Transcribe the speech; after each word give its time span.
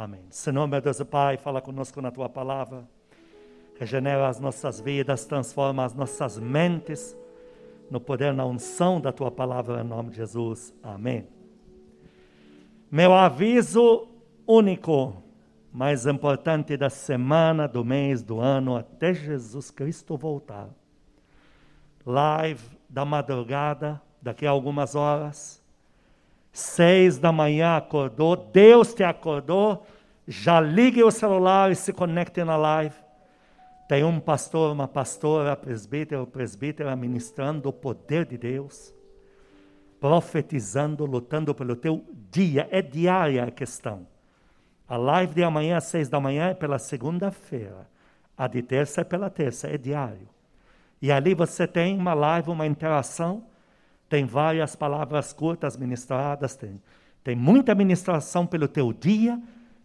Amém. 0.00 0.24
Senhor, 0.30 0.66
meu 0.66 0.80
Deus 0.80 0.98
e 0.98 1.04
Pai, 1.04 1.36
fala 1.36 1.60
conosco 1.60 2.00
na 2.00 2.10
tua 2.10 2.26
palavra. 2.26 2.88
Regenera 3.78 4.28
as 4.28 4.40
nossas 4.40 4.80
vidas, 4.80 5.26
transforma 5.26 5.84
as 5.84 5.92
nossas 5.92 6.38
mentes 6.38 7.14
no 7.90 8.00
poder, 8.00 8.32
na 8.32 8.46
unção 8.46 8.98
da 8.98 9.12
tua 9.12 9.30
palavra, 9.30 9.82
em 9.82 9.84
nome 9.84 10.08
de 10.08 10.16
Jesus. 10.16 10.72
Amém. 10.82 11.28
Meu 12.90 13.12
aviso 13.12 14.08
único, 14.46 15.22
mais 15.70 16.06
importante 16.06 16.78
da 16.78 16.88
semana, 16.88 17.68
do 17.68 17.84
mês, 17.84 18.22
do 18.22 18.40
ano, 18.40 18.76
até 18.76 19.12
Jesus 19.12 19.70
Cristo 19.70 20.16
voltar. 20.16 20.70
Live 22.06 22.64
da 22.88 23.04
madrugada, 23.04 24.00
daqui 24.22 24.46
a 24.46 24.50
algumas 24.50 24.94
horas. 24.94 25.59
Seis 26.52 27.18
da 27.18 27.30
manhã 27.30 27.76
acordou, 27.76 28.36
Deus 28.36 28.92
te 28.92 29.04
acordou, 29.04 29.86
já 30.26 30.60
ligue 30.60 31.02
o 31.02 31.10
celular 31.10 31.70
e 31.70 31.76
se 31.76 31.92
conecte 31.92 32.42
na 32.42 32.56
live. 32.56 32.94
Tem 33.88 34.04
um 34.04 34.20
pastor, 34.20 34.72
uma 34.72 34.86
pastora, 34.86 35.56
presbítero, 35.56 36.26
presbítera 36.26 36.94
ministrando 36.94 37.68
o 37.68 37.72
poder 37.72 38.24
de 38.24 38.38
Deus, 38.38 38.94
profetizando, 40.00 41.04
lutando 41.04 41.54
pelo 41.54 41.74
teu 41.74 42.04
dia. 42.30 42.68
É 42.70 42.80
diária 42.80 43.44
a 43.44 43.50
questão. 43.50 44.06
A 44.88 44.96
live 44.96 45.34
de 45.34 45.42
amanhã 45.42 45.76
às 45.76 45.84
seis 45.84 46.08
da 46.08 46.20
manhã 46.20 46.50
é 46.50 46.54
pela 46.54 46.78
segunda-feira. 46.78 47.88
A 48.36 48.46
de 48.46 48.62
terça 48.62 49.02
é 49.02 49.04
pela 49.04 49.28
terça, 49.30 49.68
é 49.68 49.76
diário. 49.76 50.28
E 51.02 51.10
ali 51.10 51.34
você 51.34 51.66
tem 51.66 51.96
uma 51.96 52.14
live, 52.14 52.50
uma 52.50 52.66
interação, 52.66 53.44
tem 54.10 54.26
várias 54.26 54.74
palavras 54.74 55.32
curtas 55.32 55.76
ministradas, 55.76 56.56
tem, 56.56 56.82
tem 57.22 57.36
muita 57.36 57.76
ministração 57.76 58.44
pelo 58.44 58.66
teu 58.66 58.92
dia, 58.92 59.40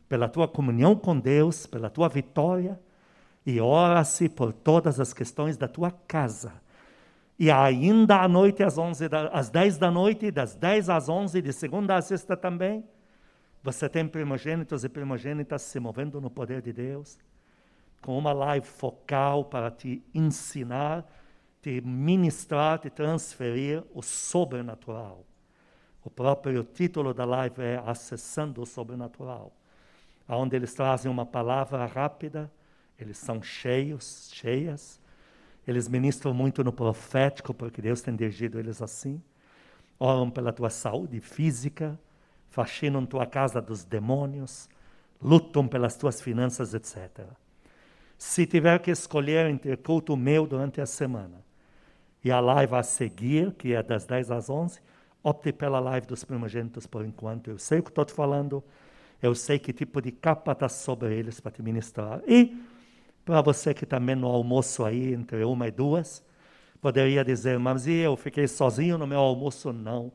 pela 0.09 0.27
tua 0.27 0.47
comunhão 0.47 0.95
com 0.95 1.17
Deus, 1.17 1.67
pela 1.67 1.91
tua 1.91 2.09
vitória 2.09 2.79
e 3.45 3.61
ora-se 3.61 4.27
por 4.27 4.51
todas 4.51 4.99
as 4.99 5.13
questões 5.13 5.57
da 5.57 5.67
tua 5.67 5.91
casa. 5.91 6.53
E 7.37 7.51
ainda 7.51 8.21
à 8.21 8.27
noite, 8.27 8.63
às, 8.63 8.79
11 8.79 9.07
da, 9.07 9.27
às 9.27 9.51
10 9.51 9.77
da 9.77 9.91
noite, 9.91 10.31
das 10.31 10.55
10 10.55 10.89
às 10.89 11.07
11, 11.07 11.39
de 11.43 11.53
segunda 11.53 11.95
a 11.95 12.01
sexta 12.01 12.35
também, 12.35 12.83
você 13.61 13.87
tem 13.87 14.07
primogênitos 14.07 14.83
e 14.83 14.89
primogênitas 14.89 15.61
se 15.61 15.79
movendo 15.79 16.19
no 16.19 16.31
poder 16.31 16.63
de 16.63 16.73
Deus, 16.73 17.19
com 18.01 18.17
uma 18.17 18.33
live 18.33 18.65
focal 18.65 19.45
para 19.45 19.69
te 19.69 20.03
ensinar, 20.15 21.05
te 21.65 21.81
ministrar, 21.81 22.77
te 22.77 22.91
transferir 22.91 23.83
o 23.91 24.03
sobrenatural. 24.03 25.25
O 26.03 26.11
próprio 26.11 26.63
título 26.63 27.11
da 27.11 27.25
live 27.25 27.59
é 27.59 27.81
Acessando 27.83 28.61
o 28.61 28.67
Sobrenatural, 28.67 29.51
onde 30.29 30.55
eles 30.55 30.75
trazem 30.75 31.09
uma 31.09 31.25
palavra 31.25 31.83
rápida, 31.87 32.51
eles 32.99 33.17
são 33.17 33.41
cheios, 33.41 34.29
cheias. 34.31 35.01
Eles 35.67 35.87
ministram 35.87 36.35
muito 36.35 36.63
no 36.63 36.71
profético, 36.71 37.51
porque 37.51 37.81
Deus 37.81 37.99
tem 37.99 38.15
dirigido 38.15 38.59
eles 38.59 38.79
assim. 38.79 39.19
Oram 39.97 40.29
pela 40.29 40.53
tua 40.53 40.69
saúde 40.69 41.19
física, 41.19 41.99
faxinam 42.51 43.07
tua 43.07 43.25
casa 43.25 43.59
dos 43.59 43.83
demônios, 43.83 44.69
lutam 45.19 45.67
pelas 45.67 45.97
tuas 45.97 46.21
finanças, 46.21 46.75
etc. 46.75 47.25
Se 48.19 48.45
tiver 48.45 48.77
que 48.77 48.91
escolher 48.91 49.49
entre 49.49 49.75
culto 49.75 50.15
meu 50.15 50.45
durante 50.45 50.79
a 50.79 50.85
semana 50.85 51.43
e 52.25 52.31
a 52.31 52.39
live 52.39 52.73
a 52.73 52.81
seguir, 52.81 53.53
que 53.53 53.75
é 53.75 53.83
das 53.83 54.03
10 54.07 54.31
às 54.31 54.49
11, 54.49 54.81
opte 55.23 55.53
pela 55.53 55.79
live 55.79 56.07
dos 56.07 56.23
primogênitos 56.23 56.87
por 56.87 57.05
enquanto. 57.05 57.51
Eu 57.51 57.59
sei 57.59 57.77
o 57.77 57.83
que 57.83 57.89
estou 57.89 58.03
te 58.03 58.13
falando, 58.13 58.63
eu 59.21 59.35
sei 59.35 59.59
que 59.59 59.71
tipo 59.71 60.01
de 60.01 60.11
capa 60.11 60.53
está 60.53 60.67
sobre 60.67 61.15
eles 61.15 61.39
para 61.39 61.51
te 61.51 61.61
ministrar. 61.61 62.23
E 62.27 62.59
para 63.23 63.41
você 63.41 63.75
que 63.75 63.85
também 63.85 64.15
no 64.15 64.25
almoço 64.25 64.83
aí, 64.83 65.13
entre 65.13 65.43
uma 65.43 65.67
e 65.67 65.71
duas, 65.71 66.25
poderia 66.81 67.23
dizer, 67.23 67.59
mas 67.59 67.85
e 67.85 67.93
eu 67.93 68.17
fiquei 68.17 68.47
sozinho 68.47 68.97
no 68.97 69.05
meu 69.05 69.19
almoço? 69.19 69.71
Não. 69.71 70.11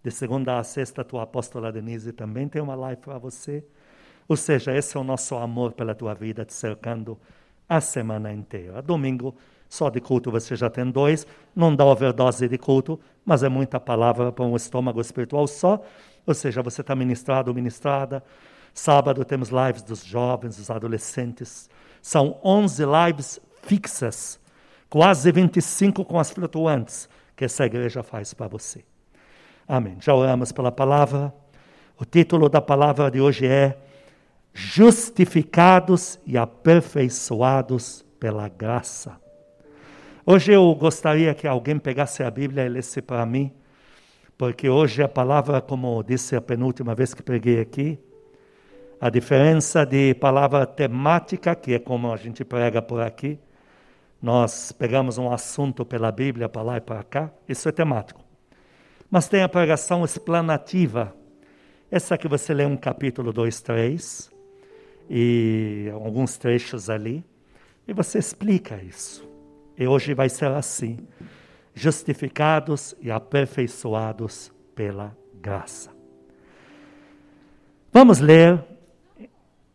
De 0.00 0.12
segunda 0.12 0.60
a 0.60 0.62
sexta, 0.62 1.02
tua 1.02 1.24
apóstola 1.24 1.72
Denise 1.72 2.12
também 2.12 2.48
tem 2.48 2.62
uma 2.62 2.76
live 2.76 3.00
para 3.02 3.18
você. 3.18 3.64
Ou 4.28 4.36
seja, 4.36 4.76
esse 4.76 4.96
é 4.96 5.00
o 5.00 5.02
nosso 5.02 5.34
amor 5.34 5.72
pela 5.72 5.92
tua 5.92 6.14
vida, 6.14 6.44
te 6.44 6.54
cercando 6.54 7.18
a 7.68 7.80
semana 7.80 8.32
inteira. 8.32 8.80
Domingo, 8.80 9.34
só 9.68 9.90
de 9.90 10.00
culto 10.00 10.30
você 10.30 10.56
já 10.56 10.70
tem 10.70 10.90
dois, 10.90 11.26
não 11.54 11.74
dá 11.74 11.84
overdose 11.84 12.48
de 12.48 12.56
culto, 12.56 12.98
mas 13.24 13.42
é 13.42 13.48
muita 13.48 13.78
palavra 13.78 14.32
para 14.32 14.44
um 14.44 14.56
estômago 14.56 15.00
espiritual 15.00 15.46
só. 15.46 15.82
Ou 16.26 16.34
seja, 16.34 16.62
você 16.62 16.80
está 16.80 16.94
ministrado 16.94 17.50
ou 17.50 17.54
ministrada. 17.54 18.22
Sábado 18.72 19.24
temos 19.24 19.50
lives 19.50 19.82
dos 19.82 20.04
jovens, 20.04 20.56
dos 20.56 20.70
adolescentes, 20.70 21.68
são 22.00 22.38
11 22.44 22.84
lives 22.84 23.40
fixas, 23.62 24.38
quase 24.88 25.30
25 25.32 26.04
com 26.04 26.18
as 26.18 26.30
flutuantes, 26.30 27.08
que 27.36 27.44
essa 27.44 27.66
igreja 27.66 28.02
faz 28.02 28.32
para 28.32 28.48
você. 28.48 28.84
Amém. 29.66 29.96
Já 30.00 30.14
oramos 30.14 30.52
pela 30.52 30.72
palavra. 30.72 31.32
O 31.98 32.04
título 32.04 32.48
da 32.48 32.60
palavra 32.60 33.10
de 33.10 33.20
hoje 33.20 33.46
é 33.46 33.78
Justificados 34.54 36.18
e 36.26 36.38
aperfeiçoados 36.38 38.04
pela 38.18 38.48
graça. 38.48 39.16
Hoje 40.30 40.52
eu 40.52 40.74
gostaria 40.74 41.34
que 41.34 41.48
alguém 41.48 41.78
pegasse 41.78 42.22
a 42.22 42.30
Bíblia 42.30 42.66
e 42.66 42.68
lesse 42.68 43.00
para 43.00 43.24
mim, 43.24 43.50
porque 44.36 44.68
hoje 44.68 45.02
a 45.02 45.08
palavra, 45.08 45.58
como 45.62 46.02
disse 46.02 46.36
a 46.36 46.40
penúltima 46.42 46.94
vez 46.94 47.14
que 47.14 47.22
preguei 47.22 47.62
aqui, 47.62 47.98
a 49.00 49.08
diferença 49.08 49.86
de 49.86 50.12
palavra 50.16 50.66
temática, 50.66 51.54
que 51.54 51.72
é 51.72 51.78
como 51.78 52.12
a 52.12 52.16
gente 52.18 52.44
prega 52.44 52.82
por 52.82 53.00
aqui, 53.00 53.40
nós 54.20 54.70
pegamos 54.70 55.16
um 55.16 55.32
assunto 55.32 55.82
pela 55.82 56.12
Bíblia 56.12 56.46
para 56.46 56.60
lá 56.60 56.76
e 56.76 56.82
para 56.82 57.02
cá, 57.02 57.32
isso 57.48 57.66
é 57.66 57.72
temático. 57.72 58.22
Mas 59.10 59.28
tem 59.28 59.42
a 59.42 59.48
pregação 59.48 60.04
explanativa. 60.04 61.16
Essa 61.90 62.18
que 62.18 62.28
você 62.28 62.52
lê 62.52 62.66
um 62.66 62.76
capítulo 62.76 63.32
2, 63.32 63.62
3, 63.62 64.30
e 65.08 65.90
alguns 65.94 66.36
trechos 66.36 66.90
ali, 66.90 67.24
e 67.86 67.94
você 67.94 68.18
explica 68.18 68.76
isso. 68.76 69.27
E 69.78 69.86
hoje 69.86 70.12
vai 70.12 70.28
ser 70.28 70.50
assim: 70.50 70.98
justificados 71.72 72.94
e 73.00 73.10
aperfeiçoados 73.10 74.52
pela 74.74 75.16
graça. 75.40 75.90
Vamos 77.92 78.18
ler 78.18 78.62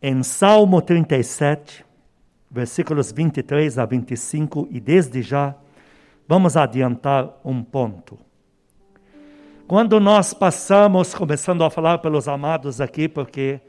em 0.02 0.22
Salmo 0.22 0.82
37, 0.82 1.86
versículos 2.52 3.12
23 3.12 3.80
a 3.80 3.86
25, 3.86 4.68
e 4.70 4.80
desde 4.80 5.22
já 5.22 5.56
vamos 6.28 6.58
adiantar 6.58 7.40
um 7.44 7.64
ponto. 7.64 8.20
Quando 9.66 10.00
nós 10.00 10.34
passamos, 10.34 11.16
começando 11.16 11.64
a 11.64 11.70
falar 11.70 12.00
pelos 12.00 12.28
amados 12.28 12.82
aqui, 12.82 13.08
porque, 13.08 13.62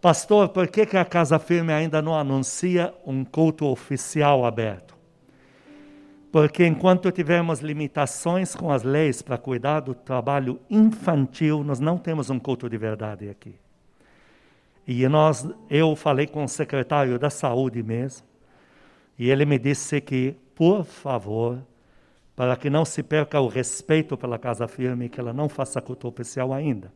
pastor, 0.00 0.48
por 0.48 0.68
que, 0.68 0.86
que 0.86 0.96
a 0.96 1.04
Casa 1.04 1.38
Firme 1.38 1.72
ainda 1.72 2.00
não 2.00 2.14
anuncia 2.14 2.94
um 3.04 3.24
culto 3.24 3.66
oficial 3.66 4.44
aberto? 4.44 4.95
Porque 6.36 6.66
enquanto 6.66 7.10
tivermos 7.10 7.60
limitações 7.60 8.54
com 8.54 8.70
as 8.70 8.82
leis 8.82 9.22
para 9.22 9.38
cuidar 9.38 9.80
do 9.80 9.94
trabalho 9.94 10.60
infantil, 10.68 11.64
nós 11.64 11.80
não 11.80 11.96
temos 11.96 12.28
um 12.28 12.38
culto 12.38 12.68
de 12.68 12.76
verdade 12.76 13.30
aqui. 13.30 13.54
E 14.86 15.08
nós, 15.08 15.48
eu 15.70 15.96
falei 15.96 16.26
com 16.26 16.44
o 16.44 16.48
secretário 16.48 17.18
da 17.18 17.30
saúde 17.30 17.82
mesmo, 17.82 18.26
e 19.18 19.30
ele 19.30 19.46
me 19.46 19.58
disse 19.58 19.98
que, 19.98 20.36
por 20.54 20.84
favor, 20.84 21.58
para 22.36 22.54
que 22.54 22.68
não 22.68 22.84
se 22.84 23.02
perca 23.02 23.40
o 23.40 23.48
respeito 23.48 24.14
pela 24.14 24.38
Casa 24.38 24.68
Firme, 24.68 25.08
que 25.08 25.18
ela 25.18 25.32
não 25.32 25.48
faça 25.48 25.80
culto 25.80 26.06
oficial 26.06 26.52
ainda, 26.52 26.92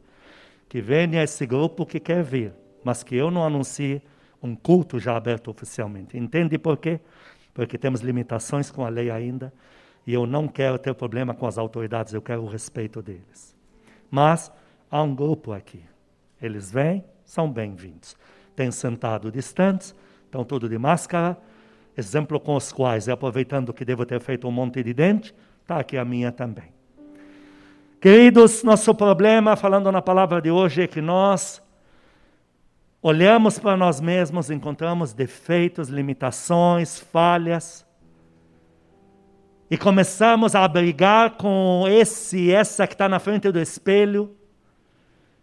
que 0.69 0.83
venha 0.83 1.22
esse 1.22 1.47
grupo 1.47 1.87
que 1.87 1.99
quer 1.99 2.22
vir, 2.22 2.53
mas 2.84 3.03
que 3.03 3.17
eu 3.17 3.31
não 3.31 3.43
anuncie 3.43 4.03
um 4.42 4.54
culto 4.54 4.98
já 4.98 5.16
aberto 5.16 5.51
oficialmente. 5.51 6.19
Entende 6.19 6.59
por 6.59 6.77
quê? 6.77 7.01
Porque 7.53 7.77
temos 7.77 8.01
limitações 8.01 8.71
com 8.71 8.85
a 8.85 8.89
lei 8.89 9.11
ainda, 9.11 9.53
e 10.07 10.15
eu 10.15 10.27
não 10.27 10.49
quero 10.49 10.79
ter 10.79 10.95
problema 10.95 11.35
com 11.35 11.47
as 11.47 11.59
autoridades, 11.59 12.15
eu 12.15 12.23
quero 12.23 12.43
o 12.43 12.49
respeito 12.49 13.03
deles. 13.03 13.55
Mas 14.11 14.51
há 14.91 15.03
um 15.03 15.15
grupo 15.15 15.53
aqui. 15.53 15.83
Eles 16.41 16.71
vêm, 16.71 17.05
são 17.25 17.51
bem-vindos. 17.51 18.17
Tem 18.57 18.71
sentado 18.71 19.31
distantes, 19.31 19.95
estão 20.25 20.45
tudo 20.45 20.69
de 20.69 20.79
máscara, 20.79 21.37
exemplo 21.97 22.41
com 22.41 22.57
os 22.57 22.73
quais, 22.73 23.09
aproveitando 23.09 23.73
que 23.73 23.85
devo 23.85 24.07
ter 24.07 24.21
feito 24.21 24.49
um 24.49 24.51
monte 24.51 24.83
de 24.83 24.95
dente, 24.95 25.35
está 25.63 25.79
aqui 25.79 25.97
a 25.97 26.05
minha 26.05 26.33
também. 26.33 26.73
Queridos, 28.01 28.63
nosso 28.63 28.95
problema, 28.95 29.57
falando 29.57 29.93
na 29.93 30.01
palavra 30.01 30.41
de 30.41 30.51
hoje, 30.51 30.83
é 30.83 30.87
que 30.87 31.03
nós 31.03 31.63
olhamos 33.03 33.59
para 33.59 33.77
nós 33.77 34.01
mesmos, 34.01 34.51
encontramos 34.51 35.13
defeitos, 35.13 35.89
limitações, 35.89 36.99
falhas, 36.99 37.87
e 39.71 39.79
começamos 39.79 40.55
a 40.55 40.67
brigar 40.67 41.37
com 41.37 41.85
esse, 41.89 42.53
essa 42.53 42.87
que 42.87 42.95
está 42.95 43.09
na 43.09 43.21
frente 43.21 43.51
do 43.53 43.61
espelho, 43.61 44.37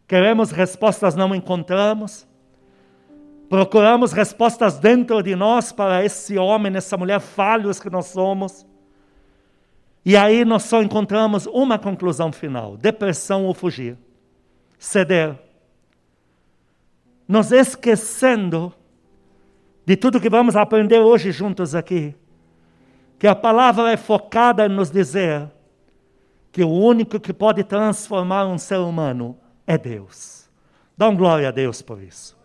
Queremos 0.07 0.51
respostas, 0.51 1.15
não 1.15 1.35
encontramos. 1.35 2.25
Procuramos 3.49 4.13
respostas 4.13 4.79
dentro 4.79 5.21
de 5.21 5.35
nós 5.35 5.71
para 5.71 6.03
esse 6.03 6.37
homem, 6.37 6.75
essa 6.75 6.97
mulher 6.97 7.19
falhos 7.19 7.79
que 7.79 7.89
nós 7.89 8.07
somos. 8.07 8.65
E 10.05 10.15
aí 10.15 10.45
nós 10.45 10.63
só 10.63 10.81
encontramos 10.81 11.45
uma 11.47 11.77
conclusão 11.77 12.31
final: 12.31 12.77
depressão 12.77 13.45
ou 13.45 13.53
fugir, 13.53 13.97
ceder. 14.79 15.46
Nos 17.27 17.51
esquecendo 17.51 18.73
de 19.85 19.95
tudo 19.95 20.19
que 20.19 20.29
vamos 20.29 20.55
aprender 20.55 20.99
hoje 20.99 21.31
juntos 21.31 21.75
aqui, 21.75 22.15
que 23.19 23.27
a 23.27 23.35
palavra 23.35 23.91
é 23.91 23.97
focada 23.97 24.65
em 24.65 24.69
nos 24.69 24.91
dizer 24.91 25.49
que 26.51 26.63
o 26.63 26.69
único 26.69 27.19
que 27.19 27.33
pode 27.33 27.63
transformar 27.63 28.45
um 28.47 28.57
ser 28.57 28.77
humano 28.77 29.37
é 29.65 29.77
Deus. 29.77 30.49
Dá 30.95 31.09
um 31.09 31.15
glória 31.15 31.49
a 31.49 31.51
Deus 31.51 31.81
por 31.81 32.01
isso. 32.01 32.37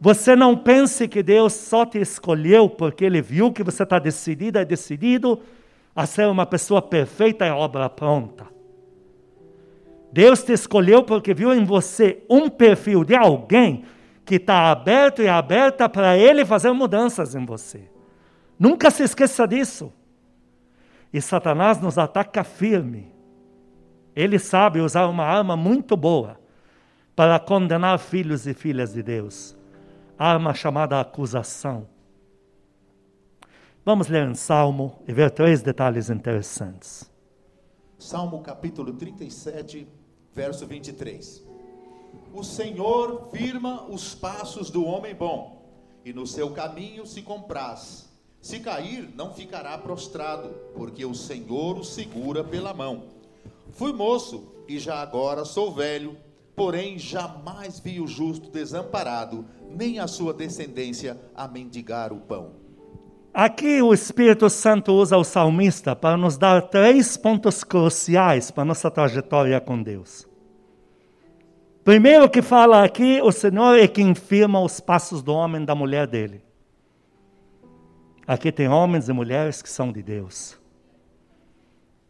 Você 0.00 0.36
não 0.36 0.56
pense 0.56 1.08
que 1.08 1.22
Deus 1.22 1.54
só 1.54 1.86
te 1.86 1.98
escolheu 1.98 2.68
porque 2.68 3.04
Ele 3.04 3.22
viu 3.22 3.52
que 3.52 3.62
você 3.62 3.84
está 3.84 3.98
decidida 3.98 4.60
e 4.60 4.64
decidido 4.64 5.40
a 5.96 6.04
ser 6.04 6.28
uma 6.28 6.44
pessoa 6.44 6.82
perfeita 6.82 7.46
e 7.46 7.50
obra 7.50 7.88
pronta. 7.88 8.53
Deus 10.14 10.44
te 10.44 10.52
escolheu 10.52 11.02
porque 11.02 11.34
viu 11.34 11.52
em 11.52 11.64
você 11.64 12.22
um 12.30 12.48
perfil 12.48 13.02
de 13.02 13.16
alguém 13.16 13.84
que 14.24 14.36
está 14.36 14.70
aberto 14.70 15.20
e 15.20 15.28
aberta 15.28 15.88
para 15.88 16.16
Ele 16.16 16.44
fazer 16.46 16.72
mudanças 16.72 17.34
em 17.34 17.44
você. 17.44 17.90
Nunca 18.56 18.92
se 18.92 19.02
esqueça 19.02 19.46
disso. 19.46 19.92
E 21.12 21.20
Satanás 21.20 21.80
nos 21.80 21.98
ataca 21.98 22.44
firme. 22.44 23.12
Ele 24.14 24.38
sabe 24.38 24.80
usar 24.80 25.06
uma 25.06 25.24
arma 25.24 25.56
muito 25.56 25.96
boa 25.96 26.38
para 27.16 27.40
condenar 27.40 27.98
filhos 27.98 28.46
e 28.46 28.54
filhas 28.54 28.92
de 28.92 29.02
Deus 29.02 29.56
arma 30.16 30.54
chamada 30.54 31.00
acusação. 31.00 31.88
Vamos 33.84 34.06
ler 34.06 34.28
um 34.28 34.34
Salmo 34.34 35.02
e 35.08 35.12
ver 35.12 35.30
três 35.32 35.60
detalhes 35.60 36.08
interessantes. 36.08 37.10
Salmo 37.98 38.40
capítulo 38.40 38.92
37, 38.92 39.88
verso 40.34 40.66
23. 40.66 41.42
O 42.32 42.42
Senhor 42.42 43.28
firma 43.30 43.84
os 43.88 44.14
passos 44.14 44.68
do 44.68 44.84
homem 44.84 45.14
bom, 45.14 45.62
e 46.04 46.12
no 46.12 46.26
seu 46.26 46.50
caminho 46.50 47.06
se 47.06 47.22
compraz. 47.22 48.08
Se 48.40 48.60
cair, 48.60 49.08
não 49.14 49.32
ficará 49.32 49.78
prostrado, 49.78 50.50
porque 50.74 51.04
o 51.04 51.14
Senhor 51.14 51.78
o 51.78 51.84
segura 51.84 52.42
pela 52.44 52.74
mão. 52.74 53.04
Fui 53.72 53.92
moço 53.92 54.52
e 54.68 54.78
já 54.78 55.00
agora 55.00 55.44
sou 55.44 55.72
velho, 55.72 56.16
porém 56.54 56.98
jamais 56.98 57.78
vi 57.78 58.00
o 58.00 58.06
justo 58.06 58.50
desamparado, 58.50 59.46
nem 59.70 59.98
a 59.98 60.06
sua 60.06 60.34
descendência 60.34 61.18
a 61.34 61.48
mendigar 61.48 62.12
o 62.12 62.20
pão. 62.20 62.63
Aqui 63.34 63.82
o 63.82 63.92
Espírito 63.92 64.48
Santo 64.48 64.92
usa 64.92 65.16
o 65.16 65.24
salmista 65.24 65.96
para 65.96 66.16
nos 66.16 66.38
dar 66.38 66.62
três 66.62 67.16
pontos 67.16 67.64
cruciais 67.64 68.52
para 68.52 68.64
nossa 68.64 68.88
trajetória 68.88 69.60
com 69.60 69.82
Deus. 69.82 70.24
Primeiro 71.82 72.30
que 72.30 72.40
fala 72.40 72.84
aqui, 72.84 73.20
o 73.20 73.32
Senhor 73.32 73.76
é 73.76 73.88
quem 73.88 74.14
firma 74.14 74.60
os 74.60 74.78
passos 74.78 75.20
do 75.20 75.34
homem 75.34 75.64
e 75.64 75.66
da 75.66 75.74
mulher 75.74 76.06
dele. 76.06 76.44
Aqui 78.24 78.52
tem 78.52 78.68
homens 78.68 79.08
e 79.08 79.12
mulheres 79.12 79.60
que 79.60 79.68
são 79.68 79.90
de 79.90 80.00
Deus. 80.00 80.56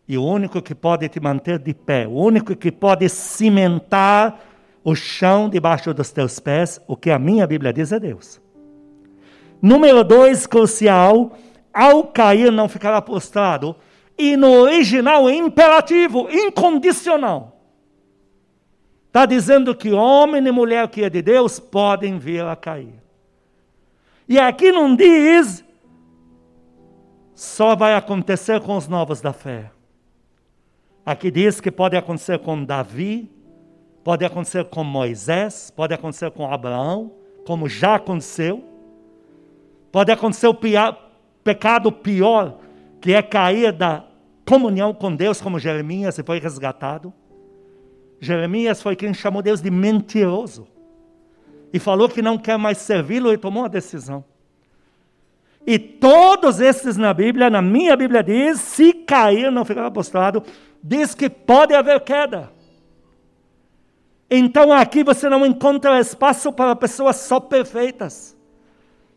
E 0.07 0.19
o 0.19 0.23
único 0.23 0.61
que 0.61 0.75
pode 0.75 1.09
te 1.09 1.19
manter 1.21 1.59
de 1.59 1.73
pé, 1.73 2.07
o 2.07 2.13
único 2.13 2.55
que 2.55 2.71
pode 2.71 3.09
cimentar 3.09 4.45
o 4.85 4.95
chão 4.95 5.49
debaixo 5.49 5.95
dos 5.95 6.13
teus 6.13 6.39
pés, 6.39 6.79
o 6.87 6.95
que 6.99 7.11
a 7.11 7.19
minha 7.19 7.47
Bíblia 7.47 7.73
diz 7.73 7.93
é 7.93 7.99
Deus. 7.99 8.44
Número 9.65 10.05
dois, 10.05 10.47
crucial, 10.47 11.33
ao 11.73 12.05
cair 12.05 12.53
não 12.53 12.69
ficará 12.69 13.01
prostrado. 13.01 13.75
E 14.19 14.37
no 14.37 14.51
original, 14.51 15.31
imperativo, 15.31 16.29
incondicional. 16.31 17.59
Está 19.07 19.25
dizendo 19.25 19.75
que 19.75 19.91
homem 19.91 20.47
e 20.47 20.53
mulher 20.53 20.87
que 20.89 21.03
é 21.03 21.09
de 21.09 21.23
Deus 21.23 21.59
podem 21.59 22.19
vir 22.19 22.45
a 22.45 22.55
cair. 22.55 23.03
E 24.29 24.39
aqui 24.39 24.71
não 24.71 24.95
diz 24.95 25.65
só 27.35 27.75
vai 27.75 27.95
acontecer 27.95 28.61
com 28.61 28.77
os 28.77 28.87
novos 28.87 29.23
da 29.23 29.33
fé. 29.33 29.71
Aqui 31.07 31.31
diz 31.31 31.59
que 31.59 31.71
pode 31.71 31.97
acontecer 31.97 32.39
com 32.39 32.63
Davi, 32.63 33.33
pode 34.05 34.27
acontecer 34.27 34.67
com 34.67 34.85
Moisés, 34.85 35.73
pode 35.75 35.95
acontecer 35.95 36.31
com 36.33 36.53
Abraão, 36.53 37.13
como 37.47 37.67
já 37.67 37.95
aconteceu. 37.95 38.74
Pode 39.95 40.11
acontecer 40.11 40.49
o 40.49 40.55
pior, 40.55 41.09
pecado 41.45 41.93
pior, 41.93 42.59
que 43.01 43.13
é 43.13 43.23
cair 43.23 43.71
da 43.71 44.03
comunhão 44.45 44.93
com 44.93 45.15
Deus, 45.15 45.41
como 45.41 45.57
Jeremias, 45.57 46.19
e 46.19 46.25
foi 46.25 46.41
resgatado. 46.41 47.15
Jeremias 48.19 48.83
foi 48.83 48.97
quem 48.97 49.15
chamou 49.15 49.41
Deus 49.41 49.63
de 49.63 49.71
mentiroso. 49.71 50.67
E 51.73 51.79
falou 51.79 52.09
que 52.09 52.21
não 52.21 52.37
quer 52.37 52.59
mais 52.59 52.79
servi-lo 52.79 53.33
e 53.33 53.39
tomou 53.39 53.67
a 53.67 53.69
decisão. 53.69 54.25
E 55.65 55.79
todos 55.79 56.59
esses 56.59 56.97
na 56.97 57.15
Bíblia, 57.15 57.49
na 57.49 57.63
minha 57.63 57.97
Bíblia 57.97 58.25
diz, 58.25 58.59
se 58.59 58.93
cair, 58.93 59.53
não 59.53 59.65
ficar 59.65 59.87
apostado, 59.87 60.43
diz 60.83 61.15
que 61.15 61.31
pode 61.31 61.73
haver 61.73 62.01
queda. 62.01 62.51
Então 64.29 64.73
aqui 64.73 65.05
você 65.05 65.29
não 65.29 65.47
encontra 65.47 66.01
espaço 66.01 66.53
para 66.53 66.75
pessoas 66.75 67.15
só 67.15 67.39
perfeitas, 67.39 68.34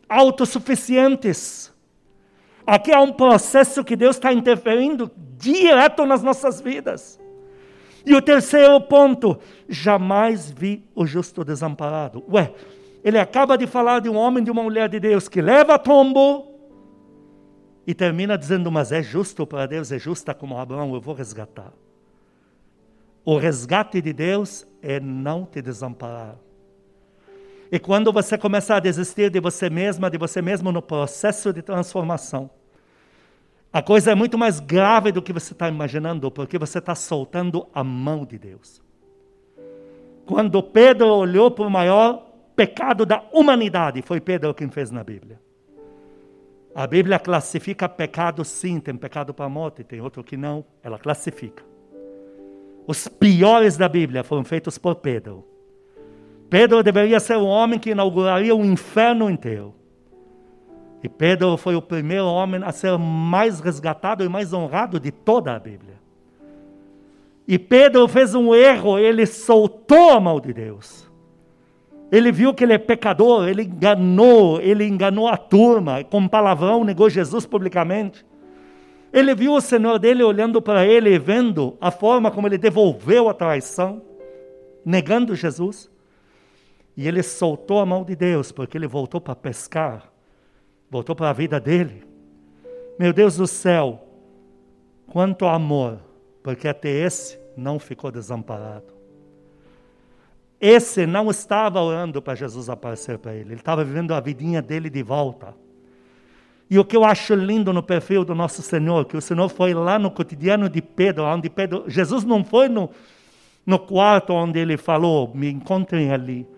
autossuficientes. 0.10 1.74
Aqui 2.66 2.92
há 2.92 3.00
um 3.00 3.14
processo 3.14 3.84
que 3.84 3.96
Deus 3.96 4.18
está 4.18 4.34
interferindo 4.34 5.10
direto 5.38 6.06
nas 6.06 6.22
nossas 6.22 6.60
vidas. 6.60 7.20
E 8.06 8.16
o 8.16 8.22
terceiro 8.22 8.80
ponto, 8.82 9.38
jamais 9.68 10.50
vi 10.52 10.84
o 10.96 11.06
justo 11.06 11.44
desamparado. 11.44 12.24
Ué, 12.32 12.54
ele 13.04 13.20
acaba 13.20 13.58
de 13.58 13.68
falar 13.68 14.00
de 14.00 14.10
um 14.10 14.16
homem 14.16 14.42
e 14.42 14.46
de 14.46 14.52
uma 14.52 14.64
mulher 14.64 14.90
de 14.90 15.00
Deus 15.00 15.28
que 15.28 15.42
leva 15.42 15.78
tombo 15.78 16.48
e 17.86 17.94
termina 17.94 18.38
dizendo: 18.38 18.72
Mas 18.72 18.92
é 18.92 19.02
justo 19.02 19.46
para 19.46 19.66
Deus, 19.66 19.92
é 19.92 20.00
justa 20.00 20.34
como 20.34 20.58
Abraão, 20.58 20.94
eu 20.94 21.02
vou 21.02 21.14
resgatar. 21.14 21.72
O 23.24 23.38
resgate 23.38 24.02
de 24.02 24.14
Deus 24.14 24.66
é 24.82 25.00
não 25.00 25.46
te 25.46 25.62
desamparar. 25.62 26.36
E 27.72 27.80
quando 27.80 28.12
você 28.14 28.38
começa 28.38 28.76
a 28.76 28.80
desistir 28.80 29.30
de 29.30 29.40
você 29.40 29.70
mesma, 29.70 30.10
de 30.10 30.18
você 30.18 30.42
mesmo 30.42 30.72
no 30.72 30.82
processo 30.82 31.52
de 31.52 31.62
transformação, 31.62 32.50
a 33.72 33.82
coisa 33.82 34.12
é 34.12 34.16
muito 34.16 34.38
mais 34.38 34.60
grave 34.60 35.12
do 35.12 35.22
que 35.22 35.34
você 35.34 35.54
está 35.54 35.68
imaginando, 35.68 36.32
porque 36.32 36.58
você 36.58 36.80
está 36.80 36.96
soltando 36.96 37.68
a 37.74 37.84
mão 37.84 38.26
de 38.26 38.38
Deus. 38.38 38.82
Quando 40.26 40.64
Pedro 40.64 41.08
olhou 41.08 41.52
para 41.52 41.68
o 41.68 41.70
maior 41.70 42.26
pecado 42.56 43.06
da 43.06 43.24
humanidade, 43.32 44.02
foi 44.02 44.20
Pedro 44.20 44.54
quem 44.54 44.70
fez 44.70 44.90
na 44.90 45.04
Bíblia. 45.04 45.40
A 46.74 46.86
Bíblia 46.88 47.20
classifica 47.20 47.90
pecado 47.90 48.44
sim, 48.46 48.80
tem 48.80 48.96
pecado 48.96 49.34
para 49.34 49.46
a 49.46 49.50
morte, 49.50 49.84
tem 49.84 50.00
outro 50.00 50.24
que 50.24 50.38
não, 50.38 50.64
ela 50.82 50.98
classifica. 50.98 51.64
Os 52.86 53.08
piores 53.08 53.78
da 53.78 53.90
Bíblia 53.90 54.24
foram 54.24 54.44
feitos 54.44 54.78
por 54.78 54.96
Pedro. 54.96 55.46
Pedro 56.50 56.82
deveria 56.82 57.20
ser 57.20 57.36
o 57.38 57.46
homem 57.46 57.80
que 57.80 57.92
inauguraria 57.92 58.56
o 58.56 58.64
inferno 58.64 59.30
inteiro. 59.30 59.74
E 61.04 61.10
Pedro 61.10 61.58
foi 61.58 61.76
o 61.76 61.82
primeiro 61.82 62.26
homem 62.26 62.62
a 62.64 62.72
ser 62.72 62.98
mais 62.98 63.60
resgatado 63.60 64.24
e 64.24 64.30
mais 64.30 64.54
honrado 64.54 65.00
de 65.00 65.12
toda 65.12 65.56
a 65.56 65.60
Bíblia. 65.60 65.96
E 67.48 67.58
Pedro 67.58 68.08
fez 68.08 68.34
um 68.34 68.54
erro, 68.54 68.98
ele 68.98 69.26
soltou 69.26 70.12
a 70.12 70.20
mão 70.20 70.40
de 70.40 70.54
Deus. 70.54 71.10
Ele 72.12 72.32
viu 72.32 72.54
que 72.54 72.64
ele 72.64 72.74
é 72.74 72.78
pecador, 72.78 73.48
ele 73.48 73.64
enganou, 73.64 74.62
ele 74.62 74.86
enganou 74.86 75.28
a 75.28 75.38
turma, 75.38 76.04
com 76.04 76.28
palavrão 76.28 76.84
negou 76.84 77.10
Jesus 77.10 77.46
publicamente. 77.46 78.26
Ele 79.12 79.36
viu 79.36 79.54
o 79.54 79.62
Senhor 79.62 80.00
dele 80.00 80.24
olhando 80.24 80.62
para 80.62 80.86
ele 80.86 81.14
e 81.14 81.20
vendo 81.20 81.78
a 81.80 81.92
forma 81.92 82.32
como 82.32 82.48
ele 82.48 82.58
devolveu 82.58 83.30
a 83.30 83.34
traição, 83.34 84.02
negando 84.86 85.36
Jesus. 85.36 85.90
E 86.98 87.08
ele 87.08 87.22
soltou 87.22 87.80
a 87.80 87.86
mão 87.86 88.04
de 88.04 88.16
Deus, 88.16 88.52
porque 88.52 88.76
ele 88.76 88.88
voltou 88.88 89.22
para 89.22 89.36
pescar, 89.36 90.12
voltou 90.90 91.16
para 91.16 91.30
a 91.30 91.34
vida 91.34 91.60
dele. 91.60 92.04
Meu 92.98 93.14
Deus 93.14 93.38
do 93.38 93.46
céu, 93.46 94.04
quanto 95.06 95.46
amor, 95.46 96.00
porque 96.42 96.68
até 96.68 96.90
esse 96.90 97.40
não 97.56 97.78
ficou 97.78 98.12
desamparado. 98.12 98.98
Esse 100.60 101.06
não 101.06 101.30
estava 101.30 101.80
orando 101.80 102.20
para 102.20 102.34
Jesus 102.34 102.68
aparecer 102.68 103.20
para 103.20 103.36
ele, 103.36 103.50
ele 103.50 103.60
estava 103.60 103.84
vivendo 103.84 104.16
a 104.16 104.20
vidinha 104.20 104.60
dele 104.60 104.90
de 104.90 105.04
volta. 105.04 105.54
E 106.68 106.80
o 106.80 106.84
que 106.84 106.98
eu 106.98 107.06
acho 107.06 107.36
lindo 107.36 107.72
no 107.72 107.84
perfil 107.84 108.26
do 108.26 108.34
nosso 108.34 108.64
Senhor, 108.64 109.06
que 109.06 109.16
o 109.16 109.22
Senhor 109.22 109.48
foi 109.50 109.72
lá 109.76 110.00
no 110.00 110.10
cotidiano 110.10 110.68
de 110.68 110.82
Pedro, 110.82 111.26
onde 111.26 111.48
Pedro, 111.48 111.84
Jesus 111.88 112.24
não 112.24 112.44
foi 112.44 112.68
no, 112.68 112.90
no 113.64 113.78
quarto 113.78 114.34
onde 114.34 114.58
ele 114.58 114.78
falou, 114.78 115.32
me 115.36 115.48
encontrem 115.48 116.12
ali. 116.12 116.57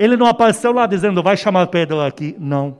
Ele 0.00 0.16
não 0.16 0.24
apareceu 0.24 0.72
lá 0.72 0.86
dizendo, 0.86 1.22
vai 1.22 1.36
chamar 1.36 1.66
Pedro 1.66 2.00
aqui. 2.00 2.34
Não. 2.38 2.78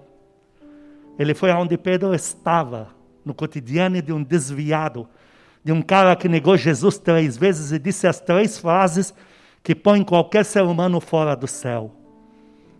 Ele 1.19 1.35
foi 1.35 1.51
aonde 1.51 1.77
Pedro 1.77 2.15
estava, 2.15 2.89
no 3.23 3.35
cotidiano 3.35 4.01
de 4.01 4.11
um 4.11 4.23
desviado, 4.23 5.07
de 5.63 5.71
um 5.71 5.83
cara 5.83 6.17
que 6.17 6.31
negou 6.31 6.57
Jesus 6.57 6.97
três 6.97 7.37
vezes 7.37 7.73
e 7.73 7.79
disse 7.79 8.07
as 8.07 8.21
três 8.21 8.57
frases 8.57 9.13
que 9.63 9.75
põem 9.75 10.03
qualquer 10.03 10.47
ser 10.47 10.63
humano 10.63 10.99
fora 10.99 11.37
do 11.37 11.47
céu. 11.47 11.95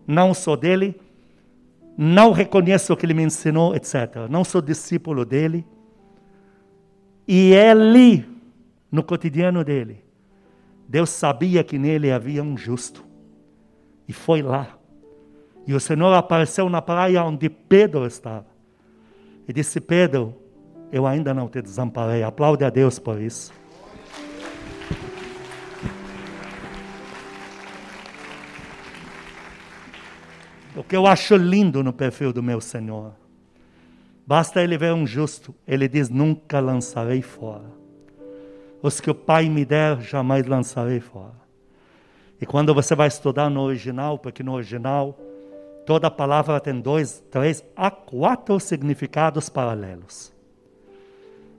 Não 0.07 0.33
sou 0.33 0.57
dele, 0.57 0.99
não 1.95 2.33
reconheço 2.33 2.95
o 2.95 2.97
que 2.97 3.05
ele 3.05 3.13
me 3.13 3.25
ensinou, 3.25 3.77
etc. 3.77 4.27
Não 4.31 4.43
sou 4.43 4.63
discípulo 4.63 5.27
dele. 5.27 5.67
E 7.29 7.53
ele, 7.53 8.27
no 8.91 9.03
cotidiano 9.03 9.63
dele, 9.63 10.03
Deus 10.89 11.11
sabia 11.11 11.63
que 11.63 11.79
nele 11.79 12.11
havia 12.11 12.43
um 12.43 12.57
justo. 12.57 13.10
E 14.11 14.13
foi 14.13 14.43
lá. 14.43 14.77
E 15.69 15.73
o 15.73 15.79
Senhor 15.79 16.13
apareceu 16.13 16.69
na 16.69 16.83
praia 16.83 17.23
onde 17.23 17.49
Pedro 17.49 18.05
estava. 18.05 18.49
E 19.47 19.53
disse: 19.53 19.81
Pedro, 19.81 20.35
eu 20.91 21.07
ainda 21.07 21.33
não 21.33 21.47
te 21.47 21.63
desamparei. 21.63 22.25
Aplaude 22.25 22.65
a 22.65 22.71
Deus 22.71 22.99
por 22.99 23.21
isso. 23.21 23.53
O 30.75 30.83
que 30.83 30.97
eu 30.97 31.07
acho 31.07 31.37
lindo 31.37 31.85
no 31.85 31.93
perfil 31.93 32.33
do 32.33 32.43
meu 32.43 32.61
Senhor. 32.61 33.13
Basta 34.27 34.61
ele 34.61 34.77
ver 34.77 34.93
um 34.93 35.07
justo, 35.07 35.55
ele 35.69 35.87
diz: 35.87 36.11
Nunca 36.11 36.59
lançarei 36.59 37.23
fora. 37.23 37.71
Os 38.83 39.01
que 39.01 39.09
o 39.09 39.15
Pai 39.15 39.49
me 39.49 39.65
der, 39.65 40.01
jamais 40.01 40.47
lançarei 40.47 40.99
fora. 40.99 41.40
E 42.41 42.47
quando 42.47 42.73
você 42.73 42.95
vai 42.95 43.09
estudar 43.09 43.51
no 43.51 43.61
original, 43.61 44.19
porque 44.19 44.43
no 44.43 44.55
original 44.55 45.19
toda 45.85 46.11
palavra 46.11 46.61
tem 46.61 46.81
dois, 46.81 47.23
três, 47.31 47.65
há 47.77 47.91
quatro 47.91 48.59
significados 48.59 49.49
paralelos. 49.49 50.33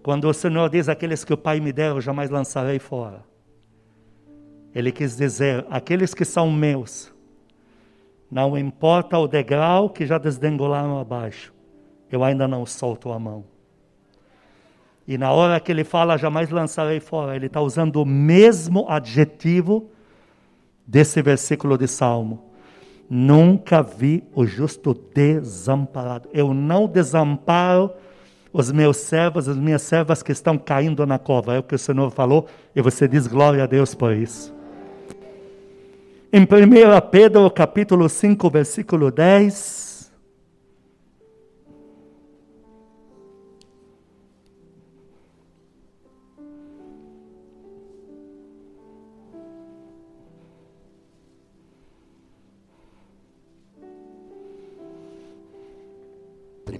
Quando 0.01 0.27
o 0.27 0.33
Senhor 0.33 0.69
diz 0.69 0.89
aqueles 0.89 1.23
que 1.23 1.33
o 1.33 1.37
Pai 1.37 1.59
me 1.59 1.71
der, 1.71 1.91
eu 1.91 2.01
jamais 2.01 2.29
lançarei 2.29 2.79
fora. 2.79 3.23
Ele 4.73 4.91
quis 4.91 5.15
dizer 5.15 5.65
aqueles 5.69 6.13
que 6.13 6.25
são 6.25 6.49
meus. 6.49 7.13
Não 8.31 8.57
importa 8.57 9.17
o 9.17 9.27
degrau 9.27 9.89
que 9.89 10.05
já 10.05 10.17
desdengolaram 10.17 10.97
abaixo, 10.97 11.53
eu 12.09 12.23
ainda 12.23 12.47
não 12.47 12.65
solto 12.65 13.11
a 13.11 13.19
mão. 13.19 13.43
E 15.07 15.17
na 15.17 15.31
hora 15.31 15.59
que 15.59 15.71
ele 15.71 15.83
fala, 15.83 16.17
jamais 16.17 16.49
lançarei 16.49 16.99
fora, 16.99 17.35
ele 17.35 17.47
está 17.47 17.59
usando 17.59 17.97
o 17.97 18.05
mesmo 18.05 18.85
adjetivo 18.87 19.91
desse 20.91 21.21
versículo 21.21 21.77
de 21.77 21.87
Salmo. 21.87 22.43
Nunca 23.09 23.81
vi 23.81 24.23
o 24.35 24.45
justo 24.45 24.93
desamparado. 24.93 26.27
Eu 26.33 26.53
não 26.53 26.85
desamparo 26.85 27.91
os 28.51 28.69
meus 28.71 28.97
servos, 28.97 29.47
as 29.47 29.55
minhas 29.55 29.81
servas 29.81 30.21
que 30.21 30.33
estão 30.33 30.57
caindo 30.57 31.05
na 31.05 31.17
cova. 31.17 31.55
É 31.55 31.59
o 31.59 31.63
que 31.63 31.75
o 31.75 31.79
Senhor 31.79 32.11
falou 32.11 32.45
e 32.75 32.81
você 32.81 33.07
diz 33.07 33.25
glória 33.25 33.63
a 33.63 33.67
Deus 33.67 33.95
por 33.95 34.13
isso. 34.13 34.53
Em 36.33 36.41
1 36.41 36.47
Pedro 37.09 37.49
capítulo 37.49 38.09
5, 38.09 38.49
versículo 38.49 39.11
10, 39.11 39.90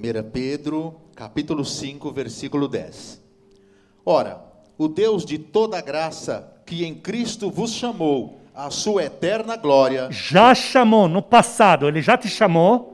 1 0.02 0.32
Pedro, 0.32 0.96
capítulo 1.16 1.64
5, 1.64 2.12
versículo 2.12 2.68
10. 2.68 3.22
Ora, 4.04 4.42
o 4.76 4.88
Deus 4.88 5.24
de 5.24 5.38
toda 5.38 5.80
graça, 5.80 6.52
que 6.66 6.84
em 6.84 6.96
Cristo 6.96 7.52
vos 7.52 7.72
chamou 7.72 8.42
à 8.56 8.72
sua 8.72 9.04
eterna 9.04 9.56
glória, 9.56 10.08
já 10.10 10.56
chamou 10.56 11.08
no 11.08 11.22
passado, 11.22 11.88
ele 11.88 12.02
já 12.02 12.18
te 12.18 12.28
chamou. 12.28 12.90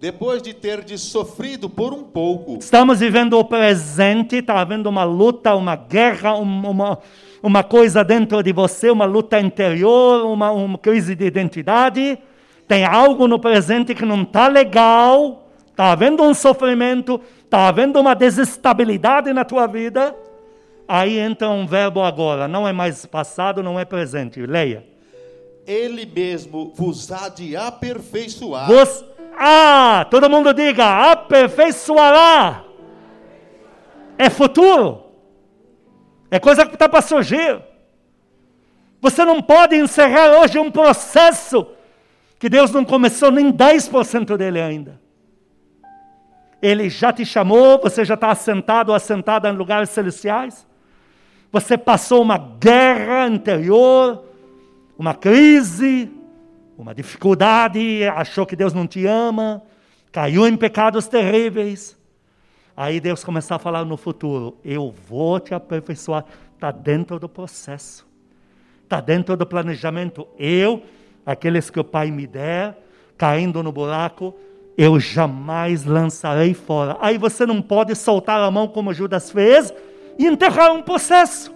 Depois 0.00 0.40
de 0.40 0.54
ter 0.54 0.82
de 0.82 0.96
sofrido 0.96 1.68
por 1.68 1.92
um 1.92 2.02
pouco. 2.02 2.56
Estamos 2.58 3.00
vivendo 3.00 3.38
o 3.38 3.44
presente, 3.44 4.36
está 4.36 4.60
havendo 4.60 4.88
uma 4.88 5.04
luta, 5.04 5.54
uma 5.54 5.76
guerra, 5.76 6.34
uma, 6.36 6.98
uma 7.42 7.62
coisa 7.62 8.02
dentro 8.02 8.42
de 8.42 8.50
você, 8.50 8.90
uma 8.90 9.04
luta 9.04 9.38
interior, 9.38 10.24
uma, 10.24 10.50
uma 10.52 10.78
crise 10.78 11.14
de 11.14 11.26
identidade. 11.26 12.18
Tem 12.66 12.82
algo 12.82 13.28
no 13.28 13.38
presente 13.38 13.94
que 13.94 14.06
não 14.06 14.22
está 14.22 14.48
legal 14.48 15.41
está 15.72 15.90
havendo 15.90 16.22
um 16.22 16.32
sofrimento, 16.32 17.20
está 17.44 17.66
havendo 17.66 17.98
uma 17.98 18.14
desestabilidade 18.14 19.32
na 19.32 19.44
tua 19.44 19.66
vida, 19.66 20.14
aí 20.86 21.18
entra 21.18 21.48
um 21.48 21.66
verbo 21.66 22.02
agora, 22.02 22.46
não 22.46 22.68
é 22.68 22.72
mais 22.72 23.04
passado, 23.06 23.62
não 23.62 23.80
é 23.80 23.84
presente. 23.84 24.44
Leia. 24.46 24.86
Ele 25.66 26.06
mesmo 26.06 26.72
vos 26.74 27.10
há 27.10 27.28
de 27.28 27.56
aperfeiçoar. 27.56 28.66
Vos, 28.66 29.04
ah, 29.36 30.06
todo 30.10 30.28
mundo 30.28 30.52
diga, 30.52 31.10
aperfeiçoará. 31.12 32.64
É 34.18 34.28
futuro. 34.28 35.06
É 36.30 36.38
coisa 36.38 36.66
que 36.66 36.74
está 36.74 36.88
para 36.88 37.02
surgir. 37.02 37.60
Você 39.00 39.24
não 39.24 39.42
pode 39.42 39.74
encerrar 39.76 40.40
hoje 40.40 40.58
um 40.58 40.70
processo 40.70 41.66
que 42.38 42.48
Deus 42.48 42.70
não 42.70 42.84
começou 42.84 43.30
nem 43.30 43.52
10% 43.52 44.36
dele 44.36 44.60
ainda. 44.60 45.01
Ele 46.62 46.88
já 46.88 47.12
te 47.12 47.26
chamou, 47.26 47.80
você 47.80 48.04
já 48.04 48.14
está 48.14 48.30
assentado 48.30 48.92
ou 48.92 48.96
assentada 48.96 49.48
em 49.48 49.56
lugares 49.56 49.90
celestiais. 49.90 50.64
Você 51.50 51.76
passou 51.76 52.22
uma 52.22 52.38
guerra 52.38 53.26
interior, 53.26 54.24
uma 54.96 55.12
crise, 55.12 56.08
uma 56.78 56.94
dificuldade, 56.94 58.04
achou 58.04 58.46
que 58.46 58.54
Deus 58.54 58.72
não 58.72 58.86
te 58.86 59.04
ama, 59.04 59.60
caiu 60.12 60.46
em 60.46 60.56
pecados 60.56 61.08
terríveis. 61.08 62.00
Aí 62.76 63.00
Deus 63.00 63.22
começar 63.22 63.56
a 63.56 63.58
falar 63.58 63.84
no 63.84 63.96
futuro: 63.96 64.56
Eu 64.64 64.94
vou 65.08 65.40
te 65.40 65.52
aperfeiçoar. 65.52 66.24
Está 66.54 66.70
dentro 66.70 67.18
do 67.18 67.28
processo, 67.28 68.06
está 68.84 69.00
dentro 69.00 69.36
do 69.36 69.44
planejamento. 69.44 70.28
Eu, 70.38 70.84
aqueles 71.26 71.68
que 71.68 71.80
o 71.80 71.84
Pai 71.84 72.10
me 72.12 72.24
der, 72.24 72.78
caindo 73.18 73.62
no 73.64 73.72
buraco, 73.72 74.34
eu 74.76 74.98
jamais 74.98 75.84
lançarei 75.84 76.54
fora. 76.54 76.96
Aí 77.00 77.18
você 77.18 77.44
não 77.44 77.60
pode 77.60 77.94
soltar 77.94 78.40
a 78.40 78.50
mão 78.50 78.66
como 78.68 78.94
Judas 78.94 79.30
fez 79.30 79.72
e 80.18 80.26
enterrar 80.26 80.72
um 80.72 80.82
processo. 80.82 81.52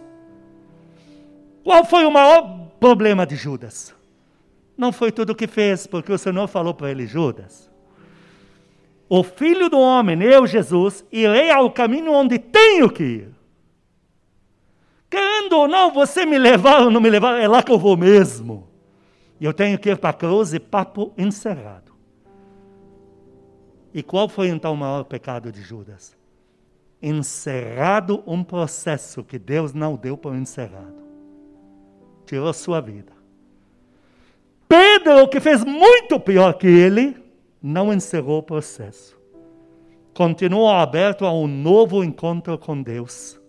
Qual 1.64 1.84
foi 1.84 2.04
o 2.04 2.10
maior 2.10 2.68
problema 2.78 3.26
de 3.26 3.36
Judas? 3.36 3.94
Não 4.76 4.92
foi 4.92 5.10
tudo 5.10 5.30
o 5.30 5.34
que 5.34 5.46
fez, 5.46 5.86
porque 5.86 6.12
o 6.12 6.18
Senhor 6.18 6.46
falou 6.46 6.74
para 6.74 6.90
ele: 6.90 7.06
Judas, 7.06 7.70
o 9.08 9.22
filho 9.22 9.68
do 9.68 9.78
homem, 9.78 10.22
eu, 10.22 10.46
Jesus, 10.46 11.04
irei 11.10 11.50
ao 11.50 11.70
caminho 11.70 12.12
onde 12.12 12.38
tenho 12.38 12.90
que 12.90 13.02
ir. 13.02 13.28
Querendo 15.08 15.54
ou 15.54 15.68
não, 15.68 15.92
você 15.92 16.26
me 16.26 16.36
levar 16.36 16.82
ou 16.82 16.90
não 16.90 17.00
me 17.00 17.08
levar, 17.08 17.40
é 17.40 17.48
lá 17.48 17.62
que 17.62 17.72
eu 17.72 17.78
vou 17.78 17.96
mesmo. 17.96 18.68
E 19.40 19.44
eu 19.44 19.52
tenho 19.52 19.78
que 19.78 19.90
ir 19.90 19.96
para 19.96 20.10
a 20.10 20.12
cruz 20.12 20.52
e 20.52 20.58
papo 20.58 21.12
encerrado. 21.16 21.85
E 23.96 24.02
qual 24.02 24.28
foi 24.28 24.48
então 24.48 24.74
o 24.74 24.76
maior 24.76 25.04
pecado 25.04 25.50
de 25.50 25.62
Judas? 25.62 26.14
Encerrado 27.02 28.22
um 28.26 28.44
processo 28.44 29.24
que 29.24 29.38
Deus 29.38 29.72
não 29.72 29.96
deu 29.96 30.18
para 30.18 30.36
encerrado. 30.36 31.02
Tirou 32.26 32.52
sua 32.52 32.78
vida. 32.78 33.10
Pedro, 34.68 35.26
que 35.28 35.40
fez 35.40 35.64
muito 35.64 36.20
pior 36.20 36.58
que 36.58 36.66
ele, 36.66 37.16
não 37.62 37.90
encerrou 37.90 38.40
o 38.40 38.42
processo. 38.42 39.18
Continuou 40.12 40.68
aberto 40.68 41.24
a 41.24 41.32
um 41.32 41.46
novo 41.46 42.04
encontro 42.04 42.58
com 42.58 42.82
Deus. 42.82 43.40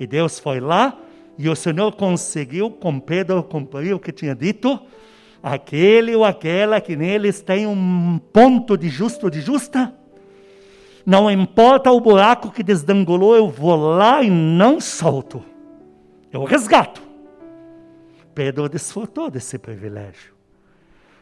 E 0.00 0.06
Deus 0.06 0.38
foi 0.38 0.60
lá 0.60 0.98
e 1.36 1.46
o 1.46 1.54
Senhor 1.54 1.94
conseguiu 1.94 2.70
com 2.70 2.98
Pedro 2.98 3.42
cumprir 3.42 3.94
o 3.94 4.00
que 4.00 4.12
tinha 4.12 4.34
dito 4.34 4.80
aquele 5.46 6.16
ou 6.16 6.24
aquela 6.24 6.80
que 6.80 6.96
neles 6.96 7.40
tem 7.40 7.68
um 7.68 8.18
ponto 8.32 8.76
de 8.76 8.88
justo, 8.88 9.30
de 9.30 9.40
justa, 9.40 9.94
não 11.04 11.30
importa 11.30 11.92
o 11.92 12.00
buraco 12.00 12.50
que 12.50 12.64
desdangolou, 12.64 13.36
eu 13.36 13.48
vou 13.48 13.76
lá 13.76 14.24
e 14.24 14.28
não 14.28 14.80
solto. 14.80 15.44
Eu 16.32 16.42
resgato. 16.42 17.00
Pedro 18.34 18.68
desfrutou 18.68 19.30
desse 19.30 19.56
privilégio. 19.56 20.34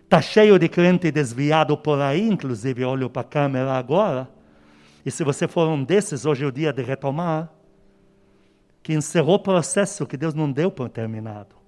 Está 0.05 0.23
cheio 0.23 0.59
de 0.59 0.71
crente 0.71 1.11
desviado 1.11 1.77
por 1.77 2.01
aí, 2.01 2.27
inclusive 2.27 2.83
olho 2.83 3.11
para 3.11 3.21
a 3.21 3.25
câmera 3.27 3.73
agora. 3.73 4.27
E 5.05 5.11
se 5.11 5.23
você 5.23 5.47
for 5.47 5.69
um 5.69 5.85
desses, 5.85 6.25
hoje 6.25 6.45
é 6.45 6.49
o 6.49 6.53
dia 6.53 6.73
de 6.73 6.83
retomar. 6.83 7.51
Que 8.83 8.95
encerrou 8.95 9.35
o 9.35 9.39
processo 9.39 10.07
que 10.07 10.17
Deus 10.17 10.33
não 10.33 10.51
deu 10.51 10.71
por 10.71 10.89
terminado 10.89 11.64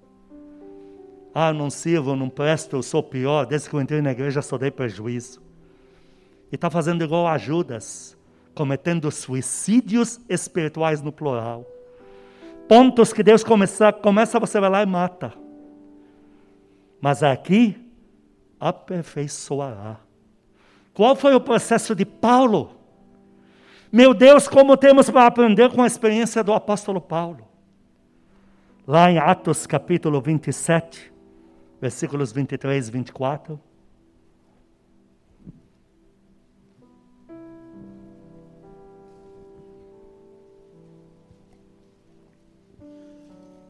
Ah, 1.39 1.53
não 1.53 1.69
sirvo, 1.69 2.15
não 2.15 2.29
presto, 2.29 2.77
eu 2.77 2.81
sou 2.81 3.03
pior. 3.03 3.45
Desde 3.45 3.69
que 3.69 3.75
eu 3.75 3.79
entrei 3.79 4.01
na 4.01 4.09
igreja 4.09 4.41
só 4.41 4.57
dei 4.57 4.71
prejuízo. 4.71 5.39
E 6.51 6.55
está 6.55 6.67
fazendo 6.67 7.03
igual 7.03 7.27
a 7.27 7.37
Judas, 7.37 8.17
cometendo 8.55 9.11
suicídios 9.11 10.19
espirituais 10.27 10.99
no 10.99 11.11
plural. 11.11 11.63
Pontos 12.67 13.13
que 13.13 13.21
Deus 13.21 13.43
começa, 13.43 13.93
começa 13.93 14.39
você 14.39 14.59
vai 14.59 14.67
lá 14.67 14.81
e 14.81 14.87
mata. 14.87 15.31
Mas 16.99 17.21
aqui, 17.21 17.87
aperfeiçoará. 18.59 19.97
Qual 20.91 21.15
foi 21.15 21.35
o 21.35 21.39
processo 21.39 21.93
de 21.93 22.03
Paulo? 22.03 22.71
Meu 23.91 24.15
Deus, 24.15 24.47
como 24.47 24.75
temos 24.75 25.07
para 25.07 25.27
aprender 25.27 25.71
com 25.71 25.83
a 25.83 25.87
experiência 25.87 26.43
do 26.43 26.51
apóstolo 26.51 26.99
Paulo. 26.99 27.47
Lá 28.87 29.11
em 29.11 29.19
Atos 29.19 29.67
capítulo 29.67 30.19
27, 30.19 31.15
versículos 31.79 32.31
23 32.31 32.87
e 32.87 32.91
24. 32.91 33.59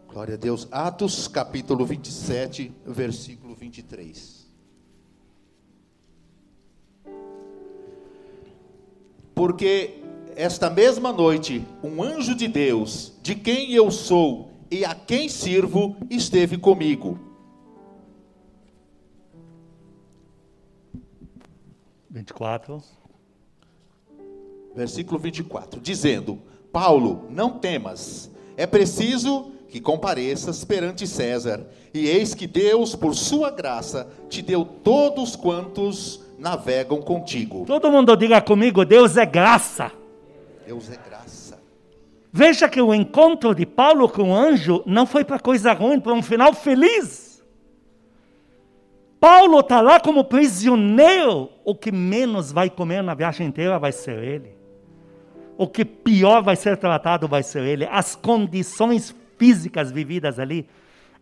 Glória 0.07 0.33
a 0.33 0.37
Deus. 0.37 0.67
Atos 0.71 1.27
capítulo 1.27 1.85
27, 1.85 2.73
versículo 2.85 3.53
23. 3.53 4.47
Porque 9.35 10.01
esta 10.35 10.69
mesma 10.69 11.11
noite, 11.11 11.63
um 11.83 12.01
anjo 12.01 12.33
de 12.33 12.47
Deus, 12.47 13.13
de 13.21 13.35
quem 13.35 13.73
eu 13.73 13.91
sou 13.91 14.51
e 14.71 14.83
a 14.83 14.95
quem 14.95 15.29
sirvo, 15.29 15.95
esteve 16.09 16.57
comigo. 16.57 17.26
24. 22.27 22.83
Versículo 24.75 25.17
24, 25.19 25.79
dizendo: 25.79 26.39
Paulo, 26.71 27.25
não 27.29 27.51
temas, 27.51 28.29
é 28.57 28.67
preciso 28.67 29.51
que 29.69 29.79
compareças 29.79 30.63
perante 30.63 31.07
César, 31.07 31.65
e 31.93 32.07
eis 32.07 32.33
que 32.33 32.47
Deus, 32.47 32.95
por 32.95 33.15
sua 33.15 33.49
graça, 33.49 34.07
te 34.29 34.41
deu 34.41 34.63
todos 34.63 35.35
quantos 35.35 36.21
navegam 36.37 37.01
contigo. 37.01 37.65
Todo 37.65 37.91
mundo 37.91 38.15
diga 38.15 38.41
comigo: 38.41 38.85
Deus 38.85 39.17
é 39.17 39.25
graça. 39.25 39.91
Deus 40.65 40.91
é 40.91 40.97
graça. 40.97 41.57
Veja 42.31 42.69
que 42.69 42.81
o 42.81 42.93
encontro 42.93 43.55
de 43.55 43.65
Paulo 43.65 44.07
com 44.09 44.31
o 44.31 44.35
anjo 44.35 44.83
não 44.85 45.05
foi 45.07 45.23
para 45.23 45.39
coisa 45.39 45.73
ruim, 45.73 45.99
para 45.99 46.13
um 46.13 46.21
final 46.21 46.53
feliz. 46.53 47.26
Paulo 49.19 49.59
está 49.59 49.81
lá 49.81 49.99
como 49.99 50.23
prisioneiro. 50.23 51.49
O 51.65 51.75
que 51.75 51.91
menos 51.91 52.51
vai 52.51 52.69
comer 52.69 53.01
na 53.01 53.13
viagem 53.13 53.47
inteira 53.47 53.79
vai 53.79 53.91
ser 53.91 54.21
ele. 54.23 54.55
O 55.57 55.67
que 55.67 55.83
pior 55.83 56.43
vai 56.43 56.55
ser 56.55 56.77
tratado 56.77 57.27
vai 57.27 57.41
ser 57.41 57.63
ele. 57.63 57.87
As 57.91 58.15
condições 58.15 59.15
físicas 59.37 59.91
vividas 59.91 60.39
ali, 60.39 60.67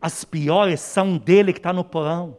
as 0.01 0.25
piores 0.25 0.81
são 0.81 1.17
dele 1.17 1.53
que 1.53 1.59
está 1.59 1.71
no 1.71 1.83
porão. 1.83 2.37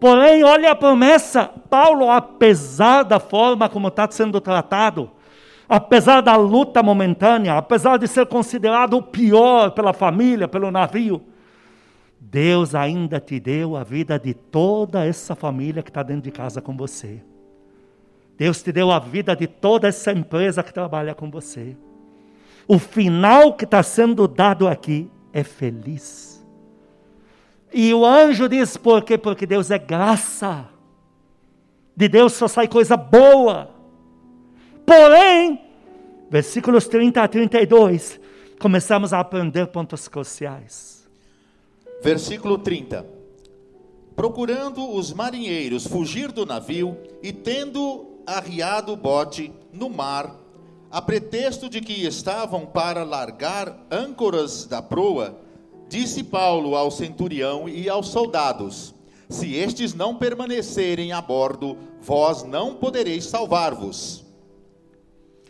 Porém, 0.00 0.42
olha 0.42 0.70
a 0.70 0.76
promessa: 0.76 1.50
Paulo, 1.68 2.10
apesar 2.10 3.02
da 3.02 3.20
forma 3.20 3.68
como 3.68 3.88
está 3.88 4.10
sendo 4.10 4.40
tratado, 4.40 5.10
apesar 5.68 6.22
da 6.22 6.34
luta 6.34 6.82
momentânea, 6.82 7.58
apesar 7.58 7.98
de 7.98 8.08
ser 8.08 8.26
considerado 8.26 8.96
o 8.96 9.02
pior 9.02 9.70
pela 9.72 9.92
família, 9.92 10.48
pelo 10.48 10.70
navio, 10.70 11.22
Deus 12.30 12.74
ainda 12.74 13.20
te 13.20 13.38
deu 13.38 13.76
a 13.76 13.84
vida 13.84 14.18
de 14.18 14.32
toda 14.32 15.04
essa 15.04 15.34
família 15.34 15.82
que 15.82 15.90
está 15.90 16.02
dentro 16.02 16.22
de 16.22 16.30
casa 16.30 16.60
com 16.60 16.76
você. 16.76 17.22
Deus 18.36 18.62
te 18.62 18.72
deu 18.72 18.90
a 18.90 18.98
vida 18.98 19.36
de 19.36 19.46
toda 19.46 19.88
essa 19.88 20.10
empresa 20.10 20.62
que 20.62 20.72
trabalha 20.72 21.14
com 21.14 21.30
você. 21.30 21.76
O 22.66 22.78
final 22.78 23.54
que 23.54 23.64
está 23.64 23.82
sendo 23.82 24.26
dado 24.26 24.66
aqui 24.66 25.10
é 25.32 25.44
feliz. 25.44 26.44
E 27.72 27.92
o 27.92 28.04
anjo 28.04 28.48
diz: 28.48 28.76
por 28.76 29.04
quê? 29.04 29.18
Porque 29.18 29.46
Deus 29.46 29.70
é 29.70 29.78
graça. 29.78 30.66
De 31.94 32.08
Deus 32.08 32.32
só 32.32 32.48
sai 32.48 32.66
coisa 32.66 32.96
boa. 32.96 33.70
Porém, 34.86 35.60
versículos 36.30 36.88
30 36.88 37.22
a 37.22 37.28
32, 37.28 38.18
começamos 38.58 39.12
a 39.12 39.20
aprender 39.20 39.66
pontos 39.66 40.08
cruciais. 40.08 40.93
Versículo 42.04 42.58
30. 42.58 43.06
Procurando 44.14 44.94
os 44.94 45.10
marinheiros 45.10 45.86
fugir 45.86 46.30
do 46.30 46.44
navio 46.44 46.98
e 47.22 47.32
tendo 47.32 48.20
arriado 48.26 48.92
o 48.92 48.96
bote 48.96 49.50
no 49.72 49.88
mar, 49.88 50.38
a 50.90 51.00
pretexto 51.00 51.66
de 51.66 51.80
que 51.80 52.04
estavam 52.04 52.66
para 52.66 53.04
largar 53.04 53.86
âncoras 53.90 54.66
da 54.66 54.82
proa, 54.82 55.40
disse 55.88 56.22
Paulo 56.22 56.76
ao 56.76 56.90
centurião 56.90 57.66
e 57.66 57.88
aos 57.88 58.08
soldados: 58.08 58.94
Se 59.30 59.54
estes 59.54 59.94
não 59.94 60.14
permanecerem 60.14 61.10
a 61.10 61.22
bordo, 61.22 61.74
vós 62.02 62.42
não 62.42 62.74
podereis 62.74 63.24
salvar-vos. 63.24 64.26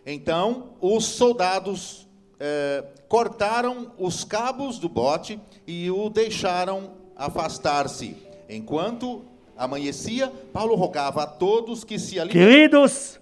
Então 0.06 0.76
os 0.80 1.04
soldados 1.04 2.03
eh, 2.46 2.84
cortaram 3.08 3.90
os 3.98 4.22
cabos 4.22 4.78
do 4.78 4.86
bote 4.86 5.40
e 5.66 5.90
o 5.90 6.10
deixaram 6.10 6.90
afastar-se. 7.16 8.14
Enquanto 8.50 9.24
amanhecia, 9.56 10.30
Paulo 10.52 10.74
rogava 10.74 11.22
a 11.22 11.26
todos 11.26 11.84
que 11.84 11.98
se 11.98 12.20
alimentassem. 12.20 12.46
Queridos, 12.46 13.18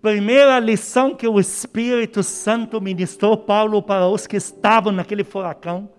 primeira 0.00 0.58
lição 0.58 1.14
que 1.14 1.28
o 1.28 1.38
Espírito 1.38 2.22
Santo 2.22 2.80
ministrou 2.80 3.36
Paulo 3.36 3.82
para 3.82 4.08
os 4.08 4.26
que 4.26 4.38
estavam 4.38 4.90
naquele 4.90 5.22
furacão. 5.22 5.90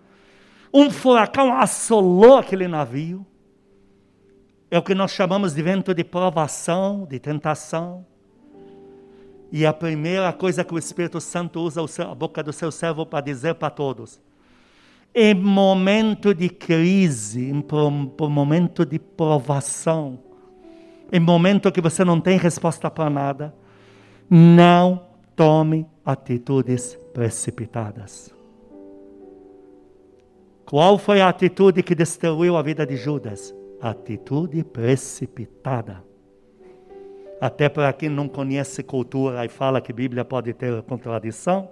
Um 0.73 0.89
furacão 0.89 1.55
assolou 1.55 2.37
aquele 2.37 2.67
navio. 2.67 3.23
É 4.71 4.79
o 4.79 4.81
que 4.81 4.95
nós 4.95 5.11
chamamos 5.11 5.53
de 5.53 5.61
vento 5.61 5.93
de 5.93 6.03
provação, 6.03 7.05
de 7.05 7.19
tentação. 7.19 8.03
E 9.55 9.67
a 9.67 9.71
primeira 9.71 10.33
coisa 10.33 10.63
que 10.63 10.73
o 10.73 10.79
Espírito 10.79 11.21
Santo 11.21 11.59
usa 11.59 11.79
a 12.09 12.15
boca 12.15 12.41
do 12.41 12.51
seu 12.51 12.71
servo 12.71 13.05
para 13.05 13.21
dizer 13.21 13.53
para 13.53 13.69
todos: 13.69 14.19
em 15.13 15.35
momento 15.35 16.33
de 16.33 16.49
crise, 16.49 17.51
em 17.51 17.63
momento 18.27 18.83
de 18.83 18.97
provação, 18.97 20.17
em 21.11 21.19
momento 21.19 21.71
que 21.71 21.81
você 21.81 22.03
não 22.03 22.19
tem 22.19 22.35
resposta 22.35 22.89
para 22.89 23.11
nada, 23.11 23.53
não 24.27 25.05
tome 25.35 25.85
atitudes 26.03 26.97
precipitadas. 27.13 28.33
Qual 30.65 30.97
foi 30.97 31.21
a 31.21 31.29
atitude 31.29 31.83
que 31.83 31.93
destruiu 31.93 32.57
a 32.57 32.63
vida 32.63 32.87
de 32.87 32.97
Judas? 32.97 33.53
Atitude 33.79 34.63
precipitada. 34.63 36.03
Até 37.43 37.67
para 37.67 37.91
quem 37.91 38.07
não 38.07 38.29
conhece 38.29 38.81
cultura 38.81 39.43
e 39.43 39.49
fala 39.49 39.81
que 39.81 39.91
Bíblia 39.91 40.23
pode 40.23 40.53
ter 40.53 40.81
contradição, 40.83 41.67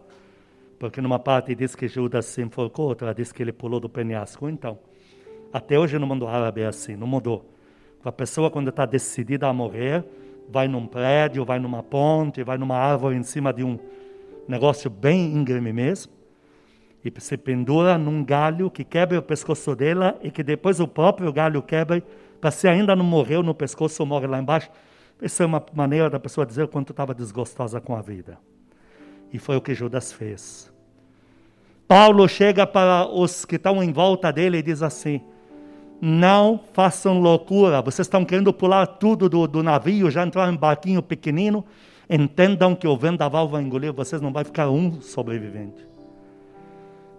porque 0.78 1.00
numa 1.00 1.18
parte 1.18 1.56
diz 1.56 1.78
que 1.78 1.88
Judas 1.88 2.26
se 2.26 2.42
enforcou, 2.42 2.90
outra 2.90 3.14
diz 3.14 3.32
que 3.32 3.42
ele 3.42 3.54
pulou 3.54 3.80
do 3.80 3.88
penhasco. 3.88 4.50
Então, 4.50 4.78
até 5.54 5.80
hoje 5.80 5.98
no 5.98 6.06
mundo 6.06 6.28
árabe 6.28 6.60
é 6.60 6.66
assim, 6.66 6.98
não 6.98 7.08
mudou. 7.08 7.50
A 8.04 8.12
pessoa, 8.12 8.52
quando 8.52 8.68
está 8.68 8.86
decidida 8.86 9.48
a 9.48 9.54
morrer, 9.54 10.04
vai 10.50 10.68
num 10.68 10.86
prédio, 10.86 11.46
vai 11.46 11.58
numa 11.58 11.82
ponte, 11.82 12.44
vai 12.44 12.58
numa 12.58 12.76
árvore 12.76 13.16
em 13.16 13.24
cima 13.24 13.54
de 13.54 13.64
um 13.64 13.80
negócio 14.50 14.90
bem 14.90 15.34
íngreme 15.34 15.72
mesmo, 15.72 16.12
e 17.02 17.14
se 17.22 17.38
pendura 17.38 17.98
num 17.98 18.26
galho 18.26 18.70
que 18.70 18.84
quebra 18.84 19.20
o 19.20 19.24
pescoço 19.24 19.74
dela 19.74 20.20
e 20.22 20.32
que 20.32 20.44
depois 20.44 20.82
o 20.82 20.88
próprio 20.88 21.32
galho 21.32 21.62
quebra, 21.62 22.04
para 22.42 22.52
se 22.52 22.68
ainda 22.68 22.94
não 22.94 23.06
morreu 23.06 23.42
no 23.42 23.56
pescoço, 23.56 24.06
morre 24.06 24.28
lá 24.28 24.38
embaixo. 24.38 24.70
Isso 25.22 25.44
é 25.44 25.46
uma 25.46 25.64
maneira 25.74 26.10
da 26.10 26.20
pessoa 26.20 26.46
dizer 26.46 26.64
o 26.64 26.68
quanto 26.68 26.92
estava 26.92 27.14
desgostosa 27.14 27.80
com 27.80 27.96
a 27.96 28.02
vida. 28.02 28.38
E 29.32 29.38
foi 29.38 29.56
o 29.56 29.62
que 29.62 29.74
Judas 29.74 30.12
fez. 30.12 30.72
Paulo 31.88 32.28
chega 32.28 32.66
para 32.66 33.08
os 33.08 33.46
que 33.46 33.58
estão 33.58 33.84
em 33.84 33.92
volta 33.92 34.32
dele 34.32 34.58
e 34.58 34.64
diz 34.64 34.82
assim: 34.82 35.22
não 36.02 36.60
façam 36.74 37.20
loucura. 37.20 37.82
Vocês 37.82 38.08
estão 38.08 38.26
querendo 38.26 38.52
pular 38.52 38.88
tudo 38.88 39.30
do, 39.30 39.48
do 39.48 39.62
navio, 39.62 40.10
já 40.10 40.24
entrar 40.24 40.52
em 40.52 40.58
barquinho 40.58 41.04
pequenino. 41.04 41.64
Entendam 42.10 42.76
que 42.76 42.88
o 42.88 42.98
vendaval 42.98 43.48
vai 43.48 43.62
engolir 43.62 43.94
vocês, 43.94 44.22
não 44.22 44.34
vai 44.34 44.44
ficar 44.44 44.70
um 44.70 45.00
sobrevivente. 45.00 45.88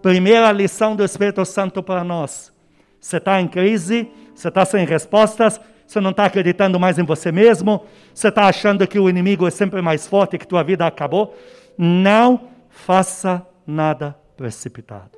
Primeira 0.01 0.51
lição 0.51 0.95
do 0.95 1.03
Espírito 1.03 1.45
Santo 1.45 1.81
para 1.81 2.03
nós. 2.03 2.51
Você 2.99 3.17
está 3.17 3.39
em 3.39 3.47
crise, 3.47 4.11
você 4.35 4.49
está 4.49 4.65
sem 4.65 4.85
respostas, 4.85 5.59
você 5.85 5.99
não 5.99 6.11
está 6.11 6.25
acreditando 6.25 6.79
mais 6.79 6.97
em 6.97 7.03
você 7.03 7.31
mesmo, 7.31 7.83
você 8.13 8.29
está 8.29 8.47
achando 8.47 8.87
que 8.87 8.99
o 8.99 9.09
inimigo 9.09 9.47
é 9.47 9.51
sempre 9.51 9.81
mais 9.81 10.07
forte, 10.07 10.37
que 10.37 10.47
tua 10.47 10.63
vida 10.63 10.85
acabou. 10.85 11.35
Não 11.77 12.49
faça 12.69 13.45
nada 13.65 14.15
precipitado. 14.35 15.11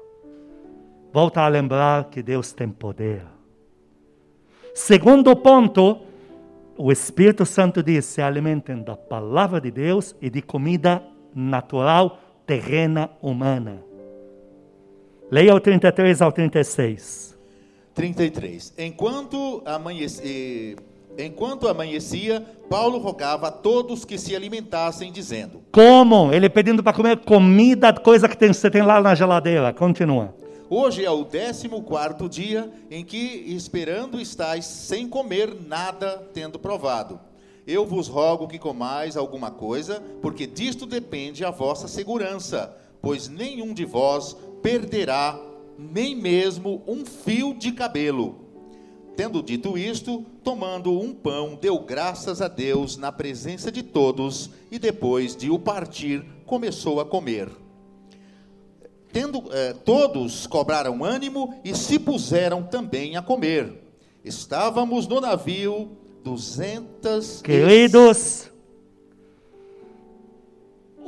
volta 1.14 1.42
a 1.42 1.48
lembrar 1.48 2.06
que 2.06 2.22
Deus 2.22 2.52
tem 2.52 2.70
poder. 2.70 3.24
Segundo 4.74 5.34
ponto, 5.36 6.02
o 6.78 6.92
Espírito 6.92 7.46
Santo 7.46 7.82
diz: 7.82 8.06
se 8.06 8.22
alimentem 8.22 8.84
da 8.84 8.96
palavra 8.96 9.62
de 9.62 9.72
Deus 9.72 10.14
e 10.22 10.30
de 10.30 10.42
comida 10.42 11.02
natural, 11.34 12.20
terrena, 12.46 13.10
humana. 13.22 13.82
Leia 15.32 15.56
o 15.56 15.60
33 15.60 16.22
ao 16.22 16.32
36. 16.32 17.35
33. 17.96 18.74
Enquanto 18.78 19.64
amanhecia, 19.66 20.76
enquanto 21.18 21.68
amanhecia, 21.70 22.46
Paulo 22.70 23.00
rogava 23.00 23.48
a 23.48 23.52
todos 23.52 24.04
que 24.04 24.18
se 24.18 24.36
alimentassem, 24.36 25.12
dizendo: 25.12 25.64
Como? 25.72 26.32
Ele 26.34 26.50
pedindo 26.50 26.84
para 26.84 26.94
comer 26.94 27.18
comida, 27.20 27.94
coisa 27.94 28.28
que 28.28 28.38
tem, 28.38 28.52
você 28.52 28.70
tem 28.70 28.82
lá 28.82 29.02
na 29.02 29.16
geladeira. 29.16 29.74
Continua. 29.74 30.36
Hoje 30.70 31.06
é 31.06 31.12
o 31.12 31.24
décimo 31.24 31.84
quarto 31.84 32.28
dia 32.28 32.70
em 32.92 33.06
que 33.06 33.18
esperando 33.56 34.20
estáis 34.20 34.66
sem 34.66 35.08
comer 35.08 35.56
nada, 35.66 36.28
tendo 36.34 36.60
provado. 36.60 37.20
Eu 37.66 37.86
vos 37.86 38.08
rogo 38.08 38.48
que 38.48 38.60
comais 38.60 39.16
alguma 39.16 39.50
coisa, 39.52 40.04
porque 40.22 40.46
disto 40.46 40.86
depende 40.86 41.46
a 41.46 41.52
vossa 41.52 41.88
segurança, 41.88 42.76
pois 43.02 43.30
nenhum 43.30 43.74
de 43.74 43.86
vós 43.86 44.36
perderá 44.62 45.40
nem 45.78 46.16
mesmo 46.16 46.82
um 46.88 47.06
fio 47.06 47.54
de 47.54 47.72
cabelo. 47.72 48.44
Tendo 49.16 49.42
dito 49.42 49.78
isto, 49.78 50.26
tomando 50.44 51.00
um 51.00 51.14
pão, 51.14 51.58
deu 51.60 51.80
graças 51.80 52.42
a 52.42 52.48
Deus 52.48 52.98
na 52.98 53.12
presença 53.12 53.72
de 53.72 53.82
todos, 53.82 54.50
e 54.70 54.78
depois 54.78 55.36
de 55.36 55.50
o 55.50 55.58
partir, 55.58 56.26
começou 56.46 57.00
a 57.00 57.06
comer 57.06 57.50
tendo 59.16 59.46
eh, 59.50 59.74
todos 59.86 60.46
cobraram 60.46 61.02
ânimo 61.02 61.58
e 61.64 61.74
se 61.74 61.98
puseram 61.98 62.62
também 62.62 63.16
a 63.16 63.22
comer. 63.22 63.82
Estávamos 64.26 65.08
no 65.08 65.22
navio 65.22 65.90
duzentas 66.22 67.42
queridos. 67.42 68.52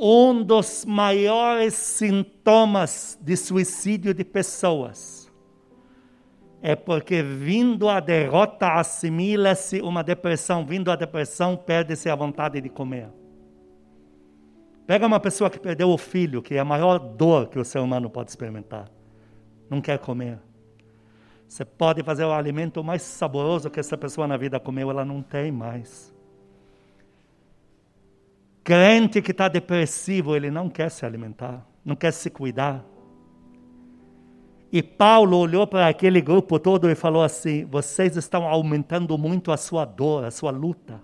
Um 0.00 0.44
dos 0.44 0.84
maiores 0.84 1.74
sintomas 1.74 3.18
de 3.20 3.36
suicídio 3.36 4.14
de 4.14 4.24
pessoas 4.24 5.28
é 6.62 6.76
porque 6.76 7.22
vindo 7.22 7.88
a 7.88 7.98
derrota 7.98 8.74
assimila-se 8.74 9.80
uma 9.80 10.02
depressão, 10.02 10.64
vindo 10.64 10.90
a 10.90 10.96
depressão 10.96 11.56
perde-se 11.56 12.08
a 12.08 12.14
vontade 12.14 12.60
de 12.60 12.68
comer. 12.68 13.08
Pega 14.86 15.06
uma 15.06 15.20
pessoa 15.20 15.50
que 15.50 15.58
perdeu 15.58 15.90
o 15.90 15.98
filho, 15.98 16.40
que 16.42 16.54
é 16.54 16.58
a 16.58 16.64
maior 16.64 16.98
dor 16.98 17.48
que 17.48 17.58
o 17.58 17.64
ser 17.64 17.78
humano 17.78 18.08
pode 18.08 18.30
experimentar. 18.30 18.88
Não 19.68 19.80
quer 19.80 19.98
comer. 19.98 20.38
Você 21.46 21.64
pode 21.64 22.02
fazer 22.02 22.24
o 22.24 22.32
alimento 22.32 22.82
mais 22.82 23.02
saboroso 23.02 23.68
que 23.68 23.80
essa 23.80 23.96
pessoa 23.96 24.26
na 24.26 24.36
vida 24.36 24.58
comeu, 24.58 24.90
ela 24.90 25.04
não 25.04 25.22
tem 25.22 25.52
mais. 25.52 26.14
Crente 28.68 29.22
que 29.22 29.30
está 29.30 29.48
depressivo, 29.48 30.36
ele 30.36 30.50
não 30.50 30.68
quer 30.68 30.90
se 30.90 31.06
alimentar, 31.06 31.66
não 31.82 31.96
quer 31.96 32.12
se 32.12 32.28
cuidar. 32.28 32.84
E 34.70 34.82
Paulo 34.82 35.38
olhou 35.38 35.66
para 35.66 35.88
aquele 35.88 36.20
grupo 36.20 36.58
todo 36.58 36.90
e 36.90 36.94
falou 36.94 37.22
assim: 37.22 37.64
vocês 37.64 38.14
estão 38.14 38.46
aumentando 38.46 39.16
muito 39.16 39.50
a 39.52 39.56
sua 39.56 39.86
dor, 39.86 40.22
a 40.22 40.30
sua 40.30 40.50
luta. 40.50 41.00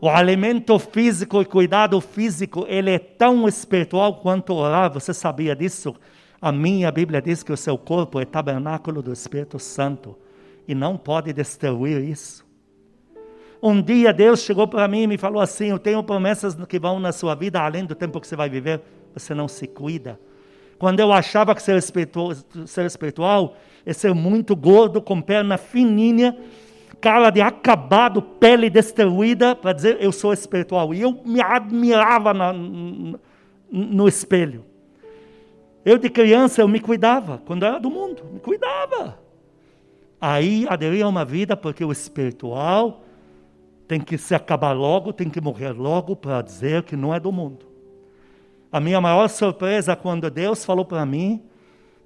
O 0.00 0.08
alimento 0.08 0.76
físico 0.80 1.40
e 1.40 1.44
cuidado 1.44 2.00
físico, 2.00 2.66
ele 2.68 2.90
é 2.90 2.98
tão 2.98 3.46
espiritual 3.46 4.16
quanto 4.16 4.52
orar. 4.52 4.92
Você 4.92 5.14
sabia 5.14 5.54
disso? 5.54 5.94
A 6.40 6.50
minha 6.50 6.90
Bíblia 6.90 7.22
diz 7.22 7.44
que 7.44 7.52
o 7.52 7.56
seu 7.56 7.78
corpo 7.78 8.18
é 8.18 8.24
tabernáculo 8.24 9.00
do 9.00 9.12
Espírito 9.12 9.60
Santo 9.60 10.18
e 10.66 10.74
não 10.74 10.96
pode 10.96 11.32
destruir 11.32 12.02
isso. 12.02 12.44
Um 13.62 13.80
dia 13.80 14.12
Deus 14.12 14.40
chegou 14.40 14.66
para 14.66 14.88
mim 14.88 15.02
e 15.02 15.06
me 15.06 15.16
falou 15.16 15.40
assim: 15.40 15.66
Eu 15.66 15.78
tenho 15.78 16.02
promessas 16.02 16.56
que 16.68 16.80
vão 16.80 16.98
na 16.98 17.12
sua 17.12 17.36
vida 17.36 17.60
além 17.60 17.84
do 17.84 17.94
tempo 17.94 18.20
que 18.20 18.26
você 18.26 18.34
vai 18.34 18.50
viver. 18.50 18.80
Você 19.14 19.34
não 19.34 19.46
se 19.46 19.68
cuida. 19.68 20.18
Quando 20.78 20.98
eu 20.98 21.12
achava 21.12 21.54
que 21.54 21.62
ser 21.62 21.76
espiritual, 21.76 22.32
ser 22.66 22.84
espiritual 22.86 23.56
é 23.86 23.92
ser 23.92 24.12
muito 24.12 24.56
gordo, 24.56 25.00
com 25.00 25.20
perna 25.20 25.56
fininha, 25.56 26.36
cara 27.00 27.30
de 27.30 27.40
acabado, 27.40 28.20
pele 28.20 28.68
destruída, 28.68 29.54
para 29.54 29.72
dizer 29.72 29.98
eu 30.00 30.10
sou 30.10 30.32
espiritual. 30.32 30.92
E 30.92 31.02
eu 31.02 31.20
me 31.24 31.40
admirava 31.40 32.34
na, 32.34 32.52
no 33.70 34.08
espelho. 34.08 34.64
Eu 35.84 35.98
de 35.98 36.10
criança 36.10 36.62
eu 36.62 36.66
me 36.66 36.80
cuidava, 36.80 37.40
quando 37.46 37.64
era 37.64 37.78
do 37.78 37.90
mundo, 37.90 38.24
me 38.32 38.40
cuidava. 38.40 39.20
Aí 40.20 40.66
aderi 40.68 41.00
a 41.00 41.06
uma 41.06 41.24
vida 41.24 41.56
porque 41.56 41.84
o 41.84 41.92
espiritual 41.92 43.04
tem 43.92 44.00
que 44.00 44.16
se 44.16 44.34
acabar 44.34 44.72
logo, 44.72 45.12
tem 45.12 45.28
que 45.28 45.38
morrer 45.38 45.72
logo 45.72 46.16
para 46.16 46.40
dizer 46.40 46.82
que 46.82 46.96
não 46.96 47.14
é 47.14 47.20
do 47.20 47.30
mundo. 47.30 47.66
A 48.72 48.80
minha 48.80 48.98
maior 49.02 49.28
surpresa 49.28 49.94
quando 49.94 50.30
Deus 50.30 50.64
falou 50.64 50.82
para 50.82 51.04
mim 51.04 51.42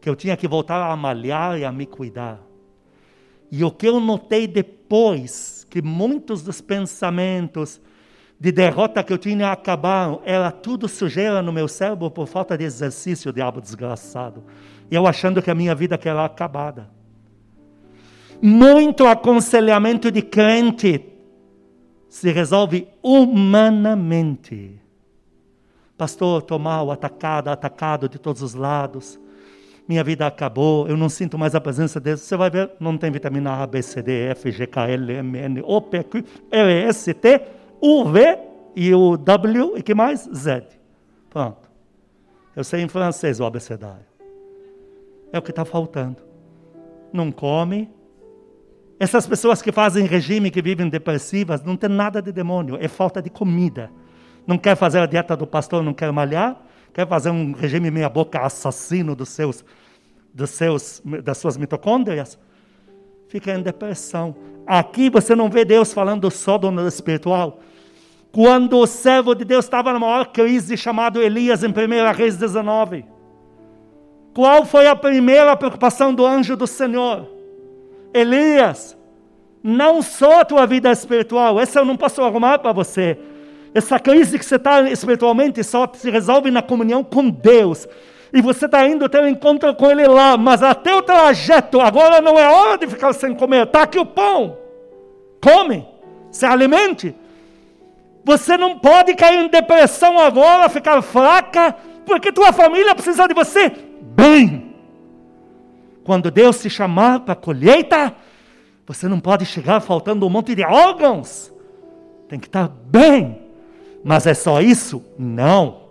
que 0.00 0.08
eu 0.08 0.16
tinha 0.16 0.36
que 0.36 0.48
voltar 0.48 0.90
a 0.90 0.96
malhar 0.96 1.56
e 1.56 1.64
a 1.64 1.70
me 1.70 1.86
cuidar. 1.86 2.40
E 3.52 3.62
o 3.62 3.70
que 3.70 3.86
eu 3.86 4.00
notei 4.00 4.48
depois, 4.48 5.64
que 5.70 5.80
muitos 5.80 6.42
dos 6.42 6.60
pensamentos 6.60 7.80
de 8.40 8.50
derrota 8.50 9.04
que 9.04 9.12
eu 9.12 9.18
tinha 9.18 9.52
acabaram, 9.52 10.20
era 10.24 10.50
tudo 10.50 10.88
sujeira 10.88 11.40
no 11.40 11.52
meu 11.52 11.68
cérebro 11.68 12.10
por 12.10 12.26
falta 12.26 12.58
de 12.58 12.64
exercício, 12.64 13.32
diabo 13.32 13.60
desgraçado. 13.60 14.42
E 14.90 14.94
eu 14.96 15.06
achando 15.06 15.40
que 15.40 15.52
a 15.52 15.54
minha 15.54 15.72
vida 15.72 15.96
era 16.04 16.24
acabada. 16.24 16.90
Muito 18.42 19.06
aconselhamento 19.06 20.10
de 20.10 20.20
crente 20.20 21.12
se 22.16 22.32
resolve 22.32 22.88
humanamente. 23.02 24.80
Pastor, 25.96 26.42
estou 26.42 26.58
mal, 26.58 26.90
atacado, 26.90 27.48
atacado 27.48 28.08
de 28.08 28.18
todos 28.18 28.42
os 28.42 28.54
lados 28.54 29.18
minha 29.88 30.02
vida 30.02 30.26
acabou, 30.26 30.88
eu 30.88 30.96
não 30.96 31.08
sinto 31.08 31.38
mais 31.38 31.54
a 31.54 31.60
presença 31.60 32.00
de 32.00 32.06
Deus. 32.06 32.20
Você 32.22 32.36
vai 32.36 32.50
ver, 32.50 32.72
não 32.80 32.98
tem 32.98 33.10
vitamina 33.10 33.62
A, 33.62 33.66
B, 33.66 33.80
C, 33.82 34.02
D, 34.02 34.30
F, 34.30 34.50
G, 34.50 34.66
K, 34.66 34.88
L, 34.88 35.12
M, 35.12 35.38
N, 35.38 35.62
O, 35.64 35.80
P, 35.80 36.02
Q, 36.02 36.24
R, 36.50 36.72
S, 36.88 37.14
T, 37.14 37.40
U, 37.80 38.04
V 38.04 38.38
e 38.74 38.92
o 38.92 39.16
W 39.16 39.78
e 39.78 39.82
que 39.82 39.94
mais? 39.94 40.28
Z. 40.34 40.64
Pronto. 41.30 41.70
Eu 42.56 42.64
sei 42.64 42.82
em 42.82 42.88
francês 42.88 43.38
o 43.38 43.44
abecedário. 43.44 44.06
É 45.32 45.38
o 45.38 45.42
que 45.42 45.50
está 45.50 45.64
faltando. 45.64 46.16
Não 47.12 47.30
come. 47.30 47.88
Essas 48.98 49.26
pessoas 49.26 49.60
que 49.60 49.70
fazem 49.70 50.06
regime, 50.06 50.50
que 50.50 50.62
vivem 50.62 50.88
depressivas, 50.88 51.62
não 51.62 51.76
tem 51.76 51.90
nada 51.90 52.22
de 52.22 52.32
demônio, 52.32 52.78
é 52.80 52.88
falta 52.88 53.20
de 53.20 53.28
comida. 53.28 53.90
Não 54.46 54.56
quer 54.56 54.74
fazer 54.74 55.00
a 55.00 55.06
dieta 55.06 55.36
do 55.36 55.46
pastor, 55.46 55.82
não 55.82 55.92
quer 55.92 56.10
malhar, 56.10 56.56
quer 56.94 57.06
fazer 57.06 57.28
um 57.30 57.52
regime 57.52 57.90
meia-boca 57.90 58.40
assassino 58.40 59.14
dos 59.14 59.28
seus, 59.28 59.62
dos 60.32 60.50
seus, 60.50 61.02
das 61.22 61.36
suas 61.36 61.58
mitocôndrias, 61.58 62.38
fica 63.28 63.52
em 63.52 63.60
depressão. 63.60 64.34
Aqui 64.66 65.10
você 65.10 65.34
não 65.34 65.50
vê 65.50 65.64
Deus 65.64 65.92
falando 65.92 66.30
só 66.30 66.56
do 66.56 66.88
espiritual. 66.88 67.60
Quando 68.32 68.78
o 68.78 68.86
servo 68.86 69.34
de 69.34 69.44
Deus 69.44 69.66
estava 69.66 69.92
na 69.92 69.98
maior 69.98 70.26
crise, 70.28 70.76
chamado 70.76 71.22
Elias, 71.22 71.62
em 71.62 71.68
1 71.68 71.72
Reis 72.14 72.36
19, 72.36 73.04
qual 74.34 74.64
foi 74.64 74.86
a 74.86 74.96
primeira 74.96 75.54
preocupação 75.56 76.14
do 76.14 76.24
anjo 76.24 76.56
do 76.56 76.66
Senhor? 76.66 77.35
Elias, 78.18 78.96
não 79.62 80.02
só 80.02 80.40
a 80.40 80.44
tua 80.44 80.66
vida 80.66 80.90
espiritual, 80.90 81.60
essa 81.60 81.80
eu 81.80 81.84
não 81.84 81.96
posso 81.96 82.22
arrumar 82.22 82.58
para 82.58 82.72
você 82.72 83.18
essa 83.76 83.98
crise 84.00 84.38
que 84.38 84.44
você 84.44 84.56
está 84.56 84.80
espiritualmente 84.88 85.62
só 85.62 85.86
se 85.92 86.10
resolve 86.10 86.50
na 86.50 86.62
comunhão 86.62 87.04
com 87.04 87.28
Deus. 87.28 87.86
E 88.32 88.40
você 88.40 88.64
está 88.64 88.86
indo 88.86 89.06
ter 89.06 89.22
um 89.22 89.28
encontro 89.28 89.74
com 89.74 89.90
Ele 89.90 90.06
lá, 90.06 90.36
mas 90.38 90.62
até 90.62 90.94
o 90.94 91.02
trajeto, 91.02 91.78
agora 91.78 92.22
não 92.22 92.38
é 92.38 92.48
hora 92.48 92.78
de 92.78 92.86
ficar 92.86 93.12
sem 93.12 93.34
comer. 93.34 93.64
Está 93.66 93.82
aqui 93.82 93.98
o 93.98 94.06
pão. 94.06 94.56
Come, 95.42 95.86
se 96.30 96.46
alimente. 96.46 97.14
Você 98.24 98.56
não 98.56 98.78
pode 98.78 99.14
cair 99.14 99.44
em 99.44 99.48
depressão 99.48 100.18
agora, 100.18 100.70
ficar 100.70 101.02
fraca, 101.02 101.76
porque 102.06 102.32
tua 102.32 102.54
família 102.54 102.94
precisa 102.94 103.28
de 103.28 103.34
você 103.34 103.70
bem. 104.00 104.65
Quando 106.06 106.30
Deus 106.30 106.60
te 106.62 106.70
chamar 106.70 107.18
para 107.20 107.32
a 107.32 107.36
colheita, 107.36 108.14
você 108.86 109.08
não 109.08 109.18
pode 109.18 109.44
chegar 109.44 109.80
faltando 109.80 110.24
um 110.24 110.30
monte 110.30 110.54
de 110.54 110.62
órgãos. 110.62 111.52
Tem 112.28 112.38
que 112.38 112.46
estar 112.46 112.68
bem. 112.68 113.42
Mas 114.04 114.24
é 114.24 114.32
só 114.32 114.60
isso? 114.60 115.04
Não. 115.18 115.88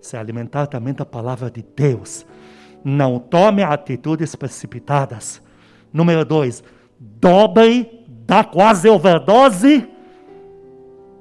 Se 0.00 0.16
alimentar 0.16 0.68
também 0.68 0.94
da 0.94 1.04
palavra 1.04 1.50
de 1.50 1.60
Deus. 1.60 2.24
Não 2.84 3.18
tome 3.18 3.64
atitudes 3.64 4.36
precipitadas. 4.36 5.42
Número 5.92 6.24
dois, 6.24 6.62
dobre 7.00 8.06
da 8.24 8.44
quase 8.44 8.88
overdose 8.88 9.88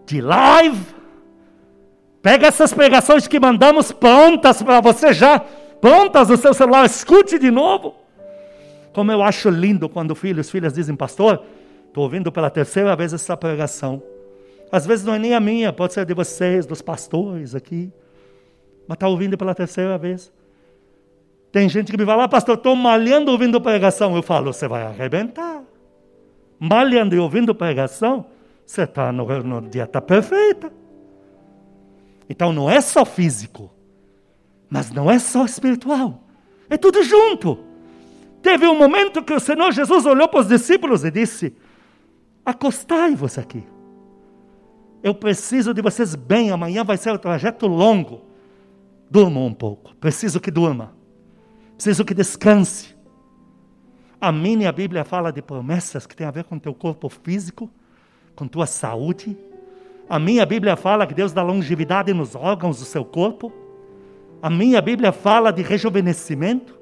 de 0.05 0.21
live. 0.21 0.85
Pega 2.21 2.45
essas 2.45 2.71
pregações 2.71 3.27
que 3.27 3.39
mandamos 3.39 3.91
prontas 3.91 4.61
para 4.61 4.79
você 4.79 5.11
já 5.11 5.39
prontas 5.39 6.29
no 6.29 6.37
seu 6.37 6.53
celular, 6.53 6.85
escute 6.85 7.39
de 7.39 7.49
novo. 7.49 8.00
Como 8.93 9.11
eu 9.11 9.21
acho 9.21 9.49
lindo 9.49 9.87
quando 9.87 10.15
filhos 10.15 10.49
filhas 10.49 10.73
dizem, 10.73 10.95
pastor, 10.95 11.43
estou 11.87 12.03
ouvindo 12.03 12.31
pela 12.31 12.49
terceira 12.49 12.95
vez 12.95 13.13
essa 13.13 13.37
pregação. 13.37 14.01
Às 14.71 14.85
vezes 14.85 15.05
não 15.05 15.13
é 15.13 15.19
nem 15.19 15.33
a 15.33 15.39
minha, 15.39 15.73
pode 15.73 15.93
ser 15.93 16.05
de 16.05 16.13
vocês, 16.13 16.65
dos 16.65 16.81
pastores 16.81 17.55
aqui. 17.55 17.91
Mas 18.87 18.95
está 18.95 19.07
ouvindo 19.07 19.37
pela 19.37 19.53
terceira 19.53 19.97
vez. 19.97 20.31
Tem 21.51 21.67
gente 21.67 21.91
que 21.91 21.97
me 21.97 22.05
fala, 22.05 22.23
ah, 22.23 22.29
pastor, 22.29 22.55
estou 22.55 22.75
malhando 22.75 23.31
ouvindo 23.31 23.59
pregação. 23.59 24.15
Eu 24.15 24.23
falo, 24.23 24.53
você 24.53 24.67
vai 24.67 24.83
arrebentar. 24.83 25.61
Malhando 26.57 27.15
e 27.15 27.19
ouvindo 27.19 27.53
pregação, 27.53 28.25
você 28.65 28.83
está 28.83 29.11
no, 29.11 29.25
no 29.43 29.61
dieta 29.61 30.01
perfeita. 30.01 30.71
Então 32.29 32.53
não 32.53 32.69
é 32.69 32.79
só 32.79 33.03
físico, 33.03 33.69
mas 34.69 34.91
não 34.91 35.11
é 35.11 35.19
só 35.19 35.43
espiritual. 35.43 36.23
É 36.69 36.77
tudo 36.77 37.03
junto. 37.03 37.70
Teve 38.41 38.67
um 38.67 38.77
momento 38.77 39.23
que 39.23 39.33
o 39.33 39.39
Senhor 39.39 39.71
Jesus 39.71 40.05
olhou 40.05 40.27
para 40.27 40.39
os 40.39 40.47
discípulos 40.47 41.03
e 41.03 41.11
disse: 41.11 41.55
Acostai-vos 42.45 43.37
aqui. 43.37 43.63
Eu 45.03 45.13
preciso 45.15 45.73
de 45.73 45.81
vocês 45.81 46.15
bem. 46.15 46.51
Amanhã 46.51 46.83
vai 46.83 46.97
ser 46.97 47.11
um 47.11 47.17
trajeto 47.17 47.67
longo. 47.67 48.21
Durmam 49.09 49.45
um 49.45 49.53
pouco. 49.53 49.95
Preciso 49.95 50.39
que 50.39 50.51
durma. 50.51 50.93
Preciso 51.75 52.05
que 52.05 52.13
descanse. 52.13 52.95
A 54.19 54.31
minha 54.31 54.71
Bíblia 54.71 55.03
fala 55.03 55.31
de 55.31 55.41
promessas 55.41 56.05
que 56.05 56.15
tem 56.15 56.27
a 56.27 56.31
ver 56.31 56.43
com 56.43 56.59
teu 56.59 56.73
corpo 56.73 57.09
físico, 57.09 57.69
com 58.35 58.47
tua 58.47 58.67
saúde. 58.67 59.35
A 60.07 60.19
minha 60.19 60.45
Bíblia 60.45 60.75
fala 60.75 61.07
que 61.07 61.13
Deus 61.13 61.33
dá 61.33 61.41
longevidade 61.41 62.13
nos 62.13 62.35
órgãos 62.35 62.79
do 62.79 62.85
seu 62.85 63.03
corpo. 63.03 63.51
A 64.41 64.49
minha 64.49 64.81
Bíblia 64.81 65.11
fala 65.11 65.51
de 65.51 65.61
rejuvenescimento. 65.61 66.80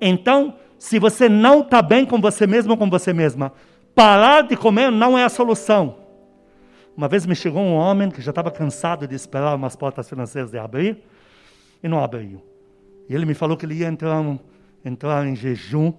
Então, 0.00 0.54
se 0.78 0.98
você 0.98 1.28
não 1.28 1.60
está 1.60 1.80
bem 1.80 2.04
com 2.04 2.20
você 2.20 2.46
mesmo 2.46 2.72
ou 2.72 2.78
com 2.78 2.90
você 2.90 3.12
mesma, 3.12 3.52
parar 3.94 4.42
de 4.42 4.56
comer 4.56 4.90
não 4.90 5.16
é 5.16 5.24
a 5.24 5.28
solução. 5.28 5.96
Uma 6.96 7.08
vez 7.08 7.26
me 7.26 7.34
chegou 7.34 7.60
um 7.60 7.74
homem 7.74 8.10
que 8.10 8.22
já 8.22 8.30
estava 8.30 8.50
cansado 8.50 9.06
de 9.06 9.14
esperar 9.14 9.54
umas 9.54 9.74
portas 9.74 10.08
financeiras 10.08 10.50
de 10.50 10.58
abrir 10.58 11.02
e 11.82 11.88
não 11.88 12.02
abriu. 12.02 12.42
E 13.08 13.14
ele 13.14 13.26
me 13.26 13.34
falou 13.34 13.56
que 13.56 13.66
ele 13.66 13.74
ia 13.74 13.88
entrar, 13.88 14.22
entrar 14.84 15.26
em 15.26 15.34
jejum 15.34 15.92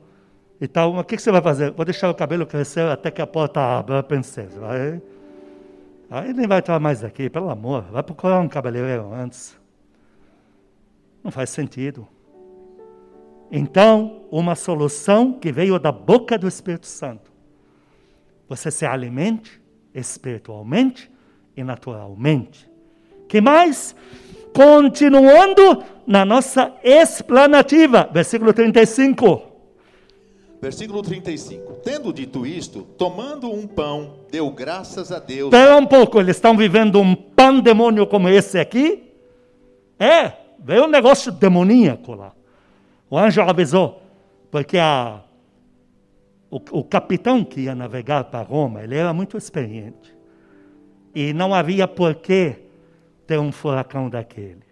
e 0.60 0.67
tal. 0.67 0.95
O 0.95 1.03
que, 1.03 1.15
que 1.15 1.21
você 1.21 1.31
vai 1.31 1.41
fazer? 1.41 1.71
Vou 1.71 1.86
deixar 1.86 2.10
o 2.10 2.15
cabelo 2.15 2.45
crescer 2.45 2.89
até 2.89 3.12
que 3.12 3.21
a 3.21 3.27
porta 3.27 3.60
abra. 3.60 3.97
Eu 3.97 4.03
pensei, 4.03 4.47
vai. 4.47 5.01
Aí 6.10 6.34
nem 6.34 6.47
vai 6.47 6.60
entrar 6.60 6.79
mais 6.79 7.03
aqui, 7.03 7.29
pelo 7.29 7.49
amor. 7.49 7.84
Vai 7.91 8.03
procurar 8.03 8.39
um 8.39 8.47
cabeleireiro 8.47 9.13
antes. 9.13 9.58
Não 11.23 11.31
faz 11.31 11.49
sentido. 11.49 12.08
Então, 13.51 14.23
uma 14.31 14.55
solução 14.55 15.34
que 15.34 15.51
veio 15.51 15.79
da 15.79 15.91
boca 15.91 16.38
do 16.38 16.47
Espírito 16.47 16.88
Santo. 16.88 17.31
Você 18.47 18.69
se 18.69 18.86
alimente 18.86 19.62
espiritualmente 19.93 21.10
e 21.55 21.63
naturalmente. 21.63 22.69
Que 23.27 23.39
mais? 23.39 23.95
Continuando 24.53 25.84
na 26.05 26.25
nossa 26.25 26.73
explanativa, 26.84 28.10
versículo 28.12 28.53
35. 28.53 29.41
Versículo 30.62 31.01
35. 31.01 31.73
Tendo 31.84 32.12
dito 32.12 32.45
isto, 32.45 32.81
tomando 32.97 33.51
um 33.51 33.67
pão, 33.67 34.15
deu 34.31 34.49
graças 34.49 35.12
a 35.12 35.19
Deus. 35.19 35.53
Espera 35.53 35.77
um 35.77 35.86
pouco, 35.86 36.19
eles 36.19 36.36
estão 36.36 36.58
vivendo 36.58 36.99
um 36.99 37.15
pandemônio 37.15 38.08
como 38.08 38.29
esse 38.29 38.58
aqui? 38.58 39.12
É, 39.99 40.34
veio 40.60 40.86
um 40.86 40.89
negócio 40.89 41.31
demoníaco 41.31 42.13
lá. 42.13 42.34
O 43.10 43.18
anjo 43.18 43.41
avisou, 43.41 44.02
porque 44.50 44.78
a, 44.78 45.22
o, 46.50 46.60
o 46.72 46.84
capitão 46.84 47.44
que 47.44 47.62
ia 47.62 47.76
navegar 47.76 48.24
para 48.26 48.41
Roma, 48.41 48.84
ele 48.84 48.96
era 48.96 49.13
muito 49.13 49.38
experiente. 49.38 50.15
E 51.13 51.34
não 51.34 51.54
havia 51.54 51.88
porquê 51.88 52.58
ter 53.26 53.39
um 53.39 53.52
furacão 53.52 54.10
daquele. 54.10 54.63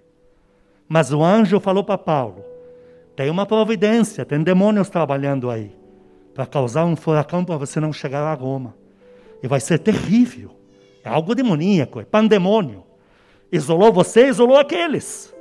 Mas 0.88 1.12
o 1.12 1.24
anjo 1.24 1.60
falou 1.60 1.84
para 1.84 1.98
Paulo: 1.98 2.44
tem 3.16 3.30
uma 3.30 3.46
providência, 3.46 4.26
tem 4.26 4.42
demônios 4.42 4.90
trabalhando 4.90 5.50
aí, 5.50 5.76
para 6.34 6.46
causar 6.46 6.86
um 6.86 6.96
furacão 6.96 7.46
para 7.46 7.58
você 7.58 7.80
não 7.80 7.94
chegar 7.94 8.22
a 8.22 8.34
Roma. 8.34 8.76
E 9.42 9.48
vai 9.48 9.60
ser 9.60 9.80
terrível. 9.80 10.52
É 11.04 11.10
algo 11.10 11.36
demoníaco, 11.36 12.00
é 12.00 12.06
pandemônio. 12.06 12.84
Isolou 13.52 13.92
você, 13.92 14.28
isolou 14.28 14.58
aqueles. 14.58 15.33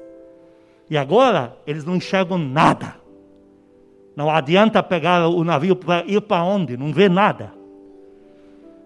E 0.89 0.97
agora 0.97 1.57
eles 1.67 1.85
não 1.85 1.97
enxergam 1.97 2.39
nada. 2.39 2.97
Não 4.15 4.31
adianta 4.31 4.83
pegar 4.83 5.27
o 5.27 5.43
navio 5.43 5.75
para 5.75 6.05
ir 6.05 6.21
para 6.21 6.45
onde? 6.45 6.77
Não 6.77 6.93
vê 6.93 7.09
nada. 7.09 7.53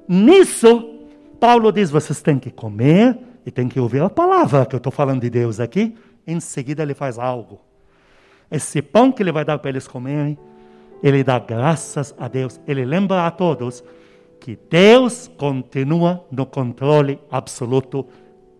Nisso, 0.08 1.00
Paulo 1.40 1.72
diz: 1.72 1.90
vocês 1.90 2.22
têm 2.22 2.38
que 2.38 2.50
comer 2.50 3.18
e 3.44 3.50
têm 3.50 3.68
que 3.68 3.80
ouvir 3.80 4.02
a 4.02 4.10
palavra 4.10 4.64
que 4.64 4.74
eu 4.74 4.78
estou 4.78 4.92
falando 4.92 5.22
de 5.22 5.30
Deus 5.30 5.58
aqui. 5.58 5.96
Em 6.26 6.38
seguida, 6.40 6.82
ele 6.82 6.94
faz 6.94 7.18
algo. 7.18 7.60
Esse 8.50 8.80
pão 8.80 9.10
que 9.10 9.22
ele 9.22 9.32
vai 9.32 9.44
dar 9.44 9.58
para 9.58 9.70
eles 9.70 9.88
comerem, 9.88 10.38
ele 11.02 11.24
dá 11.24 11.38
graças 11.38 12.14
a 12.18 12.28
Deus. 12.28 12.60
Ele 12.66 12.84
lembra 12.84 13.26
a 13.26 13.30
todos 13.30 13.82
que 14.40 14.58
Deus 14.70 15.28
continua 15.36 16.24
no 16.30 16.46
controle 16.46 17.18
absoluto 17.30 18.06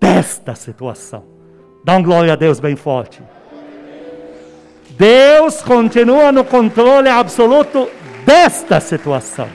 desta 0.00 0.54
situação. 0.54 1.35
Dá 1.86 2.00
glória 2.00 2.32
a 2.32 2.36
Deus 2.36 2.58
bem 2.58 2.74
forte. 2.74 3.22
Deus 4.98 5.62
continua 5.62 6.32
no 6.32 6.44
controle 6.44 7.08
absoluto 7.08 7.88
desta 8.24 8.80
situação. 8.80 9.48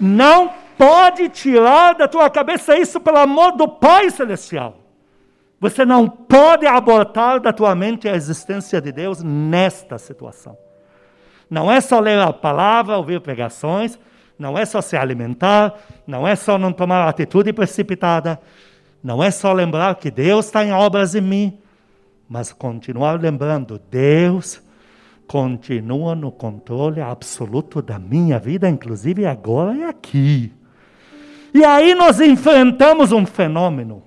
Não 0.00 0.50
pode 0.78 1.28
tirar 1.28 1.92
da 1.92 2.08
tua 2.08 2.30
cabeça 2.30 2.74
isso 2.78 2.98
pelo 2.98 3.18
amor 3.18 3.52
do 3.52 3.68
Pai 3.68 4.08
Celestial. 4.08 4.78
Você 5.60 5.84
não 5.84 6.08
pode 6.08 6.66
abortar 6.66 7.38
da 7.38 7.52
tua 7.52 7.74
mente 7.74 8.08
a 8.08 8.16
existência 8.16 8.80
de 8.80 8.90
Deus 8.90 9.22
nesta 9.22 9.98
situação. 9.98 10.56
Não 11.50 11.70
é 11.70 11.82
só 11.82 12.00
ler 12.00 12.18
a 12.18 12.32
palavra, 12.32 12.96
ouvir 12.96 13.20
pregações, 13.20 13.98
não 14.38 14.56
é 14.56 14.64
só 14.64 14.80
se 14.80 14.96
alimentar, 14.96 15.74
não 16.06 16.26
é 16.26 16.34
só 16.34 16.56
não 16.56 16.72
tomar 16.72 17.06
atitude 17.06 17.52
precipitada, 17.52 18.40
não 19.02 19.22
é 19.22 19.30
só 19.30 19.52
lembrar 19.52 19.94
que 19.96 20.10
Deus 20.10 20.46
está 20.46 20.64
em 20.64 20.72
obras 20.72 21.14
em 21.14 21.20
mim, 21.20 21.58
mas 22.28 22.52
continuar 22.52 23.20
lembrando, 23.20 23.80
Deus 23.90 24.62
continua 25.26 26.14
no 26.14 26.32
controle 26.32 27.00
absoluto 27.00 27.80
da 27.82 27.98
minha 27.98 28.38
vida, 28.38 28.68
inclusive 28.68 29.26
agora 29.26 29.74
e 29.76 29.84
aqui. 29.84 30.52
E 31.54 31.64
aí 31.64 31.94
nós 31.94 32.20
enfrentamos 32.20 33.12
um 33.12 33.24
fenômeno, 33.24 34.02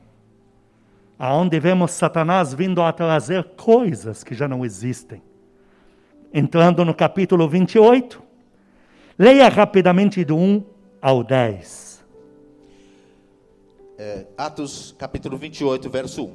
aonde 1.17 1.60
vemos 1.60 1.91
Satanás 1.91 2.54
vindo 2.54 2.82
a 2.82 2.91
trazer 2.91 3.43
coisas 3.56 4.23
que 4.23 4.36
já 4.36 4.47
não 4.47 4.65
existem. 4.65 5.21
Entrando 6.34 6.86
no 6.86 6.93
capítulo 6.93 7.47
28, 7.47 8.21
leia 9.17 9.49
rapidamente 9.49 10.23
do 10.23 10.38
1 10.38 10.63
ao 11.01 11.23
10. 11.23 11.90
É, 14.03 14.25
Atos 14.35 14.95
capítulo 14.97 15.37
28, 15.37 15.87
verso 15.87 16.23
1. 16.23 16.33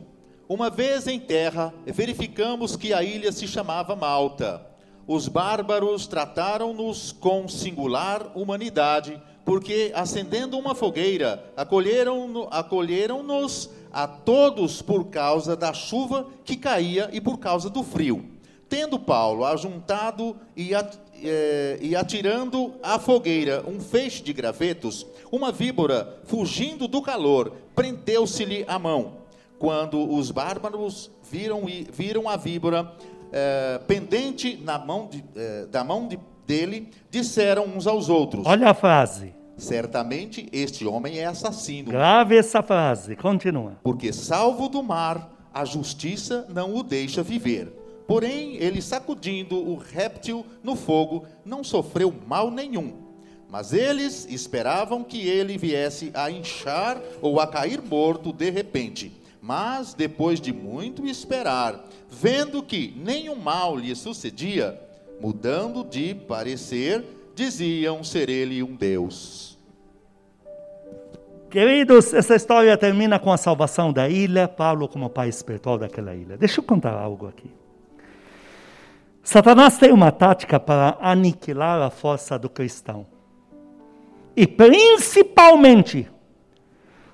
Uma 0.48 0.70
vez 0.70 1.08
em 1.08 1.18
terra, 1.18 1.74
verificamos 1.84 2.76
que 2.76 2.94
a 2.94 3.02
ilha 3.02 3.32
se 3.32 3.48
chamava 3.48 3.96
Malta. 3.96 4.64
Os 5.04 5.26
bárbaros 5.26 6.06
trataram-nos 6.06 7.10
com 7.10 7.48
singular 7.48 8.30
humanidade, 8.36 9.20
porque, 9.44 9.90
acendendo 9.96 10.56
uma 10.56 10.76
fogueira, 10.76 11.44
acolheram-nos 11.56 12.46
acolheram 12.52 13.26
a 13.92 14.06
todos 14.06 14.80
por 14.80 15.06
causa 15.06 15.56
da 15.56 15.72
chuva 15.72 16.28
que 16.44 16.56
caía 16.56 17.10
e 17.12 17.20
por 17.20 17.36
causa 17.40 17.68
do 17.68 17.82
frio. 17.82 18.30
Tendo 18.68 18.96
Paulo 18.96 19.44
ajuntado 19.44 20.36
e, 20.56 20.70
é, 21.22 21.78
e 21.80 21.94
atirando 21.96 22.74
à 22.82 22.98
fogueira 22.98 23.64
um 23.66 23.80
feixe 23.80 24.22
de 24.22 24.32
gravetos, 24.32 25.06
uma 25.30 25.52
víbora, 25.52 26.20
fugindo 26.24 26.86
do 26.86 27.02
calor, 27.02 27.52
prendeu-se-lhe 27.74 28.64
a 28.68 28.78
mão 28.78 29.26
quando 29.58 30.12
os 30.12 30.30
bárbaros 30.30 31.10
viram, 31.30 31.62
viram 31.92 32.28
a 32.28 32.36
víbora 32.36 32.92
é, 33.32 33.80
pendente 33.86 34.56
na 34.62 34.78
mão 34.78 35.08
de, 35.10 35.24
é, 35.34 35.66
da 35.66 35.82
mão 35.82 36.06
de, 36.06 36.18
dele, 36.46 36.90
disseram 37.10 37.64
uns 37.64 37.86
aos 37.86 38.08
outros: 38.08 38.46
Olha 38.46 38.70
a 38.70 38.74
frase. 38.74 39.34
Certamente 39.56 40.48
este 40.52 40.86
homem 40.86 41.18
é 41.18 41.24
assassino. 41.24 41.90
Grave 41.90 42.36
essa 42.36 42.62
frase, 42.62 43.16
continua. 43.16 43.78
Porque, 43.82 44.12
salvo 44.12 44.68
do 44.68 44.82
mar, 44.82 45.30
a 45.52 45.64
justiça 45.64 46.46
não 46.50 46.74
o 46.74 46.82
deixa 46.82 47.22
viver. 47.22 47.72
Porém, 48.06 48.56
ele 48.56 48.80
sacudindo 48.80 49.56
o 49.56 49.76
réptil 49.76 50.46
no 50.62 50.76
fogo, 50.76 51.26
não 51.44 51.64
sofreu 51.64 52.14
mal 52.26 52.50
nenhum. 52.50 53.06
Mas 53.48 53.72
eles 53.72 54.26
esperavam 54.28 55.02
que 55.02 55.26
ele 55.28 55.56
viesse 55.58 56.10
a 56.14 56.30
inchar 56.30 57.00
ou 57.20 57.40
a 57.40 57.46
cair 57.46 57.80
morto 57.82 58.32
de 58.32 58.50
repente. 58.50 59.12
Mas 59.40 59.94
depois 59.94 60.40
de 60.40 60.52
muito 60.52 61.06
esperar, 61.06 61.84
vendo 62.10 62.62
que 62.62 62.92
nenhum 62.96 63.36
mal 63.36 63.76
lhe 63.76 63.94
sucedia, 63.94 64.80
mudando 65.20 65.84
de 65.84 66.14
parecer, 66.14 67.04
diziam 67.34 68.02
ser 68.02 68.28
ele 68.28 68.62
um 68.62 68.74
Deus. 68.74 69.56
Queridos, 71.48 72.12
essa 72.12 72.34
história 72.34 72.76
termina 72.76 73.18
com 73.18 73.32
a 73.32 73.36
salvação 73.36 73.92
da 73.92 74.08
ilha, 74.08 74.48
Paulo 74.48 74.88
como 74.88 75.08
pai 75.08 75.28
espiritual 75.28 75.78
daquela 75.78 76.14
ilha. 76.14 76.36
Deixa 76.36 76.60
eu 76.60 76.64
contar 76.64 76.92
algo 76.92 77.28
aqui. 77.28 77.50
Satanás 79.26 79.76
tem 79.76 79.90
uma 79.90 80.12
tática 80.12 80.60
para 80.60 80.96
aniquilar 81.00 81.82
a 81.82 81.90
força 81.90 82.38
do 82.38 82.48
cristão. 82.48 83.04
E 84.36 84.46
principalmente 84.46 86.08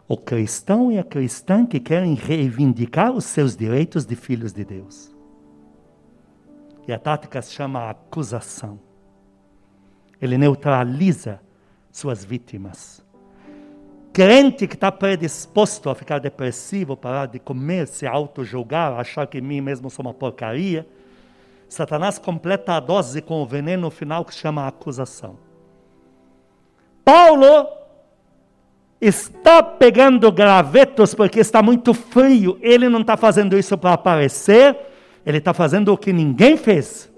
o 0.07 0.18
cristão 0.18 0.92
e 0.92 0.98
a 0.98 1.05
cristã 1.05 1.64
que 1.64 1.81
querem 1.81 2.12
reivindicar 2.12 3.12
os 3.12 3.25
seus 3.25 3.57
direitos 3.57 4.05
de 4.05 4.14
filhos 4.14 4.53
de 4.53 4.62
Deus. 4.62 5.16
E 6.87 6.92
a 6.92 6.98
tática 6.98 7.40
se 7.40 7.55
chama 7.55 7.88
acusação. 7.88 8.79
Ele 10.20 10.37
neutraliza 10.37 11.40
suas 11.90 12.22
vítimas. 12.22 13.03
Crente 14.12 14.66
que 14.66 14.75
está 14.75 14.92
predisposto 14.92 15.88
a 15.88 15.94
ficar 15.94 16.18
depressivo, 16.18 16.94
parar 16.94 17.25
de 17.25 17.38
comer, 17.38 17.88
se 17.88 18.07
auto-julgar, 18.07 19.01
achar 19.01 19.27
que 19.27 19.40
mim 19.40 19.62
mesmo 19.62 19.88
sou 19.88 20.05
uma 20.05 20.12
porcaria, 20.12 20.87
Satanás 21.72 22.18
completa 22.18 22.74
a 22.74 22.80
dose 22.80 23.22
com 23.22 23.40
o 23.40 23.46
veneno 23.46 23.90
final 23.90 24.26
que 24.26 24.35
chama 24.35 24.66
acusação. 24.66 25.38
Paulo 27.02 27.66
está 29.00 29.62
pegando 29.62 30.30
gravetos 30.30 31.14
porque 31.14 31.40
está 31.40 31.62
muito 31.62 31.94
frio. 31.94 32.58
Ele 32.61 32.90
não 32.90 33.00
está 33.00 33.16
fazendo 33.16 33.56
isso 33.56 33.78
para 33.78 33.94
aparecer, 33.94 34.76
ele 35.24 35.38
está 35.38 35.54
fazendo 35.54 35.94
o 35.94 35.96
que 35.96 36.12
ninguém 36.12 36.58
fez. 36.58 37.11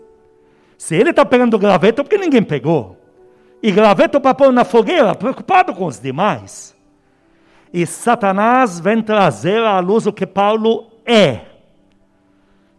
Se 0.78 0.94
ele 0.94 1.10
está 1.10 1.24
pegando 1.24 1.58
graveto, 1.58 2.04
porque 2.04 2.16
ninguém 2.16 2.44
pegou. 2.44 2.96
E 3.60 3.72
graveto 3.72 4.20
para 4.20 4.34
pôr 4.34 4.52
na 4.52 4.64
fogueira, 4.64 5.16
preocupado 5.16 5.74
com 5.74 5.86
os 5.86 5.98
demais. 5.98 6.76
E 7.72 7.84
Satanás 7.84 8.78
vem 8.78 9.02
trazer 9.02 9.60
à 9.64 9.80
luz 9.80 10.06
o 10.06 10.12
que 10.12 10.24
Paulo 10.24 10.92
é. 11.04 11.53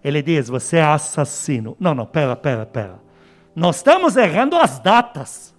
Ele 0.06 0.22
diz: 0.22 0.50
Você 0.50 0.78
é 0.78 0.84
assassino. 0.84 1.76
Não, 1.80 1.96
não, 1.96 2.06
pera, 2.06 2.36
pera, 2.36 2.64
pera. 2.64 3.00
Nós 3.56 3.78
estamos 3.78 4.16
errando 4.16 4.56
as 4.56 4.78
datas. 4.78 5.56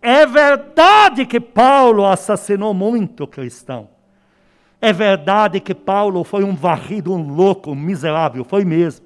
É 0.00 0.24
verdade 0.24 1.26
que 1.26 1.40
Paulo 1.40 2.06
assassinou 2.06 2.72
muito 2.72 3.26
cristão. 3.26 3.88
É 4.80 4.92
verdade 4.92 5.58
que 5.58 5.74
Paulo 5.74 6.22
foi 6.22 6.44
um 6.44 6.54
varrido, 6.54 7.12
um 7.12 7.34
louco, 7.34 7.72
um 7.72 7.74
miserável, 7.74 8.44
foi 8.44 8.64
mesmo. 8.64 9.04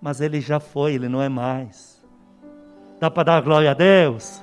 Mas 0.00 0.22
ele 0.22 0.40
já 0.40 0.58
foi, 0.58 0.94
ele 0.94 1.08
não 1.08 1.20
é 1.20 1.28
mais. 1.28 2.02
Dá 2.98 3.10
para 3.10 3.24
dar 3.24 3.42
glória 3.42 3.72
a 3.72 3.74
Deus? 3.74 4.42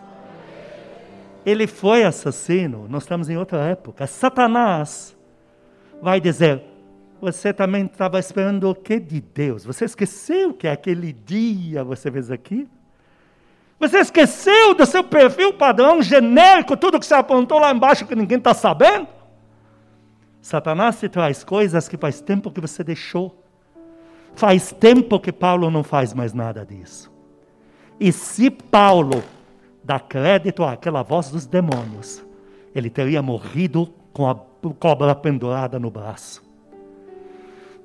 Ele 1.44 1.66
foi 1.66 2.04
assassino, 2.04 2.86
nós 2.88 3.04
estamos 3.04 3.28
em 3.28 3.38
outra 3.38 3.66
época. 3.66 4.06
Satanás 4.06 5.18
vai 6.00 6.22
dizer: 6.22 6.62
Você 7.22 7.54
também 7.54 7.86
estava 7.86 8.18
esperando 8.20 8.70
o 8.70 8.76
que 8.76 9.00
de 9.00 9.20
Deus? 9.20 9.66
Você 9.66 9.86
esqueceu 9.86 10.54
que 10.54 10.68
aquele 10.68 11.12
dia 11.12 11.84
você 11.84 12.10
fez 12.12 12.32
aqui? 12.32 12.68
Você 13.80 14.00
esqueceu 14.00 14.74
do 14.74 14.86
seu 14.86 15.04
perfil 15.04 15.54
padrão 15.54 16.02
genérico, 16.02 16.76
tudo 16.76 17.00
que 17.00 17.06
você 17.06 17.14
apontou 17.14 17.60
lá 17.60 17.72
embaixo 17.72 18.06
que 18.06 18.16
ninguém 18.16 18.38
está 18.38 18.54
sabendo? 18.54 19.08
Satanás 20.42 21.00
te 21.00 21.08
traz 21.10 21.44
coisas 21.44 21.88
que 21.88 21.98
faz 21.98 22.22
tempo 22.22 22.52
que 22.52 22.62
você 22.62 22.84
deixou. 22.84 23.44
Faz 24.36 24.72
tempo 24.72 25.20
que 25.20 25.32
Paulo 25.32 25.70
não 25.70 25.84
faz 25.84 26.14
mais 26.14 26.34
nada 26.34 26.66
disso. 26.66 27.12
E 28.00 28.12
se 28.12 28.50
Paulo 28.50 29.22
dá 29.84 30.00
crédito 30.00 30.64
àquela 30.64 31.04
voz 31.04 31.30
dos 31.30 31.46
demônios, 31.46 32.24
ele 32.74 32.90
teria 32.90 33.22
morrido 33.22 33.94
com 34.14 34.30
a 34.30 34.36
cobra 34.80 35.14
pendurada 35.14 35.78
no 35.78 35.92
braço. 35.92 36.49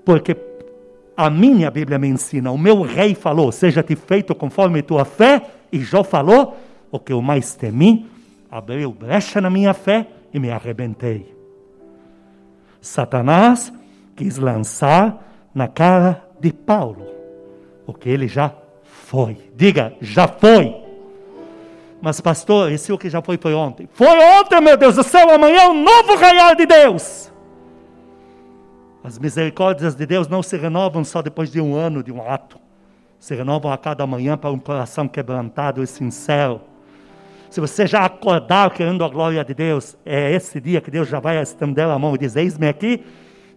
Porque 0.05 0.37
a 1.17 1.31
minha 1.31 1.71
Bíblia 1.71 1.99
me 1.99 2.09
ensina, 2.09 2.51
o 2.51 2.59
meu 2.59 2.83
rei 2.83 3.15
falou: 3.15 3.51
seja-te 3.51 3.97
feito 3.97 4.35
conforme 4.35 4.83
tua 4.83 5.05
fé, 5.05 5.43
e 5.73 5.81
Jó 5.81 6.05
falou: 6.05 6.57
o 6.91 6.99
que 6.99 7.13
eu 7.13 7.23
mais 7.23 7.55
temi, 7.55 8.07
abriu 8.51 8.93
brecha 8.93 9.41
na 9.41 9.51
minha 9.51 9.75
fé 9.75 10.07
e 10.33 10.39
me 10.39 10.51
arrebentei. 10.51 11.35
Satanás 12.81 13.73
quis 14.15 14.37
lançar 14.37 15.49
na 15.55 15.67
cara 15.67 16.23
de 16.39 16.53
Paulo 16.53 17.07
o 17.87 17.93
que 17.93 18.09
ele 18.09 18.29
já 18.29 18.53
foi. 18.83 19.37
Diga, 19.57 19.95
já 20.01 20.29
foi. 20.29 20.75
Mas, 22.01 22.21
pastor, 22.21 22.71
esse 22.71 22.93
o 22.93 22.99
que 22.99 23.09
já 23.09 23.23
foi 23.23 23.39
foi 23.39 23.55
ontem. 23.55 23.89
Foi 23.93 24.19
ontem, 24.39 24.61
meu 24.61 24.77
Deus 24.77 24.97
do 24.97 25.03
céu, 25.03 25.31
amanhã 25.31 25.63
é 25.63 25.69
um 25.71 25.83
novo 25.83 26.17
raiar 26.17 26.55
de 26.55 26.67
Deus. 26.67 27.33
As 29.05 29.19
misericórdias 29.19 29.95
de 29.95 30.05
Deus 30.05 30.27
não 30.27 30.43
se 30.43 30.57
renovam 30.57 31.05
só 31.05 31.23
depois 31.23 31.53
de 31.53 31.61
um 31.61 31.77
ano 31.77 32.03
de 32.03 32.11
um 32.11 32.29
ato 32.29 32.65
se 33.25 33.35
renovam 33.35 33.73
a 33.73 33.79
cada 33.79 34.07
manhã 34.07 34.37
para 34.37 34.51
um 34.51 34.59
coração 34.59 35.09
quebrantado 35.09 35.83
e 35.83 35.87
sincero. 35.87 36.61
Se 37.49 37.59
você 37.59 37.87
já 37.87 38.05
acordar 38.05 38.71
querendo 38.71 39.03
a 39.03 39.09
glória 39.09 39.43
de 39.43 39.55
Deus, 39.55 39.97
é 40.05 40.35
esse 40.35 40.61
dia 40.61 40.79
que 40.79 40.91
Deus 40.91 41.09
já 41.09 41.21
vai 41.21 41.41
estender 41.41 41.87
a 41.87 41.99
mão 41.99 42.15
e 42.15 42.19
dizer: 42.19 42.41
Eis-me 42.41 42.69
aqui, 42.69 43.03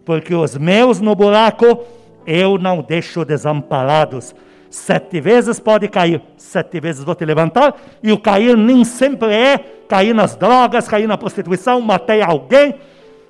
porque 0.06 0.34
os 0.34 0.56
meus 0.56 1.02
no 1.02 1.14
buraco 1.14 1.84
eu 2.26 2.56
não 2.56 2.80
deixo 2.80 3.26
desamparados. 3.26 4.34
Sete 4.70 5.20
vezes 5.20 5.60
pode 5.60 5.86
cair, 5.88 6.22
sete 6.38 6.80
vezes 6.80 7.04
vou 7.04 7.14
te 7.14 7.26
levantar, 7.26 7.76
e 8.02 8.10
o 8.10 8.18
cair 8.18 8.56
nem 8.56 8.86
sempre 8.86 9.34
é 9.34 9.58
cair 9.86 10.14
nas 10.14 10.34
drogas, 10.34 10.88
cair 10.88 11.06
na 11.06 11.18
prostituição, 11.18 11.78
matei 11.82 12.22
alguém. 12.22 12.74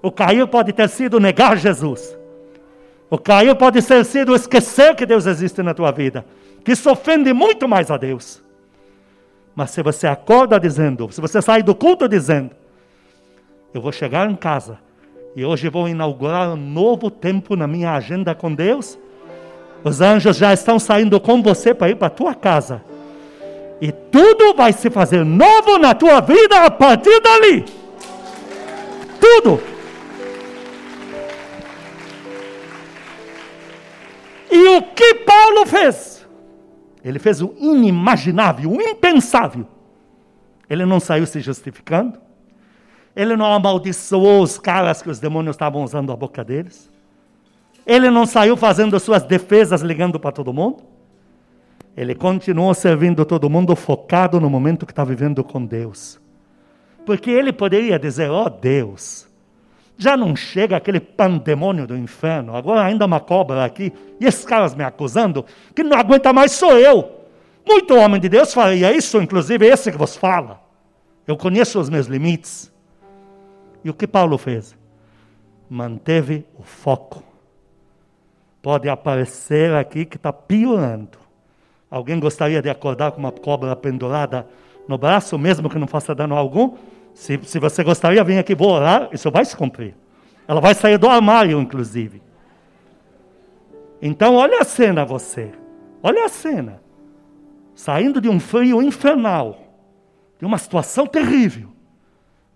O 0.03 0.13
cair 0.13 0.47
pode 0.47 0.73
ter 0.73 0.89
sido 0.89 1.19
negar 1.19 1.57
Jesus. 1.57 2.17
O 3.11 3.19
cair 3.19 3.55
pode 3.55 3.81
ser 3.83 4.05
sido 4.05 4.35
esquecer 4.35 4.95
que 4.95 5.07
Deus 5.07 5.27
existe 5.27 5.63
na 5.63 5.73
tua 5.73 5.91
vida, 5.91 6.25
que 6.65 6.73
isso 6.73 6.91
ofende 6.91 7.33
muito 7.33 7.67
mais 7.67 7.91
a 7.91 7.97
Deus. 7.97 8.43
Mas 9.55 9.71
se 9.71 9.83
você 9.83 10.07
acorda 10.07 10.61
dizendo, 10.61 11.11
se 11.11 11.21
você 11.21 11.41
sai 11.41 11.63
do 11.63 11.75
culto 11.75 12.09
dizendo, 12.09 12.51
eu 13.73 13.81
vou 13.81 13.91
chegar 13.91 14.31
em 14.31 14.37
casa 14.37 14.79
e 15.35 15.45
hoje 15.45 15.69
vou 15.69 15.89
inaugurar 15.89 16.51
um 16.51 16.57
novo 16.57 17.11
tempo 17.11 17.57
na 17.57 17.67
minha 17.67 17.93
agenda 17.93 18.35
com 18.35 18.55
Deus, 18.55 18.99
os 19.83 20.01
anjos 20.01 20.37
já 20.37 20.53
estão 20.53 20.79
saindo 20.79 21.19
com 21.21 21.43
você 21.43 21.73
para 21.73 21.91
ir 21.91 21.97
para 21.97 22.09
a 22.09 22.11
tua 22.11 22.35
casa. 22.35 22.83
E 23.81 23.93
tudo 23.93 24.55
vai 24.55 24.73
se 24.73 24.91
fazer 24.91 25.25
novo 25.25 25.79
na 25.79 25.95
tua 25.95 26.21
vida 26.21 26.65
a 26.65 26.71
partir 26.71 27.21
dali. 27.21 27.65
Tudo. 29.21 29.78
E 34.51 34.77
o 34.77 34.83
que 34.83 35.15
Paulo 35.17 35.67
fez? 35.67 36.27
Ele 37.05 37.19
fez 37.19 37.41
o 37.41 37.55
inimaginável, 37.59 38.71
o 38.71 38.81
impensável. 38.81 39.67
Ele 40.69 40.85
não 40.85 41.01
saiu 41.01 41.27
se 41.27 41.41
justificando. 41.41 42.19
Ele 43.15 43.37
não 43.37 43.53
amaldiçoou 43.53 44.43
os 44.43 44.59
caras 44.59 45.03
que 45.03 45.11
os 45.11 45.19
demônios 45.19 45.55
estavam 45.55 45.83
usando 45.83 46.13
a 46.13 46.17
boca 46.17 46.45
deles. 46.45 46.91
Ele 47.87 48.11
não 48.11 48.27
saiu 48.27 48.57
fazendo 48.57 48.99
suas 49.01 49.23
defesas 49.23 49.81
ligando 49.81 50.21
para 50.21 50.31
todo 50.33 50.53
mundo. 50.53 50.83
Ele 51.97 52.15
continuou 52.15 52.73
servindo 52.75 53.25
todo 53.25 53.51
mundo 53.51 53.75
focado 53.75 54.41
no 54.41 54.49
momento 54.49 54.87
que 54.87 54.93
está 54.93 55.05
vivendo 55.05 55.43
com 55.43 55.65
Deus. 55.65 56.21
Porque 57.05 57.31
ele 57.31 57.53
poderia 57.53 57.99
dizer: 57.99 58.31
Ó 58.31 58.45
oh, 58.45 58.51
Deus, 58.51 59.28
já 59.99 60.17
não 60.17 60.37
chega 60.37 60.77
aquele 60.77 61.01
pandemônio 61.01 61.85
do 61.85 61.96
inferno, 61.96 62.57
agora 62.57 62.85
ainda 62.85 63.05
uma 63.05 63.19
cobra 63.19 63.65
aqui, 63.65 63.92
e 64.21 64.25
esses 64.25 64.44
caras 64.44 64.73
me 64.75 64.85
acusando, 64.85 65.44
que 65.75 65.83
não 65.83 65.99
aguenta 65.99 66.33
mais 66.33 66.53
sou 66.53 66.79
eu. 66.79 67.19
Muito 67.67 67.96
homem 67.96 68.21
de 68.21 68.29
Deus 68.29 68.55
faria 68.55 68.96
isso, 68.96 69.21
inclusive 69.21 69.67
esse 69.67 69.90
que 69.90 69.99
vos 69.99 70.17
fala. 70.17 70.63
Eu 71.27 71.37
conheço 71.37 71.81
os 71.81 71.90
meus 71.90 72.07
limites. 72.07 72.73
E 73.85 73.90
o 73.90 73.94
que 73.94 74.07
Paulo 74.07 74.38
fez? 74.38 74.75
Manteve 75.69 76.46
o 76.57 76.63
foco. 76.63 77.23
Pode 78.63 78.88
aparecer 78.88 79.75
aqui 79.75 80.05
que 80.05 80.17
está 80.17 80.33
piorando. 80.33 81.19
Alguém 81.90 82.19
gostaria 82.21 82.63
de 82.63 82.71
acordar 82.71 83.13
com 83.13 83.19
uma 83.19 83.33
cobra 83.33 83.75
pendurada 83.75 84.46
no 84.87 84.96
braço, 84.96 85.37
mesmo 85.38 85.69
que 85.69 85.79
não 85.79 85.87
faça 85.87 86.15
dano 86.15 86.35
algum? 86.35 86.77
Se, 87.19 87.37
se 87.42 87.58
você 87.58 87.83
gostaria, 87.83 88.23
vem 88.23 88.38
aqui, 88.38 88.54
vou 88.54 88.71
orar, 88.71 89.08
isso 89.12 89.29
vai 89.29 89.44
se 89.44 89.56
cumprir. 89.56 89.92
Ela 90.46 90.60
vai 90.60 90.73
sair 90.73 90.96
do 90.96 91.08
armário, 91.08 91.60
inclusive. 91.60 92.23
Então, 94.00 94.37
olha 94.37 94.60
a 94.60 94.64
cena, 94.64 95.04
você. 95.04 95.50
Olha 96.00 96.27
a 96.27 96.29
cena. 96.29 96.81
Saindo 97.75 98.21
de 98.21 98.29
um 98.29 98.38
frio 98.38 98.81
infernal, 98.81 99.58
de 100.38 100.46
uma 100.46 100.58
situação 100.58 101.08
terrível. 101.08 101.71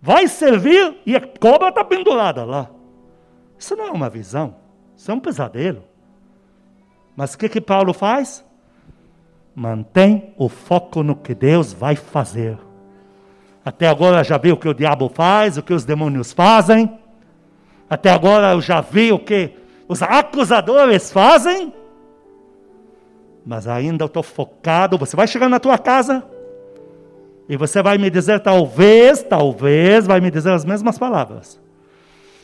Vai 0.01 0.29
servir 0.29 0.97
e 1.05 1.13
a 1.13 1.19
cobra 1.19 1.67
está 1.67 1.83
pendurada 1.83 2.45
lá. 2.45 2.69
Isso 3.59 3.75
não 3.75 3.87
é 3.87 3.91
uma 3.91 4.09
visão, 4.09 4.55
isso 4.95 5.11
é 5.11 5.13
um 5.13 5.19
pesadelo. 5.19 5.83
Mas 7.17 7.33
o 7.33 7.37
que, 7.37 7.49
que 7.49 7.59
Paulo 7.59 7.93
faz? 7.93 8.45
Mantém 9.53 10.33
o 10.37 10.47
foco 10.47 11.03
no 11.03 11.17
que 11.17 11.35
Deus 11.35 11.73
vai 11.73 11.97
fazer. 11.97 12.57
Até 13.65 13.87
agora 13.87 14.23
já 14.23 14.37
vi 14.37 14.51
o 14.51 14.57
que 14.57 14.67
o 14.67 14.73
diabo 14.73 15.09
faz, 15.13 15.57
o 15.57 15.63
que 15.63 15.73
os 15.73 15.85
demônios 15.85 16.33
fazem. 16.33 16.99
Até 17.89 18.09
agora 18.09 18.51
eu 18.51 18.61
já 18.61 18.81
vi 18.81 19.11
o 19.11 19.19
que 19.19 19.51
os 19.87 20.01
acusadores 20.01 21.11
fazem. 21.11 21.73
Mas 23.45 23.67
ainda 23.67 24.03
eu 24.03 24.07
estou 24.07 24.23
focado. 24.23 24.97
Você 24.97 25.15
vai 25.15 25.27
chegar 25.27 25.47
na 25.47 25.59
tua 25.59 25.77
casa 25.77 26.23
e 27.47 27.55
você 27.55 27.81
vai 27.81 27.97
me 27.97 28.09
dizer, 28.09 28.39
talvez, 28.39 29.21
talvez, 29.21 30.07
vai 30.07 30.19
me 30.19 30.31
dizer 30.31 30.51
as 30.51 30.65
mesmas 30.65 30.97
palavras. 30.97 31.61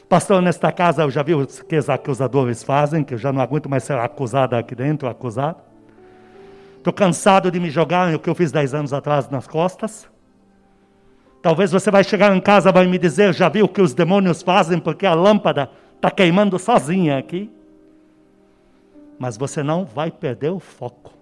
Pastor, 0.07 0.41
nesta 0.41 0.71
casa 0.71 1.03
eu 1.03 1.11
já 1.11 1.21
vi 1.21 1.35
o 1.35 1.45
que 1.45 1.77
os 1.77 1.89
acusadores 1.89 2.63
fazem, 2.63 3.03
que 3.03 3.13
eu 3.13 3.17
já 3.17 3.31
não 3.31 3.41
aguento 3.41 3.69
mais 3.69 3.83
ser 3.83 3.97
acusado 3.97 4.55
aqui 4.55 4.73
dentro, 4.73 5.07
acusado. 5.07 5.57
Estou 6.77 6.91
cansado 6.93 7.51
de 7.51 7.59
me 7.59 7.69
jogar 7.69 8.11
no 8.11 8.19
que 8.19 8.29
eu 8.29 8.35
fiz 8.35 8.51
dez 8.51 8.73
anos 8.73 8.93
atrás 8.93 9.29
nas 9.29 9.45
costas. 9.47 10.09
Talvez 11.41 11.71
você 11.71 11.89
vai 11.89 12.03
chegar 12.03 12.35
em 12.35 12.41
casa 12.41 12.69
e 12.69 12.73
vai 12.73 12.85
me 12.87 12.97
dizer, 12.97 13.33
já 13.33 13.47
viu 13.47 13.65
o 13.65 13.69
que 13.69 13.81
os 13.81 13.93
demônios 13.93 14.41
fazem 14.41 14.79
porque 14.79 15.05
a 15.05 15.13
lâmpada 15.13 15.69
está 15.95 16.11
queimando 16.11 16.59
sozinha 16.59 17.17
aqui. 17.17 17.49
Mas 19.17 19.37
você 19.37 19.63
não 19.63 19.85
vai 19.85 20.11
perder 20.11 20.51
o 20.51 20.59
foco. 20.59 21.13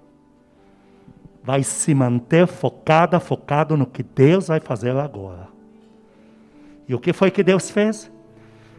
Vai 1.43 1.63
se 1.63 1.93
manter 1.93 2.47
focada, 2.47 3.19
focado 3.19 3.77
no 3.77 3.85
que 3.85 4.03
Deus 4.03 4.47
vai 4.47 4.59
fazer 4.59 4.95
agora. 4.97 5.47
E 6.87 6.95
o 6.95 6.99
que 6.99 7.13
foi 7.13 7.31
que 7.31 7.43
Deus 7.43 7.69
fez? 7.69 8.11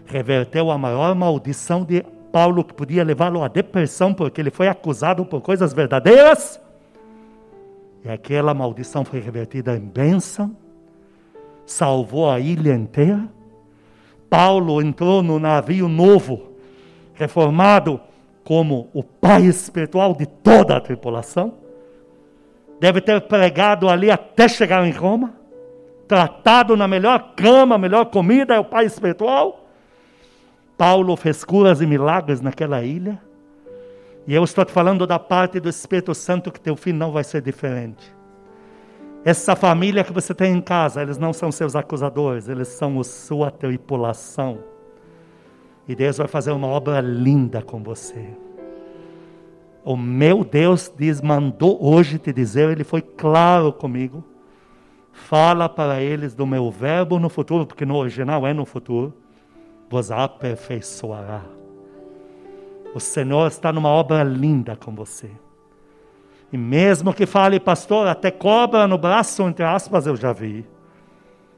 reverteu 0.08 0.70
a 0.70 0.78
maior 0.78 1.14
maldição 1.14 1.84
de 1.84 2.02
Paulo, 2.32 2.64
que 2.64 2.74
podia 2.74 3.04
levá-lo 3.04 3.42
à 3.42 3.48
depressão, 3.48 4.12
porque 4.12 4.40
ele 4.40 4.50
foi 4.50 4.68
acusado 4.68 5.24
por 5.24 5.40
coisas 5.40 5.72
verdadeiras. 5.72 6.60
E 8.04 8.08
aquela 8.08 8.54
maldição 8.54 9.04
foi 9.04 9.20
revertida 9.20 9.76
em 9.76 9.80
bênção, 9.80 10.56
salvou 11.68 12.30
a 12.30 12.40
ilha 12.40 12.74
inteira. 12.74 13.28
Paulo 14.28 14.80
entrou 14.82 15.22
no 15.22 15.38
navio 15.38 15.88
novo, 15.88 16.52
reformado 17.14 18.00
como 18.42 18.88
o 18.94 19.02
pai 19.02 19.42
espiritual 19.42 20.14
de 20.14 20.26
toda 20.26 20.76
a 20.76 20.80
tripulação. 20.80 21.54
Deve 22.80 23.00
ter 23.00 23.20
pregado 23.22 23.88
ali 23.88 24.10
até 24.10 24.48
chegar 24.48 24.86
em 24.86 24.92
Roma, 24.92 25.34
tratado 26.06 26.76
na 26.76 26.88
melhor 26.88 27.34
cama, 27.36 27.76
melhor 27.76 28.06
comida, 28.06 28.54
é 28.54 28.58
o 28.58 28.64
pai 28.64 28.86
espiritual. 28.86 29.66
Paulo 30.76 31.16
fez 31.16 31.44
curas 31.44 31.80
e 31.80 31.86
milagres 31.86 32.40
naquela 32.40 32.82
ilha. 32.82 33.20
E 34.26 34.34
eu 34.34 34.44
estou 34.44 34.64
te 34.64 34.72
falando 34.72 35.06
da 35.06 35.18
parte 35.18 35.58
do 35.58 35.68
Espírito 35.68 36.14
Santo 36.14 36.52
que 36.52 36.60
teu 36.60 36.76
fim 36.76 36.92
não 36.92 37.10
vai 37.10 37.24
ser 37.24 37.42
diferente. 37.42 38.17
Essa 39.24 39.56
família 39.56 40.04
que 40.04 40.12
você 40.12 40.34
tem 40.34 40.54
em 40.54 40.60
casa, 40.60 41.02
eles 41.02 41.18
não 41.18 41.32
são 41.32 41.50
seus 41.50 41.74
acusadores, 41.74 42.48
eles 42.48 42.68
são 42.68 43.00
a 43.00 43.04
sua 43.04 43.50
tripulação. 43.50 44.58
E 45.86 45.94
Deus 45.94 46.18
vai 46.18 46.28
fazer 46.28 46.52
uma 46.52 46.66
obra 46.66 47.00
linda 47.00 47.62
com 47.62 47.82
você. 47.82 48.28
O 49.84 49.96
meu 49.96 50.44
Deus 50.44 50.92
diz, 50.96 51.20
mandou 51.20 51.78
hoje 51.82 52.18
te 52.18 52.32
dizer, 52.32 52.70
ele 52.70 52.84
foi 52.84 53.00
claro 53.00 53.72
comigo. 53.72 54.22
Fala 55.12 55.68
para 55.68 56.00
eles 56.00 56.34
do 56.34 56.46
meu 56.46 56.70
verbo 56.70 57.18
no 57.18 57.28
futuro, 57.28 57.66
porque 57.66 57.84
no 57.84 57.96
original 57.96 58.46
é 58.46 58.52
no 58.52 58.64
futuro 58.64 59.14
vos 59.90 60.10
aperfeiçoará. 60.10 61.42
O 62.94 63.00
Senhor 63.00 63.46
está 63.46 63.72
numa 63.72 63.88
obra 63.88 64.22
linda 64.22 64.76
com 64.76 64.94
você. 64.94 65.30
E 66.52 66.56
mesmo 66.56 67.12
que 67.12 67.26
fale, 67.26 67.60
pastor, 67.60 68.06
até 68.06 68.30
cobra 68.30 68.86
no 68.86 68.96
braço, 68.96 69.42
entre 69.42 69.64
aspas, 69.64 70.06
eu 70.06 70.16
já 70.16 70.32
vi. 70.32 70.66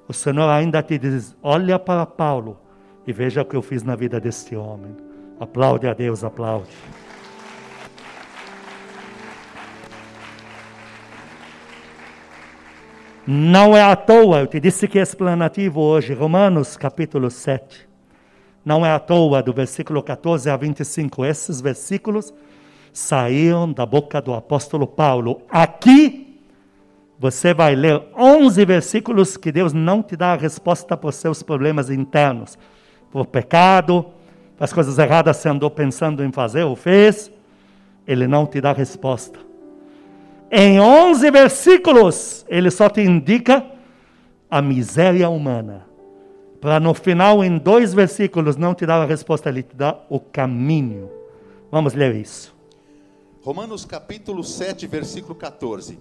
O 0.09 0.12
Senhor 0.12 0.49
ainda 0.49 0.82
te 0.82 0.99
diz: 0.99 1.36
olha 1.43 1.78
para 1.78 2.05
Paulo 2.05 2.59
e 3.07 3.12
veja 3.12 3.43
o 3.43 3.45
que 3.45 3.55
eu 3.55 3.62
fiz 3.62 3.82
na 3.84 3.95
vida 3.95 4.18
deste 4.18 4.57
homem. 4.57 4.97
Aplaude 5.38 5.86
a 5.86 5.95
Deus, 5.95 6.24
aplaude. 6.24 6.70
Não 13.26 13.76
é 13.76 13.82
à 13.82 13.95
toa, 13.95 14.41
eu 14.41 14.47
te 14.49 14.59
disse 14.59 14.88
que 14.88 14.99
é 14.99 15.03
explanativo 15.03 15.80
hoje, 15.80 16.12
Romanos 16.12 16.76
capítulo 16.76 17.30
7. 17.30 17.88
Não 18.64 18.84
é 18.84 18.91
à 18.91 18.99
toa, 18.99 19.41
do 19.41 19.53
versículo 19.53 20.03
14 20.03 20.51
a 20.51 20.57
25, 20.57 21.24
esses 21.24 21.61
versículos 21.61 22.34
saíram 22.93 23.72
da 23.72 23.84
boca 23.84 24.20
do 24.20 24.34
apóstolo 24.34 24.86
Paulo. 24.86 25.43
Aqui, 25.49 26.41
você 27.18 27.53
vai 27.53 27.74
ler 27.74 28.03
11 28.16 28.64
versículos 28.64 29.36
que 29.36 29.53
Deus 29.53 29.72
não 29.72 30.03
te 30.03 30.16
dá 30.16 30.32
a 30.32 30.36
resposta 30.36 30.97
para 30.97 31.11
os 31.11 31.16
seus 31.16 31.43
problemas 31.43 31.91
internos, 31.91 32.59
por 33.11 33.26
pecado, 33.26 34.07
as 34.59 34.72
coisas 34.72 34.99
erradas 34.99 35.36
você 35.36 35.49
andou 35.49 35.70
pensando 35.70 36.22
em 36.22 36.30
fazer 36.30 36.64
ou 36.64 36.76
fez, 36.76 37.30
Ele 38.07 38.26
não 38.26 38.47
te 38.47 38.61
dá 38.61 38.72
resposta. 38.72 39.38
Em 40.51 40.80
11 40.80 41.30
versículos, 41.30 42.45
Ele 42.49 42.70
só 42.70 42.88
te 42.88 43.01
indica 43.01 43.64
a 44.51 44.61
miséria 44.61 45.28
humana 45.28 45.91
para 46.61 46.78
no 46.78 46.93
final, 46.93 47.43
em 47.43 47.57
dois 47.57 47.95
versículos, 47.95 48.57
não 48.57 48.74
te 48.74 48.84
dar 48.84 49.01
a 49.01 49.07
resposta, 49.07 49.49
ele 49.49 49.62
te 49.62 49.74
dá 49.74 49.99
o 50.11 50.20
caminho. 50.20 51.11
Vamos 51.70 51.95
ler 51.95 52.14
isso. 52.14 52.55
Romanos 53.43 53.86
capítulo 53.86 54.45
7, 54.45 54.86
versículo 54.86 55.34
14. 55.34 55.99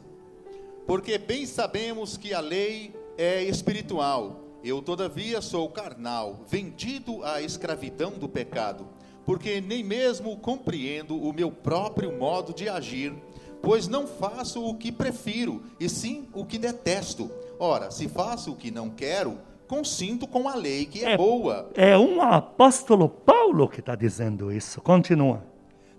Porque 0.86 1.18
bem 1.18 1.46
sabemos 1.46 2.18
que 2.18 2.34
a 2.34 2.42
lei 2.42 2.94
é 3.18 3.42
espiritual, 3.44 4.42
eu 4.62 4.82
todavia 4.82 5.40
sou 5.40 5.70
carnal, 5.70 6.42
vendido 6.50 7.24
à 7.24 7.42
escravidão 7.42 8.12
do 8.12 8.28
pecado, 8.28 8.90
porque 9.26 9.62
nem 9.62 9.86
mesmo 9.86 10.36
compreendo 10.36 11.16
o 11.16 11.32
meu 11.32 11.50
próprio 11.50 12.12
modo 12.12 12.54
de 12.54 12.68
agir, 12.68 13.14
pois 13.62 13.88
não 13.88 14.06
faço 14.06 14.62
o 14.66 14.76
que 14.76 14.92
prefiro, 14.92 15.64
e 15.80 15.88
sim 15.88 16.28
o 16.34 16.44
que 16.44 16.58
detesto. 16.58 17.32
Ora, 17.58 17.90
se 17.90 18.10
faço 18.10 18.52
o 18.52 18.56
que 18.58 18.70
não 18.70 18.90
quero, 18.90 19.38
consinto 19.66 20.28
com 20.28 20.50
a 20.50 20.56
lei 20.56 20.86
que 20.86 21.06
é, 21.06 21.14
é 21.14 21.18
boa. 21.18 21.70
É 21.74 21.98
um 21.98 22.22
apóstolo 22.22 23.08
Paulo 23.08 23.70
que 23.70 23.80
está 23.80 23.96
dizendo 23.96 24.52
isso. 24.52 24.82
Continua. 24.82 25.48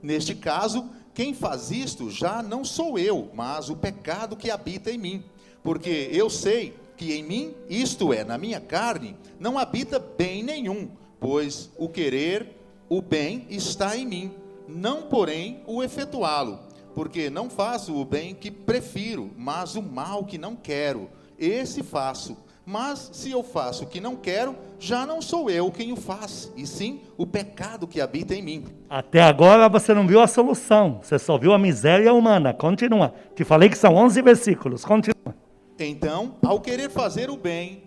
Neste 0.03 0.35
caso, 0.35 0.89
quem 1.21 1.35
faz 1.35 1.71
isto 1.71 2.09
já 2.09 2.43
não 2.43 2.65
sou 2.65 2.99
eu, 2.99 3.29
mas 3.35 3.69
o 3.69 3.77
pecado 3.77 4.35
que 4.35 4.51
habita 4.51 4.91
em 4.91 4.97
mim. 4.97 5.23
Porque 5.63 6.09
eu 6.11 6.31
sei 6.31 6.75
que 6.97 7.13
em 7.13 7.23
mim, 7.23 7.55
isto 7.69 8.11
é, 8.11 8.25
na 8.25 8.39
minha 8.39 8.59
carne, 8.59 9.15
não 9.39 9.59
habita 9.59 9.99
bem 9.99 10.43
nenhum, 10.43 10.89
pois 11.21 11.69
o 11.77 11.91
querer, 11.91 12.57
o 12.89 13.03
bem 13.03 13.47
está 13.51 13.95
em 13.99 14.07
mim, 14.07 14.33
não 14.67 15.03
porém 15.03 15.61
o 15.67 15.83
efetuá-lo. 15.83 16.59
Porque 16.95 17.29
não 17.29 17.51
faço 17.51 17.95
o 17.95 18.03
bem 18.03 18.35
que 18.35 18.51
prefiro, 18.51 19.31
mas 19.37 19.77
o 19.77 19.83
mal 19.83 20.25
que 20.25 20.39
não 20.39 20.57
quero, 20.57 21.11
esse 21.39 21.83
faço. 21.83 22.35
Mas 22.71 23.11
se 23.13 23.33
eu 23.33 23.43
faço 23.43 23.83
o 23.83 23.87
que 23.89 24.01
não 24.01 24.15
quero, 24.15 24.55
já 24.79 25.05
não 25.05 25.21
sou 25.21 25.51
eu 25.51 25.73
quem 25.73 25.91
o 25.91 25.97
faz, 25.97 26.53
e 26.57 26.65
sim 26.65 27.01
o 27.19 27.27
pecado 27.27 27.85
que 27.85 28.01
habita 28.01 28.33
em 28.33 28.41
mim. 28.41 28.65
Até 28.89 29.21
agora 29.21 29.69
você 29.69 29.93
não 29.93 30.07
viu 30.07 30.21
a 30.21 30.29
solução, 30.29 31.01
você 31.03 31.19
só 31.19 31.37
viu 31.37 31.53
a 31.53 31.59
miséria 31.59 32.13
humana. 32.13 32.55
Continua. 32.55 33.13
Te 33.35 33.43
falei 33.43 33.69
que 33.69 33.77
são 33.77 33.97
11 33.97 34.23
versículos. 34.23 34.85
Continua. 34.85 35.35
Então, 35.81 36.37
ao 36.47 36.61
querer 36.61 36.91
fazer 36.91 37.29
o 37.29 37.37
bem, 37.37 37.83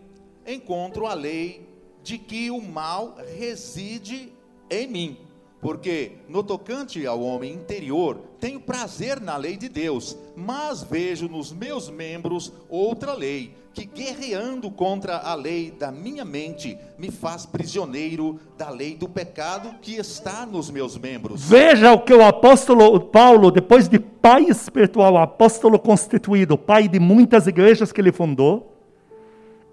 encontro 0.46 1.06
a 1.06 1.14
lei 1.14 1.66
de 2.04 2.18
que 2.18 2.52
o 2.52 2.62
mal 2.62 3.16
reside 3.38 4.34
em 4.70 4.86
mim. 4.86 5.18
Porque 5.64 6.18
no 6.28 6.44
tocante 6.44 7.08
ao 7.08 7.22
homem 7.22 7.54
interior, 7.54 8.20
tenho 8.38 8.60
prazer 8.60 9.22
na 9.22 9.38
lei 9.38 9.56
de 9.56 9.70
Deus, 9.70 10.18
mas 10.36 10.84
vejo 10.84 11.30
nos 11.30 11.54
meus 11.54 11.90
membros 11.90 12.52
outra 12.70 13.14
lei 13.14 13.56
que 13.74 13.86
guerreando 13.86 14.70
contra 14.70 15.18
a 15.18 15.34
lei 15.34 15.72
da 15.72 15.90
minha 15.90 16.26
mente 16.26 16.78
me 17.00 17.10
faz 17.10 17.46
prisioneiro 17.46 18.40
da 18.58 18.70
lei 18.70 18.94
do 18.94 19.08
pecado 19.08 19.74
que 19.82 19.96
está 19.96 20.46
nos 20.46 20.70
meus 20.70 20.98
membros. 20.98 21.50
Veja 21.50 21.94
o 21.94 22.02
que 22.02 22.14
o 22.14 22.22
apóstolo 22.22 23.00
Paulo, 23.00 23.50
depois 23.50 23.88
de 23.88 24.00
pai 24.00 24.44
espiritual, 24.44 25.18
apóstolo 25.18 25.80
constituído, 25.80 26.58
pai 26.58 26.90
de 26.90 27.00
muitas 27.00 27.48
igrejas 27.48 27.94
que 27.94 28.02
ele 28.02 28.12
fundou, 28.12 28.78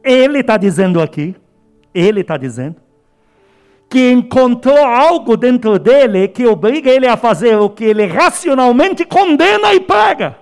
ele 0.04 0.38
está 0.38 0.56
dizendo 0.56 1.02
aqui, 1.02 1.34
ele 1.92 2.20
está 2.20 2.36
dizendo, 2.36 2.76
que 3.90 4.12
encontrou 4.12 4.78
algo 4.78 5.36
dentro 5.36 5.76
dele 5.76 6.28
que 6.28 6.46
obriga 6.46 6.88
ele 6.88 7.08
a 7.08 7.16
fazer 7.16 7.58
o 7.58 7.68
que 7.68 7.84
ele 7.84 8.06
racionalmente 8.06 9.04
condena 9.04 9.74
e 9.74 9.80
prega. 9.80 10.38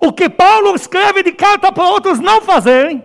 O 0.00 0.10
que 0.10 0.30
Paulo 0.30 0.74
escreve 0.74 1.22
de 1.22 1.32
carta 1.32 1.70
para 1.70 1.84
outros 1.84 2.18
não 2.18 2.40
fazerem, 2.40 3.04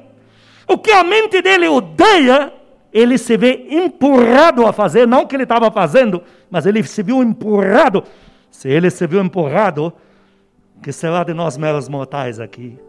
o 0.65 0.77
que 0.77 0.91
a 0.91 1.03
mente 1.03 1.41
dele 1.41 1.67
odeia, 1.67 2.53
ele 2.91 3.17
se 3.17 3.35
vê 3.35 3.67
empurrado 3.69 4.65
a 4.65 4.71
fazer, 4.71 5.05
não 5.05 5.25
que 5.25 5.35
ele 5.35 5.43
estava 5.43 5.69
fazendo, 5.69 6.23
mas 6.49 6.65
ele 6.65 6.81
se 6.83 7.03
viu 7.03 7.21
empurrado. 7.21 8.05
Se 8.49 8.69
ele 8.69 8.89
se 8.89 9.05
viu 9.05 9.21
empurrado, 9.21 9.91
que 10.81 10.93
será 10.93 11.25
de 11.25 11.33
nós 11.33 11.57
meros 11.57 11.89
mortais 11.89 12.39
aqui? 12.39 12.79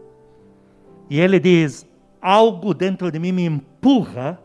E 1.09 1.19
ele 1.19 1.37
diz: 1.37 1.85
algo 2.21 2.73
dentro 2.73 3.11
de 3.11 3.19
mim 3.19 3.33
me 3.33 3.45
empurra 3.45 4.39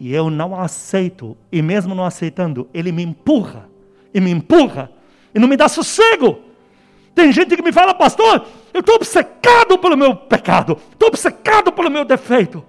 e 0.00 0.14
eu 0.14 0.30
não 0.30 0.58
aceito. 0.58 1.36
E 1.52 1.60
mesmo 1.60 1.94
não 1.94 2.06
aceitando, 2.06 2.66
ele 2.72 2.90
me 2.90 3.02
empurra 3.02 3.68
e 4.12 4.20
me 4.20 4.30
empurra 4.30 4.90
e 5.34 5.38
não 5.38 5.46
me 5.46 5.56
dá 5.56 5.68
sossego. 5.68 6.40
Tem 7.14 7.30
gente 7.30 7.54
que 7.54 7.62
me 7.62 7.70
fala, 7.70 7.92
pastor, 7.92 8.46
eu 8.72 8.80
estou 8.80 8.94
obcecado 8.94 9.76
pelo 9.78 9.96
meu 9.96 10.16
pecado, 10.16 10.78
estou 10.92 11.08
obcecado 11.08 11.70
pelo 11.70 11.90
meu 11.90 12.04
defeito. 12.04 12.64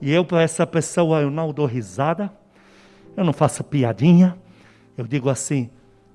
E 0.00 0.10
eu, 0.10 0.24
para 0.24 0.42
essa 0.42 0.66
pessoa, 0.66 1.20
eu 1.20 1.30
não 1.30 1.52
dou 1.52 1.66
risada, 1.66 2.32
eu 3.14 3.22
não 3.22 3.34
faço 3.34 3.62
piadinha, 3.62 4.38
eu 4.96 5.06
digo 5.06 5.28
assim, 5.28 5.68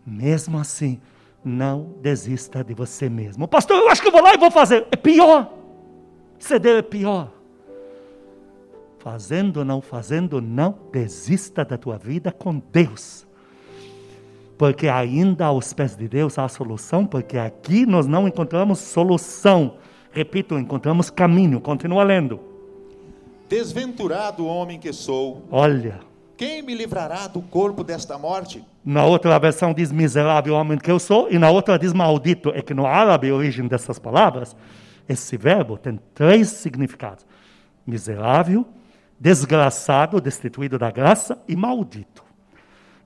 mesmo 0.06 0.58
assim, 0.58 1.00
não 1.44 1.94
desista 2.02 2.64
de 2.64 2.74
você 2.74 3.08
mesmo. 3.08 3.48
Pastor, 3.48 3.78
eu 3.78 3.90
acho 3.90 4.02
que 4.02 4.08
eu 4.08 4.12
vou 4.12 4.24
lá 4.24 4.34
e 4.34 4.38
vou 4.38 4.50
fazer. 4.50 4.88
É 4.92 4.96
pior. 4.96 5.54
Ceder 6.40 6.78
é 6.78 6.82
pior. 6.82 7.35
Fazendo 9.06 9.58
ou 9.58 9.66
não 9.66 9.82
fazendo, 9.82 10.42
não 10.42 10.76
desista 10.92 11.64
da 11.64 11.78
tua 11.78 11.96
vida 11.96 12.32
com 12.32 12.60
Deus. 12.72 13.28
Porque 14.58 14.88
ainda 14.88 15.46
aos 15.46 15.74
pés 15.74 15.96
de 15.96 16.08
Deus 16.08 16.40
há 16.40 16.48
solução, 16.48 17.06
porque 17.06 17.38
aqui 17.38 17.86
nós 17.86 18.08
não 18.08 18.28
encontramos 18.28 18.80
solução. 18.80 19.76
Repito, 20.12 20.58
encontramos 20.58 21.12
caminho. 21.12 21.62
Continua 21.62 22.04
lendo. 22.04 22.40
Desventurado 23.48 24.48
homem 24.48 24.80
que 24.80 24.92
sou. 24.92 25.44
Olha. 25.52 26.00
Quem 26.36 26.64
me 26.64 26.74
livrará 26.74 27.28
do 27.28 27.44
corpo 27.44 27.84
desta 27.84 28.18
morte? 28.18 28.66
Na 28.84 29.06
outra 29.06 29.38
versão 29.38 29.72
diz 29.72 29.92
miserável 29.92 30.56
homem 30.56 30.80
que 30.80 30.90
eu 30.90 30.98
sou, 30.98 31.30
e 31.30 31.38
na 31.38 31.52
outra 31.52 31.78
diz 31.78 31.94
maldito. 31.94 32.50
É 32.56 32.62
que 32.64 32.74
no 32.74 32.88
árabe, 32.88 33.30
a 33.30 33.36
origem 33.36 33.68
dessas 33.68 34.00
palavras, 34.00 34.56
esse 35.08 35.38
verbo 35.38 35.78
tem 35.78 36.00
três 36.16 36.48
significados: 36.48 37.24
miserável, 37.86 38.66
desgraçado, 39.20 40.20
destituído 40.20 40.78
da 40.78 40.92
graça 40.92 41.42
e 41.48 41.56
maldito. 41.56 42.24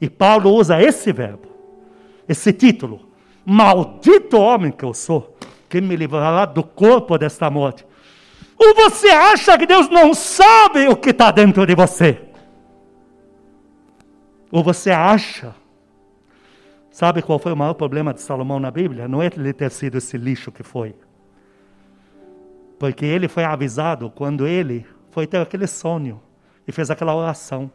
E 0.02 0.10
Paulo 0.10 0.54
usa 0.54 0.82
esse 0.82 1.12
verbo, 1.12 1.48
esse 2.28 2.54
título: 2.54 3.10
Maldito 3.46 4.38
homem 4.38 4.72
que 4.72 4.84
eu 4.84 4.94
sou, 4.94 5.36
quem 5.68 5.82
me 5.82 5.96
livrará 5.96 6.46
do 6.46 6.64
corpo 6.64 7.18
desta 7.18 7.50
morte. 7.50 7.86
Ou 8.58 8.76
você 8.76 9.10
acha 9.10 9.58
que 9.58 9.66
Deus 9.66 9.90
não 9.90 10.14
sabe 10.14 10.88
o 10.88 10.96
que 10.96 11.12
está 11.12 11.32
dentro 11.32 11.66
de 11.66 11.76
você? 11.76 12.22
Ou 14.52 14.64
você 14.64 14.92
acha? 14.92 15.56
Sabe 16.92 17.22
qual 17.22 17.40
foi 17.40 17.54
o 17.54 17.58
maior 17.58 17.76
problema 17.76 18.14
de 18.14 18.20
Salomão 18.20 18.60
na 18.60 18.70
Bíblia? 18.70 19.08
Não 19.08 19.22
é 19.22 19.28
ele 19.28 19.54
ter 19.54 19.72
sido 19.72 19.98
esse 19.98 20.18
lixo 20.18 20.52
que 20.52 20.64
foi. 20.64 20.94
Porque 22.78 23.06
ele 23.06 23.30
foi 23.30 23.46
avisado 23.46 24.10
quando 24.10 24.46
ele 24.46 24.86
foi 25.20 25.28
ter 25.28 25.42
aquele 25.42 25.68
sonho 25.68 26.22
e 26.66 26.72
fez 26.72 26.90
aquela 26.90 27.14
oração. 27.14 27.70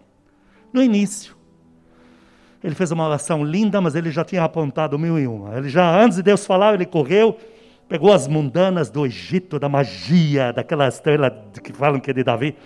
No 0.73 0.83
início. 0.83 1.37
Ele 2.63 2.75
fez 2.75 2.91
uma 2.91 3.07
oração 3.07 3.45
linda, 3.45 3.83
mas 3.83 3.95
ele 3.95 4.11
já 4.11 4.25
tinha 4.25 4.43
apontado 4.43 4.99
mil 4.99 5.19
e 5.19 5.27
uma. 5.27 5.59
Ele 5.59 5.69
já, 5.69 6.03
antes 6.03 6.17
de 6.17 6.23
Deus 6.23 6.47
falar, 6.47 6.73
ele 6.73 6.87
correu, 6.87 7.39
pegou 7.87 8.11
as 8.15 8.27
mundanas 8.27 8.89
do 8.89 9.05
Egito, 9.05 9.59
da 9.59 9.69
magia, 9.69 10.55
daquela 10.55 10.89
estrela 10.89 11.31
que 11.63 11.71
falam 11.71 12.01
que 12.01 12.11
é 12.11 12.15
de 12.15 12.25
Davi, 12.25 12.57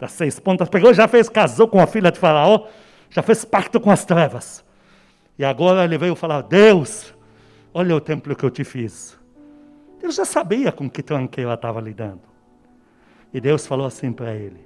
das 0.00 0.10
seis 0.10 0.40
pontas, 0.40 0.68
pegou 0.68 0.92
já 0.92 1.06
fez, 1.06 1.28
casou 1.28 1.68
com 1.68 1.80
a 1.80 1.86
filha 1.86 2.10
de 2.10 2.18
Faraó, 2.18 2.66
já 3.08 3.22
fez 3.22 3.44
pacto 3.44 3.78
com 3.78 3.92
as 3.92 4.04
trevas. 4.04 4.64
E 5.38 5.44
agora 5.44 5.84
ele 5.84 5.96
veio 5.96 6.16
falar: 6.16 6.42
Deus, 6.42 7.14
olha 7.72 7.94
o 7.94 8.00
templo 8.00 8.34
que 8.34 8.42
eu 8.42 8.50
te 8.50 8.64
fiz. 8.64 9.16
Deus 10.00 10.16
já 10.16 10.24
sabia 10.24 10.72
com 10.72 10.90
que 10.90 11.00
tranqueira 11.00 11.54
estava 11.54 11.80
lidando. 11.80 12.35
E 13.32 13.40
Deus 13.40 13.66
falou 13.66 13.86
assim 13.86 14.12
para 14.12 14.34
ele: 14.34 14.60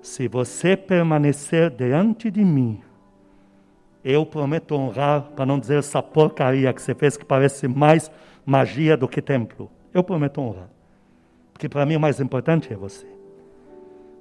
Se 0.00 0.28
você 0.28 0.76
permanecer 0.76 1.70
diante 1.70 2.30
de 2.30 2.44
mim, 2.44 2.80
eu 4.04 4.24
prometo 4.24 4.74
honrar, 4.74 5.22
para 5.36 5.44
não 5.44 5.58
dizer 5.58 5.78
essa 5.78 6.02
porcaria 6.02 6.72
que 6.72 6.80
você 6.80 6.94
fez, 6.94 7.16
que 7.16 7.24
parece 7.24 7.68
mais 7.68 8.10
magia 8.44 8.96
do 8.96 9.08
que 9.08 9.20
templo. 9.20 9.70
Eu 9.92 10.02
prometo 10.02 10.40
honrar. 10.40 10.70
Porque 11.52 11.68
para 11.68 11.84
mim 11.84 11.96
o 11.96 12.00
mais 12.00 12.20
importante 12.20 12.72
é 12.72 12.76
você. 12.76 13.06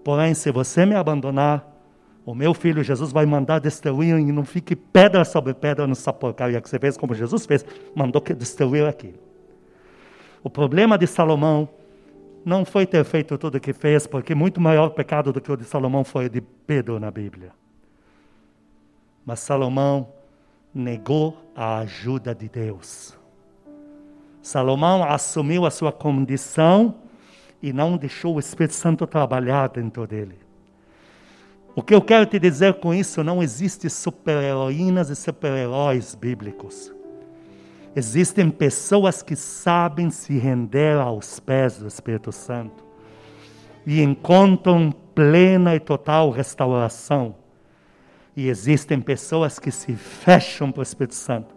Porém, 0.03 0.33
se 0.33 0.51
você 0.51 0.85
me 0.85 0.95
abandonar, 0.95 1.77
o 2.25 2.35
meu 2.35 2.53
filho 2.53 2.83
Jesus 2.83 3.11
vai 3.11 3.25
mandar 3.25 3.59
destruir 3.59 4.17
e 4.17 4.31
não 4.31 4.43
fique 4.43 4.75
pedra 4.75 5.23
sobre 5.23 5.53
pedra 5.53 5.87
nessa 5.87 6.11
porcaria 6.11 6.59
que 6.59 6.69
você 6.69 6.79
fez, 6.79 6.97
como 6.97 7.13
Jesus 7.13 7.45
fez, 7.45 7.65
mandou 7.95 8.21
que 8.21 8.33
aquilo. 8.89 9.19
O 10.43 10.49
problema 10.49 10.97
de 10.97 11.07
Salomão 11.07 11.69
não 12.47 12.63
foi 12.63 12.85
ter 12.85 13.03
feito 13.03 13.37
tudo 13.37 13.55
o 13.55 13.59
que 13.59 13.73
fez, 13.73 14.07
porque 14.07 14.33
muito 14.33 14.61
maior 14.61 14.91
pecado 14.91 15.33
do 15.33 15.41
que 15.41 15.51
o 15.51 15.57
de 15.57 15.65
Salomão 15.65 16.05
foi 16.05 16.27
o 16.27 16.29
de 16.29 16.39
Pedro 16.39 16.97
na 16.97 17.11
Bíblia. 17.11 17.51
Mas 19.25 19.41
Salomão 19.41 20.07
negou 20.73 21.37
a 21.53 21.79
ajuda 21.79 22.33
de 22.33 22.47
Deus. 22.47 23.17
Salomão 24.41 25.03
assumiu 25.03 25.65
a 25.65 25.69
sua 25.69 25.91
condição 25.91 26.95
e 27.61 27.73
não 27.73 27.97
deixou 27.97 28.35
o 28.35 28.39
Espírito 28.39 28.75
Santo 28.75 29.05
trabalhar 29.05 29.67
dentro 29.67 30.07
dele. 30.07 30.39
O 31.75 31.83
que 31.83 31.93
eu 31.93 32.01
quero 32.01 32.25
te 32.25 32.39
dizer 32.39 32.75
com 32.75 32.93
isso, 32.93 33.25
não 33.25 33.43
existe 33.43 33.89
super-heroínas 33.89 35.09
e 35.09 35.17
super-heróis 35.17 36.15
bíblicos. 36.15 36.95
Existem 37.97 38.51
pessoas 38.51 39.23
que 39.23 39.35
sabem 39.35 40.11
se 40.11 40.37
render 40.37 40.99
aos 40.99 41.39
pés 41.39 41.79
do 41.79 41.87
Espírito 41.87 42.31
Santo 42.31 42.85
e 43.87 44.03
encontram 44.03 44.91
plena 45.15 45.73
e 45.73 45.79
total 45.79 46.29
restauração. 46.29 47.33
E 48.35 48.49
existem 48.49 49.01
pessoas 49.01 49.57
que 49.57 49.71
se 49.71 49.95
fecham 49.95 50.71
para 50.71 50.81
o 50.81 50.83
Espírito 50.83 51.15
Santo. 51.15 51.55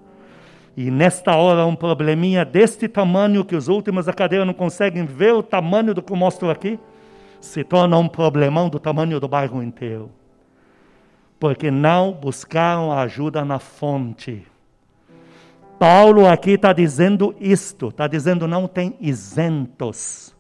E 0.75 0.91
nesta 0.91 1.37
hora, 1.37 1.67
um 1.67 1.77
probleminha 1.77 2.43
deste 2.43 2.89
tamanho 2.89 3.45
que 3.45 3.55
os 3.55 3.69
últimos 3.69 4.07
da 4.07 4.13
cadeira 4.15 4.47
não 4.47 4.55
conseguem 4.55 5.05
ver 5.05 5.35
o 5.35 5.43
tamanho 5.43 5.93
do 5.93 6.01
que 6.01 6.11
eu 6.11 6.17
mostro 6.17 6.49
aqui 6.49 6.79
se 7.39 7.63
torna 7.63 7.99
um 7.99 8.09
problemão 8.09 8.71
do 8.71 8.81
tamanho 8.81 9.21
do 9.21 9.29
bairro 9.29 9.63
inteiro. 9.63 10.11
Porque 11.39 11.71
não 11.71 12.15
buscaram 12.15 12.91
ajuda 12.91 13.45
na 13.45 13.59
fonte. 13.59 14.47
Paulo 15.81 16.27
aqui 16.27 16.51
está 16.51 16.75
dizendo 16.75 17.35
isto, 17.41 17.89
está 17.89 18.07
dizendo 18.07 18.47
não 18.47 18.69
tem 18.69 18.99
isentos. 19.01 20.37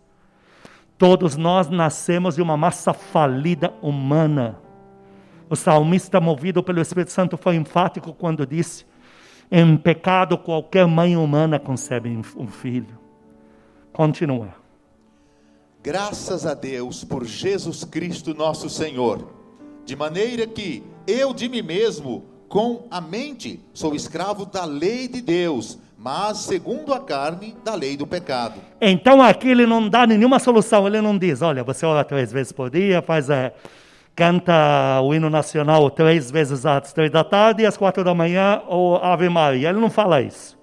Todos 0.99 1.34
nós 1.34 1.70
nascemos 1.70 2.34
de 2.34 2.43
uma 2.43 2.59
massa 2.59 2.93
falida 2.93 3.72
humana. 3.80 4.59
O 5.49 5.57
salmista, 5.57 6.20
movido 6.20 6.62
pelo 6.62 6.78
Espírito 6.78 7.11
Santo, 7.11 7.38
foi 7.38 7.57
enfático 7.57 8.12
quando 8.12 8.45
disse: 8.45 8.84
Em 9.51 9.78
pecado 9.78 10.36
qualquer 10.36 10.86
mãe 10.86 11.16
humana 11.16 11.59
concebe 11.59 12.11
um 12.36 12.47
filho. 12.47 12.99
Continua. 13.95 14.51
Graças 15.82 16.45
a 16.45 16.53
Deus 16.53 17.03
por 17.03 17.24
Jesus 17.24 17.82
Cristo 17.82 18.34
nosso 18.34 18.68
Senhor, 18.68 19.32
de 19.86 19.97
maneira 19.97 20.47
que 20.47 20.84
eu 21.07 21.32
de 21.32 21.49
mim 21.49 21.62
mesmo, 21.62 22.26
com 22.51 22.88
a 22.90 23.01
mente, 23.01 23.61
sou 23.72 23.94
escravo 23.94 24.44
da 24.44 24.64
lei 24.64 25.07
de 25.07 25.22
Deus, 25.22 25.78
mas 25.96 26.38
segundo 26.38 26.92
a 26.92 26.98
carne, 26.98 27.57
da 27.64 27.76
lei 27.76 27.96
do 27.96 28.05
pecado. 28.05 28.61
Então 28.80 29.22
aqui 29.22 29.48
ele 29.48 29.64
não 29.66 29.88
dá 29.88 30.05
nenhuma 30.05 30.40
solução, 30.40 30.84
ele 30.84 31.01
não 31.01 31.16
diz, 31.16 31.42
olha, 31.42 31.62
você 31.62 31.86
ora 31.86 32.05
três 32.05 32.32
vezes 32.32 32.51
por 32.51 32.68
dia, 32.68 33.01
faz 33.03 33.30
é, 33.30 33.55
canta 34.16 35.01
o 35.01 35.14
hino 35.14 35.30
nacional 35.30 35.88
três 35.90 36.28
vezes 36.28 36.66
às 36.66 36.92
três 36.92 37.09
da 37.09 37.22
tarde 37.22 37.62
e 37.62 37.66
às 37.66 37.76
quatro 37.76 38.03
da 38.03 38.12
manhã, 38.12 38.61
ou 38.66 38.96
Ave 38.96 39.28
Maria. 39.28 39.68
Ele 39.68 39.78
não 39.78 39.88
fala 39.88 40.20
isso. 40.20 40.59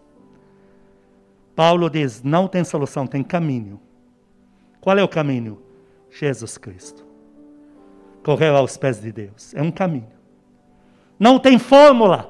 Paulo 1.56 1.90
diz, 1.90 2.22
não 2.22 2.50
tem 2.50 2.66
solução, 2.66 3.08
tem 3.08 3.24
caminho. 3.24 3.80
Qual 4.82 4.98
é 4.98 5.04
o 5.04 5.08
caminho? 5.08 5.64
Jesus 6.12 6.58
Cristo. 6.58 7.08
Correr 8.26 8.50
aos 8.50 8.76
pés 8.76 9.00
de 9.00 9.14
Deus. 9.14 9.54
É 9.56 9.62
um 9.62 9.72
caminho. 9.72 10.17
Não 11.20 11.40
tem 11.40 11.58
fórmula. 11.58 12.30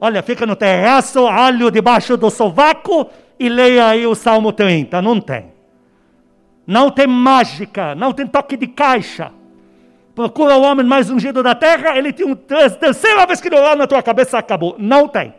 Olha, 0.00 0.22
fica 0.22 0.46
no 0.46 0.56
terraço, 0.56 1.26
alho 1.26 1.70
debaixo 1.70 2.16
do 2.16 2.30
sovaco 2.30 3.08
e 3.38 3.48
leia 3.48 3.88
aí 3.88 4.06
o 4.06 4.14
Salmo 4.14 4.52
30. 4.52 5.00
Não 5.02 5.20
tem. 5.20 5.52
Não 6.66 6.90
tem 6.90 7.06
mágica, 7.06 7.94
não 7.94 8.12
tem 8.12 8.26
toque 8.26 8.56
de 8.56 8.66
caixa. 8.66 9.32
Procura 10.14 10.56
o 10.56 10.62
homem 10.62 10.86
mais 10.86 11.10
ungido 11.10 11.42
da 11.42 11.54
terra, 11.54 11.96
ele 11.96 12.12
tem 12.12 12.26
um 12.26 12.34
terceira 12.34 13.26
vez 13.26 13.40
que 13.40 13.48
ele 13.48 13.56
olhar 13.56 13.76
na 13.76 13.86
tua 13.86 14.02
cabeça, 14.02 14.38
acabou. 14.38 14.76
Não 14.78 15.08
tem. 15.08 15.34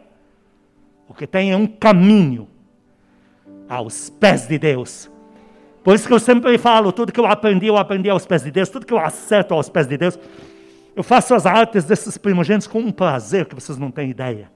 O 1.07 1.13
que 1.13 1.27
tem 1.27 1.51
é 1.51 1.57
um 1.57 1.67
caminho 1.67 2.47
aos 3.67 4.09
pés 4.09 4.47
de 4.47 4.57
Deus 4.57 5.09
Por 5.83 5.95
isso 5.95 6.07
que 6.07 6.13
eu 6.13 6.19
sempre 6.19 6.57
falo, 6.57 6.91
tudo 6.91 7.11
que 7.11 7.19
eu 7.19 7.25
aprendi, 7.25 7.67
eu 7.67 7.77
aprendi 7.77 8.09
aos 8.09 8.25
pés 8.25 8.43
de 8.43 8.51
Deus, 8.51 8.69
tudo 8.69 8.85
que 8.85 8.93
eu 8.93 8.99
acerto 8.99 9.53
aos 9.53 9.69
pés 9.69 9.87
de 9.87 9.97
Deus. 9.97 10.19
Eu 10.95 11.03
faço 11.03 11.33
as 11.33 11.45
artes 11.45 11.85
desses 11.85 12.17
primogênitos 12.17 12.67
com 12.67 12.79
um 12.79 12.91
prazer 12.91 13.45
que 13.45 13.55
vocês 13.55 13.77
não 13.77 13.91
têm 13.91 14.09
ideia. 14.09 14.51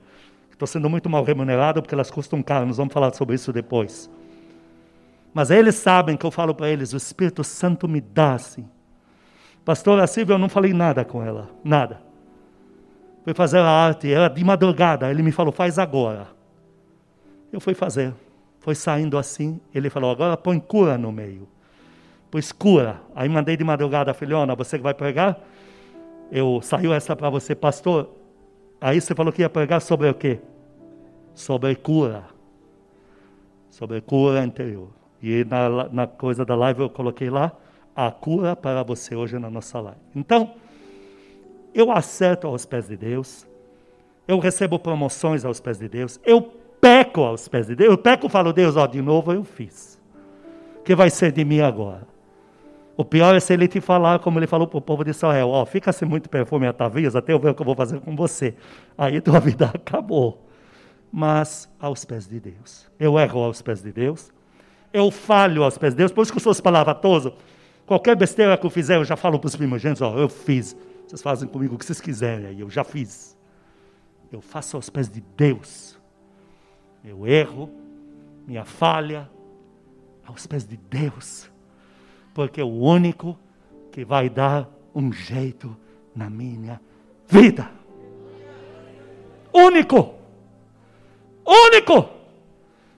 Estou 0.52 0.68
sendo 0.68 0.90
muito 0.90 1.10
mal 1.10 1.24
remunerado 1.24 1.82
porque 1.82 1.96
elas 1.96 2.12
custam 2.12 2.42
caro, 2.42 2.66
nós 2.66 2.78
vamos 2.78 2.94
falar 2.94 3.14
sobre 3.14 3.36
isso 3.36 3.52
depois. 3.52 4.10
Mas 5.34 5.52
eles 5.52 5.76
sabem 5.76 6.16
que 6.16 6.26
eu 6.26 6.32
falo 6.32 6.56
para 6.56 6.70
eles, 6.70 6.94
o 6.94 6.98
Espírito 6.98 7.44
Santo 7.44 7.88
me 7.88 8.00
dá 8.00 8.36
assim. 8.36 8.66
Pastora 9.66 10.08
Silvia, 10.08 10.36
eu 10.36 10.40
não 10.40 10.48
falei 10.48 10.74
nada 10.74 11.04
com 11.04 11.24
ela, 11.24 11.50
nada. 11.64 12.02
Fui 13.24 13.34
fazer 13.34 13.58
a 13.58 13.68
arte, 13.68 14.12
era 14.12 14.28
de 14.30 14.44
madrugada, 14.44 15.10
ele 15.10 15.24
me 15.24 15.32
falou, 15.32 15.52
faz 15.52 15.80
agora. 15.80 16.28
Eu 17.52 17.60
fui 17.60 17.74
fazer, 17.74 18.14
foi 18.60 18.76
saindo 18.76 19.18
assim, 19.18 19.60
ele 19.74 19.90
falou, 19.90 20.12
agora 20.12 20.38
põe 20.38 20.60
cura 20.60 20.98
no 20.98 21.12
meio. 21.12 21.48
Pôs 22.30 22.52
cura. 22.52 23.02
Aí 23.16 23.28
mandei 23.28 23.58
de 23.58 23.64
madrugada, 23.64 24.14
filhona, 24.14 24.56
você 24.56 24.78
que 24.78 24.84
vai 24.84 24.94
pregar? 24.94 25.40
Eu 26.32 26.60
saiu 26.62 26.94
essa 26.94 27.16
para 27.16 27.30
você, 27.30 27.56
pastor. 27.56 28.10
Aí 28.80 29.00
você 29.00 29.14
falou 29.16 29.32
que 29.32 29.42
ia 29.42 29.50
pregar 29.50 29.82
sobre 29.82 30.10
o 30.10 30.14
quê? 30.14 30.40
Sobre 31.34 31.76
cura. 31.76 32.26
Sobre 33.70 34.02
cura 34.02 34.44
interior. 34.44 34.90
E 35.22 35.44
na, 35.46 35.90
na 35.90 36.08
coisa 36.08 36.46
da 36.46 36.56
live 36.56 36.82
eu 36.82 36.90
coloquei 36.90 37.30
lá 37.30 37.52
a 37.96 38.12
cura 38.12 38.56
para 38.56 38.84
você 38.84 39.16
hoje 39.16 39.40
na 39.40 39.50
nossa 39.50 39.80
live. 39.80 40.00
Então, 40.16 40.54
eu 41.74 41.92
acerto 41.92 42.48
aos 42.48 42.66
pés 42.66 42.88
de 42.88 42.98
Deus, 42.98 43.48
eu 44.28 44.40
recebo 44.40 44.78
promoções 44.78 45.46
aos 45.46 45.60
pés 45.60 45.78
de 45.78 45.88
Deus, 45.88 46.20
eu 46.24 46.42
peco 46.82 47.22
aos 47.22 47.48
pés 47.48 47.68
de 47.68 47.76
Deus, 47.76 47.92
eu 47.92 47.98
peco 47.98 48.28
e 48.28 48.30
falo, 48.30 48.54
Deus, 48.54 48.76
ó, 48.76 48.86
de 48.86 49.02
novo 49.02 49.32
eu 49.34 49.44
fiz. 49.44 50.00
O 50.80 50.84
que 50.84 50.96
vai 50.96 51.10
ser 51.10 51.32
de 51.32 51.44
mim 51.44 51.60
agora? 51.62 52.08
O 52.98 53.04
pior 53.04 53.36
é 53.36 53.40
se 53.40 53.54
ele 53.54 53.68
te 53.68 53.82
falar, 53.82 54.20
como 54.20 54.40
ele 54.40 54.48
falou 54.48 54.68
para 54.68 54.78
o 54.78 54.82
povo 54.82 55.04
de 55.04 55.10
Israel, 55.10 55.50
ó, 55.50 55.66
fica 55.66 55.92
sem 55.92 56.08
muito 56.08 56.30
perfume 56.30 56.66
atavias 56.66 57.16
até 57.16 57.34
eu 57.34 57.40
ver 57.40 57.50
o 57.50 57.56
que 57.56 57.62
eu 57.62 57.66
vou 57.66 57.76
fazer 57.76 58.00
com 58.00 58.16
você. 58.16 58.56
Aí 58.98 59.20
tua 59.20 59.40
vida 59.42 59.72
acabou. 59.74 60.46
Mas 61.12 61.70
aos 61.80 62.06
pés 62.06 62.28
de 62.28 62.40
Deus. 62.40 62.90
Eu 62.98 63.20
erro 63.20 63.44
aos 63.44 63.62
pés 63.62 63.82
de 63.82 63.92
Deus, 63.92 64.32
eu 64.94 65.12
falho 65.12 65.64
aos 65.64 65.78
pés 65.78 65.94
de 65.94 65.98
Deus, 65.98 66.12
por 66.12 66.22
isso 66.22 66.32
que 66.32 66.38
eu 66.38 66.44
sou 66.44 66.54
espalhavatoso. 66.54 67.34
Qualquer 67.86 68.16
besteira 68.16 68.58
que 68.58 68.66
eu 68.66 68.70
fizer, 68.70 68.96
eu 68.96 69.04
já 69.04 69.18
falo 69.18 69.38
para 69.38 69.48
os 69.48 69.56
primogênitos, 69.56 70.02
ó, 70.02 70.18
eu 70.18 70.30
fiz. 70.30 70.76
Vocês 71.06 71.22
fazem 71.22 71.50
comigo 71.50 71.76
o 71.76 71.78
que 71.78 71.86
vocês 71.86 72.00
quiserem 72.00 72.48
aí, 72.48 72.62
eu 72.62 72.70
já 72.70 72.84
fiz. 72.84 73.38
Eu 74.32 74.42
faço 74.42 74.78
aos 74.78 74.90
pés 74.90 75.10
de 75.10 75.22
Deus. 75.36 76.00
Eu 77.04 77.28
erro, 77.28 77.70
minha 78.48 78.64
falha, 78.64 79.30
aos 80.26 80.48
pés 80.48 80.66
de 80.66 80.78
Deus. 80.78 81.52
Porque 82.36 82.60
é 82.60 82.64
o 82.64 82.68
único 82.68 83.40
que 83.94 84.04
vai 84.04 84.30
dar 84.30 84.70
um 84.94 85.12
jeito 85.12 85.76
na 86.14 86.30
minha 86.30 86.82
vida. 87.28 87.72
Único. 89.54 90.14
Único. 91.46 92.10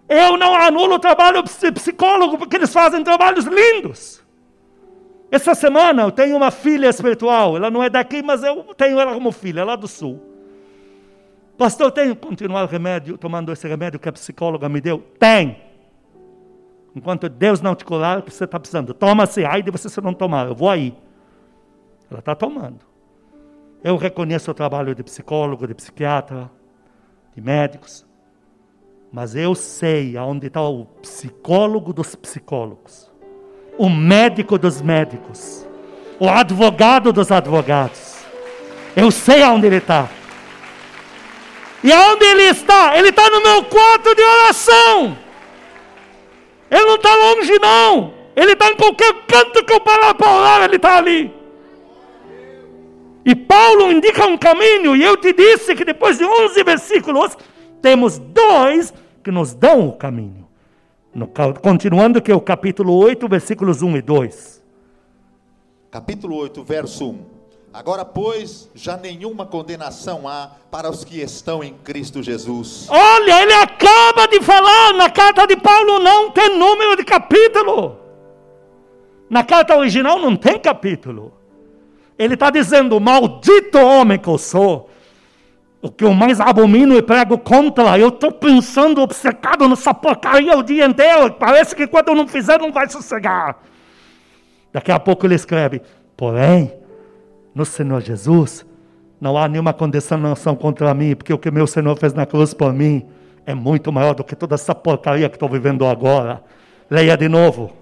Eu 0.09 0.37
não 0.37 0.55
anulo 0.55 0.95
o 0.95 0.99
trabalho 0.99 1.43
de 1.43 1.71
psicólogo, 1.71 2.39
porque 2.39 2.55
eles 2.55 2.73
fazem 2.73 3.03
trabalhos 3.03 3.45
lindos. 3.45 4.25
Essa 5.29 5.53
semana 5.53 6.01
eu 6.01 6.11
tenho 6.11 6.35
uma 6.35 6.49
filha 6.49 6.89
espiritual, 6.89 7.57
ela 7.57 7.69
não 7.69 7.83
é 7.83 7.91
daqui, 7.91 8.23
mas 8.23 8.41
eu 8.41 8.73
tenho 8.75 8.99
ela 8.99 9.13
como 9.13 9.31
filha, 9.31 9.63
lá 9.63 9.75
do 9.75 9.87
sul. 9.87 10.19
Pastor, 11.55 11.91
tenho 11.91 12.15
que 12.15 12.25
continuar 12.25 12.65
remédio, 12.65 13.19
tomando 13.19 13.51
esse 13.51 13.67
remédio 13.67 13.99
que 13.99 14.09
a 14.09 14.13
psicóloga 14.13 14.67
me 14.67 14.81
deu? 14.81 14.99
Tem. 15.19 15.66
Enquanto 16.95 17.29
Deus 17.29 17.61
não 17.61 17.75
te 17.75 17.85
curar, 17.85 18.21
você 18.21 18.43
está 18.43 18.59
precisando. 18.59 18.93
Toma-se, 18.93 19.45
ai 19.45 19.61
de 19.61 19.69
você 19.71 19.89
se 19.89 20.01
não 20.01 20.13
tomar, 20.13 20.47
eu 20.47 20.55
vou 20.55 20.69
aí. 20.69 20.95
Ela 22.09 22.19
está 22.19 22.33
tomando. 22.33 22.79
Eu 23.83 23.95
reconheço 23.97 24.49
o 24.49 24.53
trabalho 24.53 24.95
de 24.95 25.03
psicólogo, 25.03 25.67
de 25.67 25.75
psiquiatra, 25.75 26.49
de 27.35 27.41
médicos. 27.41 28.05
Mas 29.11 29.35
eu 29.35 29.55
sei 29.55 30.17
aonde 30.17 30.47
está 30.47 30.61
o 30.61 30.85
psicólogo 31.01 31.93
dos 31.93 32.15
psicólogos, 32.15 33.09
o 33.77 33.89
médico 33.89 34.57
dos 34.57 34.81
médicos, 34.81 35.65
o 36.19 36.27
advogado 36.27 37.13
dos 37.13 37.31
advogados. 37.31 38.25
Eu 38.95 39.11
sei 39.11 39.43
aonde 39.43 39.67
ele 39.67 39.77
está. 39.77 40.09
E 41.83 41.93
aonde 41.93 42.25
ele 42.25 42.43
está? 42.43 42.97
Ele 42.97 43.09
está 43.09 43.29
no 43.29 43.41
meu 43.41 43.63
quarto 43.65 44.15
de 44.15 44.21
oração. 44.21 45.17
Ele 46.69 46.85
não 46.85 46.95
está 46.95 47.15
longe, 47.15 47.59
não. 47.59 48.13
Ele 48.35 48.51
está 48.53 48.69
em 48.69 48.75
qualquer 48.75 49.13
canto 49.25 49.63
que 49.63 49.73
eu 49.73 49.79
parar 49.79 50.13
para 50.13 50.31
orar, 50.31 50.63
ele 50.63 50.75
está 50.75 50.97
ali. 50.97 51.33
E 53.25 53.35
Paulo 53.35 53.91
indica 53.91 54.25
um 54.25 54.37
caminho, 54.37 54.95
e 54.95 55.03
eu 55.03 55.17
te 55.17 55.33
disse 55.33 55.75
que 55.75 55.83
depois 55.83 56.17
de 56.17 56.23
11 56.23 56.63
versículos, 56.63 57.37
temos 57.81 58.17
dois 58.19 58.93
que 59.23 59.31
nos 59.31 59.53
dão 59.53 59.89
o 59.89 59.93
caminho. 59.93 60.47
No, 61.13 61.27
continuando 61.61 62.21
que 62.21 62.31
é 62.31 62.35
o 62.35 62.39
capítulo 62.39 62.93
8, 62.93 63.27
versículos 63.27 63.81
1 63.81 63.97
e 63.97 64.01
2. 64.01 64.63
Capítulo 65.89 66.35
8, 66.35 66.63
verso 66.63 67.09
1. 67.09 67.36
Agora, 67.77 68.03
pois, 68.03 68.67
já 68.73 68.97
nenhuma 68.97 69.45
condenação 69.45 70.27
há 70.27 70.49
para 70.71 70.89
os 70.89 71.03
que 71.03 71.21
estão 71.21 71.63
em 71.63 71.75
Cristo 71.75 72.23
Jesus. 72.23 72.87
Olha, 72.89 73.43
ele 73.43 73.53
acaba 73.53 74.27
de 74.27 74.41
falar 74.41 74.93
na 74.95 75.11
carta 75.11 75.45
de 75.45 75.55
Paulo, 75.55 75.99
não 75.99 76.31
tem 76.31 76.57
número 76.57 76.95
de 76.97 77.03
capítulo. 77.03 77.95
Na 79.29 79.43
carta 79.43 79.77
original 79.77 80.17
não 80.17 80.35
tem 80.35 80.59
capítulo. 80.59 81.31
Ele 82.17 82.33
está 82.33 82.49
dizendo: 82.49 82.99
maldito 82.99 83.77
homem 83.77 84.17
que 84.17 84.27
eu 84.27 84.39
sou, 84.39 84.89
o 85.79 85.91
que 85.91 86.03
eu 86.03 86.15
mais 86.15 86.41
abomino 86.41 86.97
e 86.97 87.01
prego 87.03 87.37
contra, 87.37 87.95
eu 87.99 88.07
estou 88.07 88.31
pensando 88.31 89.03
obcecado 89.03 89.69
nessa 89.69 89.93
porcaria 89.93 90.57
o 90.57 90.63
dia 90.63 90.87
inteiro. 90.87 91.33
Parece 91.33 91.75
que 91.75 91.85
quando 91.85 92.07
eu 92.07 92.15
não 92.15 92.27
fizer, 92.27 92.57
não 92.57 92.71
vai 92.71 92.89
sossegar. 92.89 93.59
Daqui 94.73 94.91
a 94.91 94.99
pouco 94.99 95.27
ele 95.27 95.35
escreve: 95.35 95.79
Porém, 96.17 96.86
no 97.57 97.65
Senhor 97.65 98.01
Jesus, 98.01 98.63
não 99.19 99.35
há 99.35 99.47
nenhuma 99.47 99.73
condenação 99.73 100.55
contra 100.55 100.93
mim, 100.93 101.15
porque 101.15 101.33
o 101.33 101.39
que 101.39 101.49
meu 101.49 101.65
Senhor 101.65 101.97
fez 101.97 102.13
na 102.13 102.23
cruz 102.23 102.53
por 102.53 102.71
mim 102.71 103.03
é 103.47 103.55
muito 103.55 103.91
maior 103.91 104.13
do 104.13 104.23
que 104.23 104.35
toda 104.35 104.53
essa 104.53 104.75
porcaria 104.75 105.27
que 105.27 105.35
estou 105.35 105.49
vivendo 105.49 105.83
agora. 105.83 106.43
Leia 106.87 107.17
de 107.17 107.27
novo. 107.27 107.73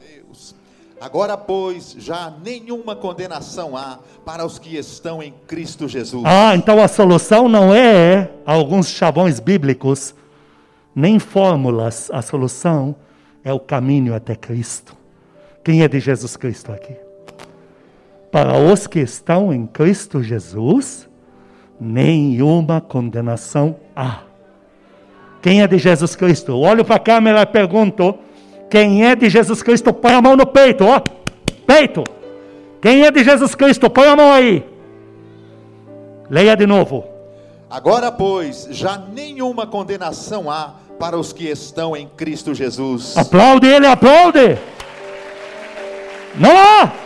Agora, 1.01 1.37
pois, 1.37 1.93
já 1.99 2.33
nenhuma 2.41 2.95
condenação 2.95 3.75
há 3.75 3.99
para 4.23 4.45
os 4.45 4.57
que 4.57 4.77
estão 4.77 5.21
em 5.21 5.33
Cristo 5.45 5.89
Jesus. 5.89 6.23
Ah, 6.25 6.55
então 6.55 6.81
a 6.81 6.87
solução 6.87 7.49
não 7.49 7.73
é 7.73 8.31
alguns 8.45 8.87
chavões 8.87 9.41
bíblicos, 9.41 10.15
nem 10.95 11.19
fórmulas. 11.19 12.09
A 12.13 12.21
solução 12.21 12.95
é 13.43 13.51
o 13.51 13.59
caminho 13.59 14.15
até 14.15 14.35
Cristo. 14.35 14.95
Quem 15.63 15.83
é 15.83 15.87
de 15.89 15.99
Jesus 15.99 16.37
Cristo 16.37 16.71
aqui? 16.71 17.04
Para 18.35 18.57
os 18.57 18.85
que 18.85 18.99
estão 18.99 19.53
em 19.53 19.65
Cristo 19.65 20.21
Jesus, 20.21 21.07
nenhuma 21.79 22.81
condenação 22.81 23.77
há. 23.95 24.23
Quem 25.41 25.61
é 25.61 25.67
de 25.67 25.77
Jesus 25.77 26.17
Cristo? 26.17 26.53
Olho 26.59 26.83
para 26.83 26.97
a 26.97 26.99
câmera 26.99 27.43
e 27.43 27.45
pergunto: 27.45 28.19
quem 28.69 29.05
é 29.05 29.15
de 29.15 29.29
Jesus 29.29 29.63
Cristo, 29.63 29.93
põe 29.93 30.11
a 30.11 30.21
mão 30.21 30.35
no 30.35 30.45
peito, 30.45 30.83
ó. 30.83 30.99
Peito. 31.65 32.03
Quem 32.81 33.05
é 33.05 33.09
de 33.09 33.23
Jesus 33.23 33.55
Cristo, 33.55 33.89
põe 33.89 34.09
a 34.09 34.17
mão 34.17 34.33
aí. 34.33 34.65
Leia 36.29 36.57
de 36.57 36.67
novo. 36.67 37.05
Agora, 37.69 38.11
pois, 38.11 38.67
já 38.69 38.97
nenhuma 38.97 39.65
condenação 39.65 40.51
há 40.51 40.73
para 40.99 41.17
os 41.17 41.31
que 41.31 41.45
estão 41.49 41.95
em 41.95 42.05
Cristo 42.17 42.53
Jesus. 42.53 43.15
Aplaude 43.15 43.65
ele, 43.65 43.87
aplaude. 43.87 44.57
Não 46.37 46.51
há. 46.51 47.04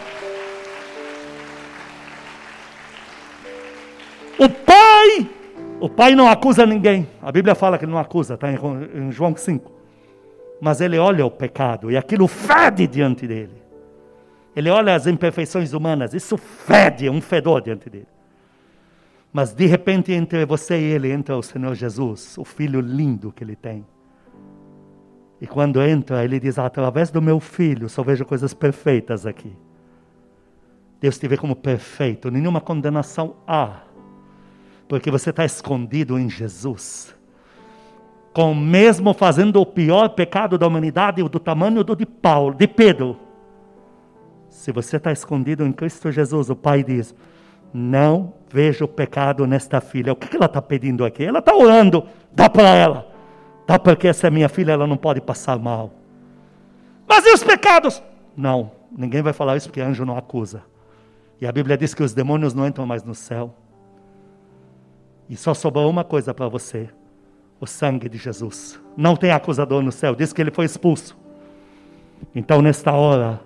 O 5.80 5.90
Pai 5.90 6.16
não 6.16 6.28
acusa 6.28 6.66
ninguém. 6.66 7.08
A 7.22 7.32
Bíblia 7.32 7.56
fala 7.56 7.78
que 7.78 7.86
ele 7.86 7.92
não 7.92 8.00
acusa, 8.00 8.36
está 8.36 8.48
em 8.52 9.12
João 9.12 9.36
5 9.36 9.80
mas 10.60 10.82
ele 10.82 10.98
olha 10.98 11.26
o 11.26 11.32
pecado 11.32 11.90
e 11.90 11.98
aquilo 11.98 12.28
fede 12.28 12.86
diante 12.88 13.26
dele. 13.26 13.62
Ele 14.56 14.70
olha 14.70 14.94
as 14.94 15.08
imperfeições 15.08 15.74
humanas, 15.74 16.14
isso 16.14 16.36
fede, 16.36 17.08
é 17.08 17.12
um 17.12 17.22
fedor 17.22 17.62
diante 17.62 17.90
dele. 17.90 18.08
Mas 19.32 19.54
de 19.54 19.66
repente 19.68 20.12
entre 20.12 20.46
você 20.46 20.78
e 20.78 20.84
ele 20.84 21.12
entra 21.12 21.38
o 21.38 21.44
Senhor 21.44 21.74
Jesus, 21.76 22.38
o 22.38 22.44
filho 22.44 22.82
lindo 22.82 23.32
que 23.32 23.44
ele 23.44 23.56
tem. 23.56 23.86
E 25.40 25.48
quando 25.48 25.82
entra, 25.82 26.26
ele 26.26 26.40
diz: 26.40 26.60
através 26.60 27.12
do 27.12 27.22
meu 27.22 27.40
filho, 27.40 27.88
só 27.88 28.04
vejo 28.04 28.26
coisas 28.26 28.54
perfeitas 28.54 29.26
aqui. 29.26 29.56
Deus 31.00 31.18
te 31.18 31.28
vê 31.30 31.38
como 31.38 31.56
perfeito, 31.56 32.30
nenhuma 32.30 32.60
condenação 32.60 33.38
há, 33.48 33.84
porque 34.90 35.10
você 35.10 35.30
está 35.30 35.46
escondido 35.46 36.20
em 36.20 36.30
Jesus 36.30 37.18
com 38.34 38.54
mesmo 38.54 39.14
fazendo 39.14 39.60
o 39.60 39.66
pior 39.66 40.10
pecado 40.10 40.58
da 40.58 40.68
humanidade, 40.68 41.22
o 41.22 41.30
do 41.30 41.40
tamanho 41.40 41.84
do 41.84 41.96
de 41.96 42.06
Paulo, 42.06 42.56
de 42.56 42.68
Pedro, 42.68 43.18
Se 44.50 44.72
você 44.72 44.98
está 44.98 45.12
escondido 45.12 45.66
em 45.66 45.72
Cristo 45.72 46.12
Jesus, 46.12 46.50
o 46.50 46.56
Pai 46.56 46.84
diz: 46.84 47.14
Não 47.74 48.34
vejo 48.50 48.88
pecado 48.88 49.46
nesta 49.46 49.80
filha. 49.80 50.12
O 50.12 50.16
que 50.16 50.36
ela 50.36 50.48
está 50.48 50.62
pedindo 50.62 51.06
aqui? 51.06 51.24
Ela 51.24 51.40
está 51.40 51.56
orando, 51.56 52.04
dá 52.32 52.50
para 52.50 52.70
ela. 52.70 53.08
Dá 53.68 53.78
porque 53.78 54.08
essa 54.08 54.28
é 54.28 54.30
minha 54.30 54.50
filha, 54.50 54.72
ela 54.72 54.88
não 54.88 54.98
pode 54.98 55.22
passar 55.22 55.60
mal. 55.60 55.92
Mas 57.08 57.26
e 57.26 57.34
os 57.34 57.44
pecados? 57.44 58.02
Não, 58.36 58.72
ninguém 58.92 59.22
vai 59.22 59.34
falar 59.34 59.56
isso 59.56 59.68
porque 59.68 59.82
anjo 59.82 60.04
não 60.04 60.18
acusa. 60.18 60.64
E 61.40 61.46
a 61.46 61.52
Bíblia 61.52 61.78
diz 61.78 61.94
que 61.94 62.04
os 62.04 62.14
demônios 62.14 62.54
não 62.54 62.66
entram 62.66 62.86
mais 62.86 63.04
no 63.04 63.14
céu. 63.14 63.54
E 65.30 65.36
só 65.36 65.54
sobrou 65.54 65.90
uma 65.90 66.04
coisa 66.04 66.34
para 66.34 66.48
você: 66.48 66.90
o 67.60 67.68
sangue 67.68 68.10
de 68.10 68.18
Jesus. 68.18 68.80
Não 68.98 69.16
tem 69.16 69.32
acusador 69.32 69.82
no 69.82 69.92
céu, 69.92 70.16
diz 70.16 70.34
que 70.34 70.42
ele 70.42 70.52
foi 70.52 70.66
expulso. 70.66 71.16
Então, 72.36 72.62
nesta 72.62 72.92
hora, 72.92 73.40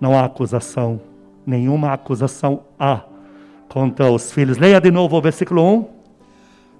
não 0.00 0.18
há 0.18 0.24
acusação, 0.24 1.00
nenhuma 1.46 1.92
acusação 1.92 2.64
há 2.78 3.02
contra 3.68 4.10
os 4.10 4.32
filhos. 4.32 4.58
Leia 4.58 4.80
de 4.80 4.90
novo 4.90 5.16
o 5.16 5.20
versículo 5.20 5.62
1. 5.62 5.86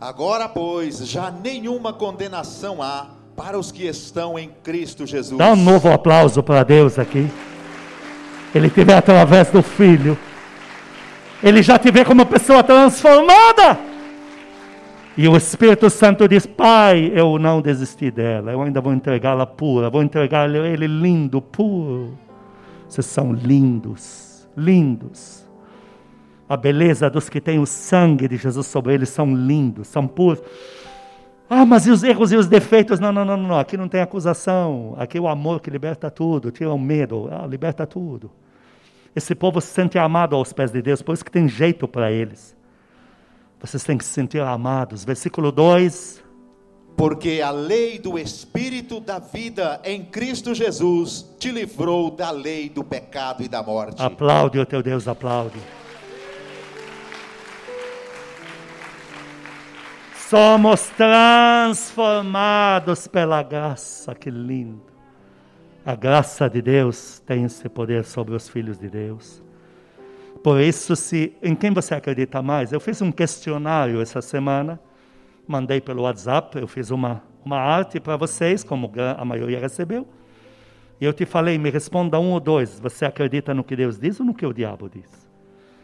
Agora, 0.00 0.48
pois, 0.48 1.06
já 1.09 1.30
nenhuma 1.30 1.92
condenação 1.92 2.82
há 2.82 3.09
para 3.36 3.59
os 3.59 3.70
que 3.70 3.86
estão 3.86 4.38
em 4.38 4.50
Cristo 4.62 5.06
Jesus. 5.06 5.38
Dá 5.38 5.52
um 5.52 5.56
novo 5.56 5.90
aplauso 5.90 6.42
para 6.42 6.64
Deus 6.64 6.98
aqui. 6.98 7.30
Ele 8.54 8.70
te 8.70 8.82
vê 8.84 8.94
através 8.94 9.50
do 9.50 9.62
Filho. 9.62 10.18
Ele 11.42 11.62
já 11.62 11.78
te 11.78 11.90
vê 11.90 12.04
como 12.04 12.22
uma 12.22 12.26
pessoa 12.26 12.62
transformada. 12.62 13.78
E 15.18 15.26
o 15.26 15.36
Espírito 15.36 15.90
Santo 15.90 16.28
diz: 16.28 16.46
Pai, 16.46 17.10
eu 17.12 17.40
não 17.40 17.60
desisti 17.60 18.08
dela, 18.08 18.52
eu 18.52 18.62
ainda 18.62 18.80
vou 18.80 18.92
entregá-la 18.92 19.44
pura, 19.44 19.90
vou 19.90 20.00
entregar 20.00 20.48
ele 20.48 20.86
lindo, 20.86 21.42
puro. 21.42 22.16
Vocês 22.88 23.04
são 23.04 23.32
lindos, 23.32 24.48
lindos. 24.56 25.44
A 26.48 26.56
beleza 26.56 27.10
dos 27.10 27.28
que 27.28 27.40
têm 27.40 27.58
o 27.58 27.66
sangue 27.66 28.28
de 28.28 28.36
Jesus 28.36 28.68
sobre 28.68 28.94
eles 28.94 29.08
são 29.08 29.34
lindos, 29.34 29.88
são 29.88 30.06
puros. 30.06 30.40
Ah, 31.50 31.66
mas 31.66 31.88
e 31.88 31.90
os 31.90 32.04
erros 32.04 32.30
e 32.30 32.36
os 32.36 32.46
defeitos? 32.46 33.00
Não, 33.00 33.10
não, 33.10 33.24
não, 33.24 33.36
não. 33.36 33.58
Aqui 33.58 33.76
não 33.76 33.88
tem 33.88 34.00
acusação. 34.00 34.94
Aqui 34.96 35.18
é 35.18 35.20
o 35.20 35.26
amor 35.26 35.60
que 35.60 35.68
liberta 35.68 36.12
tudo, 36.12 36.52
tira 36.52 36.72
o 36.72 36.78
medo, 36.78 37.28
ah, 37.32 37.44
liberta 37.44 37.84
tudo. 37.84 38.30
Esse 39.16 39.34
povo 39.34 39.60
se 39.60 39.66
sente 39.66 39.98
amado 39.98 40.36
aos 40.36 40.52
pés 40.52 40.70
de 40.70 40.80
Deus, 40.80 41.02
por 41.02 41.12
isso 41.12 41.24
que 41.24 41.30
tem 41.32 41.48
jeito 41.48 41.88
para 41.88 42.12
eles. 42.12 42.56
Vocês 43.61 43.82
têm 43.82 43.98
que 43.98 44.04
se 44.04 44.12
sentir 44.12 44.40
amados. 44.40 45.04
Versículo 45.04 45.50
2. 45.50 46.22
Porque 46.96 47.40
a 47.44 47.50
lei 47.50 47.98
do 47.98 48.18
Espírito 48.18 49.00
da 49.00 49.18
vida 49.18 49.80
em 49.84 50.04
Cristo 50.04 50.54
Jesus 50.54 51.24
te 51.38 51.50
livrou 51.50 52.11
da 52.11 52.30
lei 52.30 52.68
do 52.68 52.82
pecado 52.82 53.42
e 53.42 53.48
da 53.48 53.62
morte. 53.62 54.02
Aplaude 54.02 54.59
o 54.59 54.66
teu 54.66 54.82
Deus, 54.82 55.06
aplaude. 55.06 55.59
Somos 60.28 60.88
transformados 60.90 63.06
pela 63.06 63.42
graça, 63.42 64.14
que 64.14 64.30
lindo. 64.30 64.82
A 65.86 65.94
graça 65.94 66.50
de 66.50 66.61
Deus 66.61 67.22
tem 67.24 67.44
esse 67.44 67.66
poder 67.68 68.04
sobre 68.04 68.34
os 68.34 68.48
filhos 68.48 68.78
de 68.78 68.90
Deus. 68.90 69.40
Por 70.43 70.61
isso, 70.61 70.95
se 70.95 71.34
em 71.43 71.55
quem 71.55 71.72
você 71.72 71.95
acredita 71.95 72.41
mais? 72.41 72.72
Eu 72.72 72.80
fiz 72.80 73.03
um 73.03 73.11
questionário 73.11 74.01
essa 74.01 74.20
semana, 74.22 74.80
mandei 75.47 75.80
pelo 75.80 76.03
WhatsApp, 76.03 76.59
eu 76.59 76.68
fiz 76.68 76.91
uma, 76.91 77.22
uma 77.45 77.59
arte 77.59 77.99
para 77.99 78.16
vocês, 78.16 78.62
como 78.62 78.91
a 79.16 79.24
maioria 79.24 79.59
recebeu. 79.59 80.07
E 81.01 81.05
eu 81.05 81.12
te 81.12 81.24
falei, 81.24 81.59
me 81.59 81.70
responda 81.70 82.18
um 82.18 82.32
ou 82.32 82.41
dois. 82.41 82.78
Você 82.80 83.05
acredita 83.05 83.55
no 83.55 83.62
que 83.64 83.76
Deus 83.76 83.99
diz 83.99 84.18
ou 84.20 84.26
no 84.26 84.34
que 84.34 84.47
o 84.47 84.53
diabo 84.53 84.89
diz? 84.89 85.28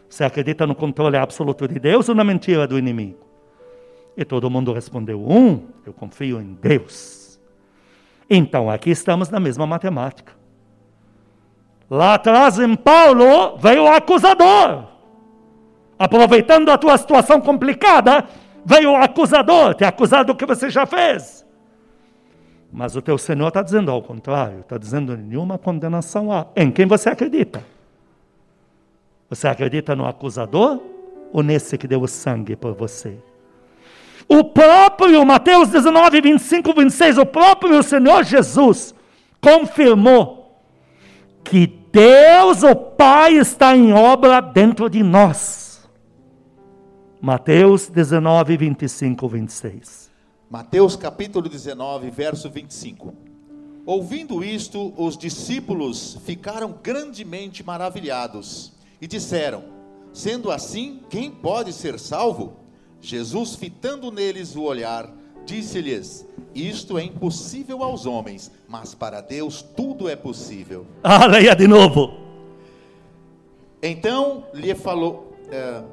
Você 0.09 0.23
acredita 0.23 0.67
no 0.67 0.75
controle 0.75 1.17
absoluto 1.17 1.67
de 1.67 1.79
Deus 1.79 2.07
ou 2.09 2.15
na 2.15 2.23
mentira 2.23 2.67
do 2.67 2.77
inimigo? 2.77 3.25
E 4.15 4.23
todo 4.23 4.49
mundo 4.49 4.71
respondeu: 4.71 5.21
Um, 5.21 5.67
eu 5.85 5.93
confio 5.93 6.41
em 6.41 6.53
Deus. 6.53 7.39
Então 8.29 8.69
aqui 8.69 8.89
estamos 8.89 9.29
na 9.29 9.39
mesma 9.39 9.67
matemática. 9.67 10.33
Lá 11.89 12.15
atrás, 12.15 12.59
em 12.59 12.75
Paulo, 12.75 13.57
veio 13.57 13.83
o 13.83 13.87
acusador. 13.87 14.85
Aproveitando 15.97 16.69
a 16.69 16.77
tua 16.77 16.97
situação 16.97 17.39
complicada, 17.39 18.25
veio 18.65 18.91
o 18.91 18.95
acusador, 18.95 19.75
te 19.75 19.83
acusar 19.83 20.25
do 20.25 20.35
que 20.35 20.45
você 20.45 20.69
já 20.69 20.85
fez. 20.85 21.45
Mas 22.71 22.95
o 22.95 23.01
teu 23.01 23.17
Senhor 23.17 23.47
está 23.47 23.61
dizendo 23.61 23.91
ao 23.91 24.01
contrário, 24.01 24.59
está 24.59 24.77
dizendo 24.77 25.15
nenhuma 25.15 25.57
condenação 25.57 26.31
há. 26.31 26.47
Em 26.55 26.71
quem 26.71 26.85
você 26.85 27.09
acredita? 27.09 27.63
Você 29.29 29.47
acredita 29.47 29.95
no 29.95 30.05
acusador 30.05 30.81
ou 31.31 31.41
nesse 31.41 31.77
que 31.77 31.87
deu 31.87 32.01
o 32.01 32.07
sangue 32.07 32.55
por 32.55 32.73
você? 32.73 33.17
O 34.27 34.43
próprio 34.43 35.23
Mateus 35.25 35.69
19, 35.69 36.19
25, 36.19 36.73
26, 36.73 37.17
o 37.19 37.25
próprio 37.25 37.81
Senhor 37.83 38.23
Jesus 38.23 38.93
confirmou 39.39 40.44
que 41.45 41.67
Deus, 41.91 42.63
o 42.63 42.75
Pai, 42.75 43.35
está 43.37 43.77
em 43.77 43.93
obra 43.93 44.41
dentro 44.41 44.89
de 44.89 45.03
nós. 45.03 45.87
Mateus 47.21 47.87
19, 47.87 48.57
25, 48.57 49.27
26. 49.27 50.11
Mateus 50.49 50.95
capítulo 50.95 51.47
19, 51.47 52.09
verso 52.09 52.49
25. 52.49 53.13
Ouvindo 53.85 54.43
isto, 54.43 54.93
os 54.97 55.15
discípulos 55.15 56.17
ficaram 56.25 56.75
grandemente 56.83 57.63
maravilhados 57.63 58.73
e 58.99 59.07
disseram: 59.07 59.63
Sendo 60.11 60.51
assim, 60.51 61.01
quem 61.09 61.29
pode 61.29 61.71
ser 61.71 61.99
salvo? 61.99 62.57
Jesus, 62.99 63.55
fitando 63.55 64.11
neles 64.11 64.55
o 64.55 64.63
olhar, 64.63 65.13
disse-lhes: 65.45 66.27
Isto 66.53 66.97
é 66.97 67.03
impossível 67.03 67.83
aos 67.83 68.05
homens, 68.05 68.51
mas 68.67 68.93
para 68.93 69.21
Deus 69.21 69.61
tudo 69.61 70.09
é 70.09 70.15
possível. 70.15 70.85
Ah, 71.03 71.25
leia 71.25 71.55
de 71.55 71.67
novo. 71.67 72.13
Então 73.81 74.45
lhe 74.53 74.73
falou, 74.73 75.37
é, 75.51 75.83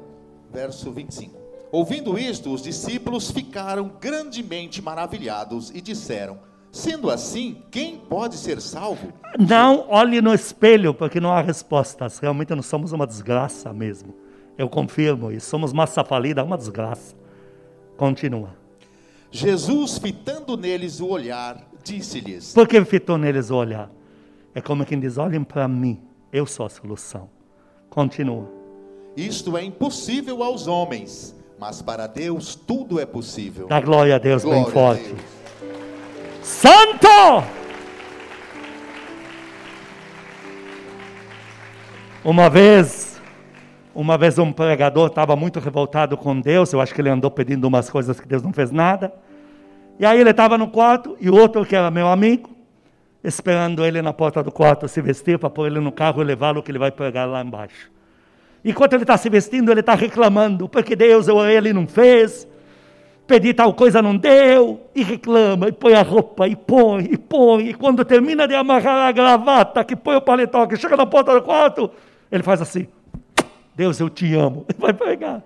verso 0.51 0.91
25: 0.91 1.37
Ouvindo 1.71 2.17
isto, 2.17 2.53
os 2.53 2.61
discípulos 2.61 3.31
ficaram 3.31 3.91
grandemente 3.99 4.81
maravilhados 4.81 5.69
e 5.71 5.81
disseram: 5.81 6.39
Sendo 6.71 7.09
assim, 7.11 7.63
quem 7.69 7.97
pode 7.97 8.35
ser 8.35 8.59
salvo? 8.59 9.13
Não 9.37 9.85
olhe 9.89 10.21
no 10.21 10.33
espelho, 10.33 10.93
porque 10.93 11.19
não 11.19 11.31
há 11.31 11.41
respostas. 11.41 12.19
Realmente 12.19 12.53
nós 12.55 12.65
somos 12.65 12.91
uma 12.91 13.05
desgraça 13.05 13.71
mesmo. 13.71 14.13
Eu 14.57 14.69
confirmo 14.69 15.31
isso. 15.31 15.47
Somos 15.47 15.73
massa 15.73 16.03
falida, 16.03 16.43
uma 16.43 16.57
desgraça. 16.57 17.15
Continua. 17.97 18.62
Jesus, 19.33 19.97
fitando 19.97 20.55
neles 20.55 20.99
o 20.99 21.07
olhar, 21.07 21.57
disse-lhes: 21.83 22.53
Por 22.53 22.67
que 22.67 22.85
fitou 22.85 23.17
neles 23.17 23.49
o 23.49 23.55
olhar? 23.55 23.89
É 24.53 24.61
como 24.61 24.85
quem 24.85 24.99
diz: 24.99 25.17
olhem 25.17 25.43
para 25.43 25.67
mim, 25.67 25.99
eu 26.31 26.45
sou 26.45 26.67
a 26.67 26.69
solução. 26.69 27.27
Continua. 27.89 28.47
Isto 29.17 29.57
é 29.57 29.63
impossível 29.63 30.43
aos 30.43 30.67
homens, 30.67 31.35
mas 31.59 31.81
para 31.81 32.05
Deus 32.05 32.53
tudo 32.53 32.99
é 32.99 33.07
possível. 33.07 33.65
Dá 33.65 33.81
glória 33.81 34.15
a 34.15 34.19
Deus 34.19 34.43
Glória 34.43 34.63
bem 34.63 34.71
forte. 34.71 35.03
Deus. 35.03 35.21
Santo! 36.43 37.07
Uma 42.23 42.51
vez, 42.51 43.12
uma 43.95 44.17
vez 44.17 44.39
um 44.39 44.51
pregador 44.51 45.07
estava 45.07 45.35
muito 45.35 45.59
revoltado 45.59 46.17
com 46.17 46.39
Deus, 46.39 46.73
eu 46.73 46.81
acho 46.81 46.93
que 46.93 47.01
ele 47.01 47.09
andou 47.09 47.29
pedindo 47.29 47.67
umas 47.67 47.89
coisas 47.89 48.19
que 48.19 48.27
Deus 48.27 48.41
não 48.41 48.51
fez 48.51 48.71
nada. 48.71 49.13
E 49.99 50.05
aí 50.05 50.19
ele 50.19 50.31
estava 50.31 50.57
no 50.57 50.67
quarto 50.67 51.15
e 51.21 51.29
o 51.29 51.35
outro 51.35 51.65
que 51.65 51.75
era 51.75 51.91
meu 51.91 52.07
amigo, 52.07 52.49
esperando 53.23 53.85
ele 53.85 54.01
na 54.01 54.11
porta 54.11 54.41
do 54.41 54.51
quarto 54.51 54.87
se 54.87 55.01
vestir 55.01 55.37
para 55.37 55.49
pôr 55.49 55.67
ele 55.67 55.79
no 55.79 55.91
carro 55.91 56.21
e 56.21 56.25
levá-lo 56.25 56.63
que 56.63 56.71
ele 56.71 56.79
vai 56.79 56.91
pregar 56.91 57.27
lá 57.27 57.41
embaixo. 57.41 57.91
Enquanto 58.65 58.93
ele 58.93 59.03
está 59.03 59.17
se 59.17 59.29
vestindo, 59.29 59.71
ele 59.71 59.81
está 59.81 59.93
reclamando, 59.93 60.67
porque 60.67 60.95
Deus, 60.95 61.27
eu 61.27 61.35
orei, 61.35 61.57
ele 61.57 61.73
não 61.73 61.85
fez, 61.85 62.47
pedi 63.27 63.53
tal 63.53 63.73
coisa, 63.73 64.01
não 64.01 64.15
deu, 64.15 64.81
e 64.95 65.03
reclama, 65.03 65.67
e 65.67 65.71
põe 65.71 65.93
a 65.93 66.01
roupa, 66.01 66.47
e 66.47 66.55
põe, 66.55 67.03
e 67.11 67.17
põe, 67.17 67.69
e 67.69 67.73
quando 67.73 68.03
termina 68.05 68.47
de 68.47 68.55
amarrar 68.55 69.07
a 69.07 69.11
gravata, 69.11 69.83
que 69.83 69.95
põe 69.95 70.15
o 70.15 70.21
paletó, 70.21 70.65
que 70.65 70.77
chega 70.77 70.95
na 70.95 71.05
porta 71.05 71.33
do 71.33 71.41
quarto, 71.41 71.91
ele 72.31 72.41
faz 72.41 72.61
assim, 72.61 72.87
Deus, 73.75 73.99
eu 73.99 74.09
te 74.09 74.33
amo, 74.35 74.65
vai 74.77 74.93
pregar. 74.93 75.43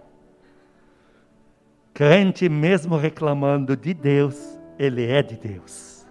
Crente 1.94 2.48
mesmo 2.48 2.96
reclamando 2.98 3.76
de 3.76 3.94
Deus, 3.94 4.60
ele 4.78 5.06
é 5.06 5.24
de 5.24 5.36
Deus. 5.36 6.06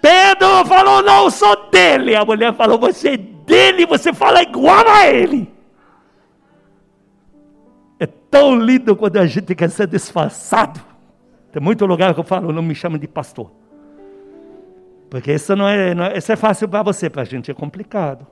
Pedro 0.00 0.64
falou, 0.66 1.02
não 1.02 1.30
sou 1.30 1.70
dele. 1.70 2.14
A 2.14 2.24
mulher 2.24 2.54
falou, 2.54 2.78
você 2.78 3.10
é 3.10 3.16
dele, 3.16 3.86
você 3.86 4.12
fala 4.12 4.42
igual 4.42 4.86
a 4.88 5.06
ele. 5.06 5.52
É 7.98 8.06
tão 8.06 8.58
lindo 8.58 8.96
quando 8.96 9.16
a 9.16 9.26
gente 9.26 9.54
quer 9.54 9.70
ser 9.70 9.86
disfarçado. 9.86 10.80
Tem 11.52 11.62
muito 11.62 11.84
lugar 11.86 12.14
que 12.14 12.20
eu 12.20 12.24
falo, 12.24 12.52
não 12.52 12.62
me 12.62 12.74
chame 12.74 12.98
de 12.98 13.08
pastor. 13.08 13.50
Porque 15.10 15.32
isso 15.32 15.56
não 15.56 15.66
é, 15.66 15.94
não 15.94 16.04
é, 16.04 16.18
isso 16.18 16.30
é 16.30 16.36
fácil 16.36 16.68
para 16.68 16.82
você, 16.82 17.08
para 17.08 17.22
a 17.22 17.24
gente 17.24 17.50
é 17.50 17.54
complicado. 17.54 18.26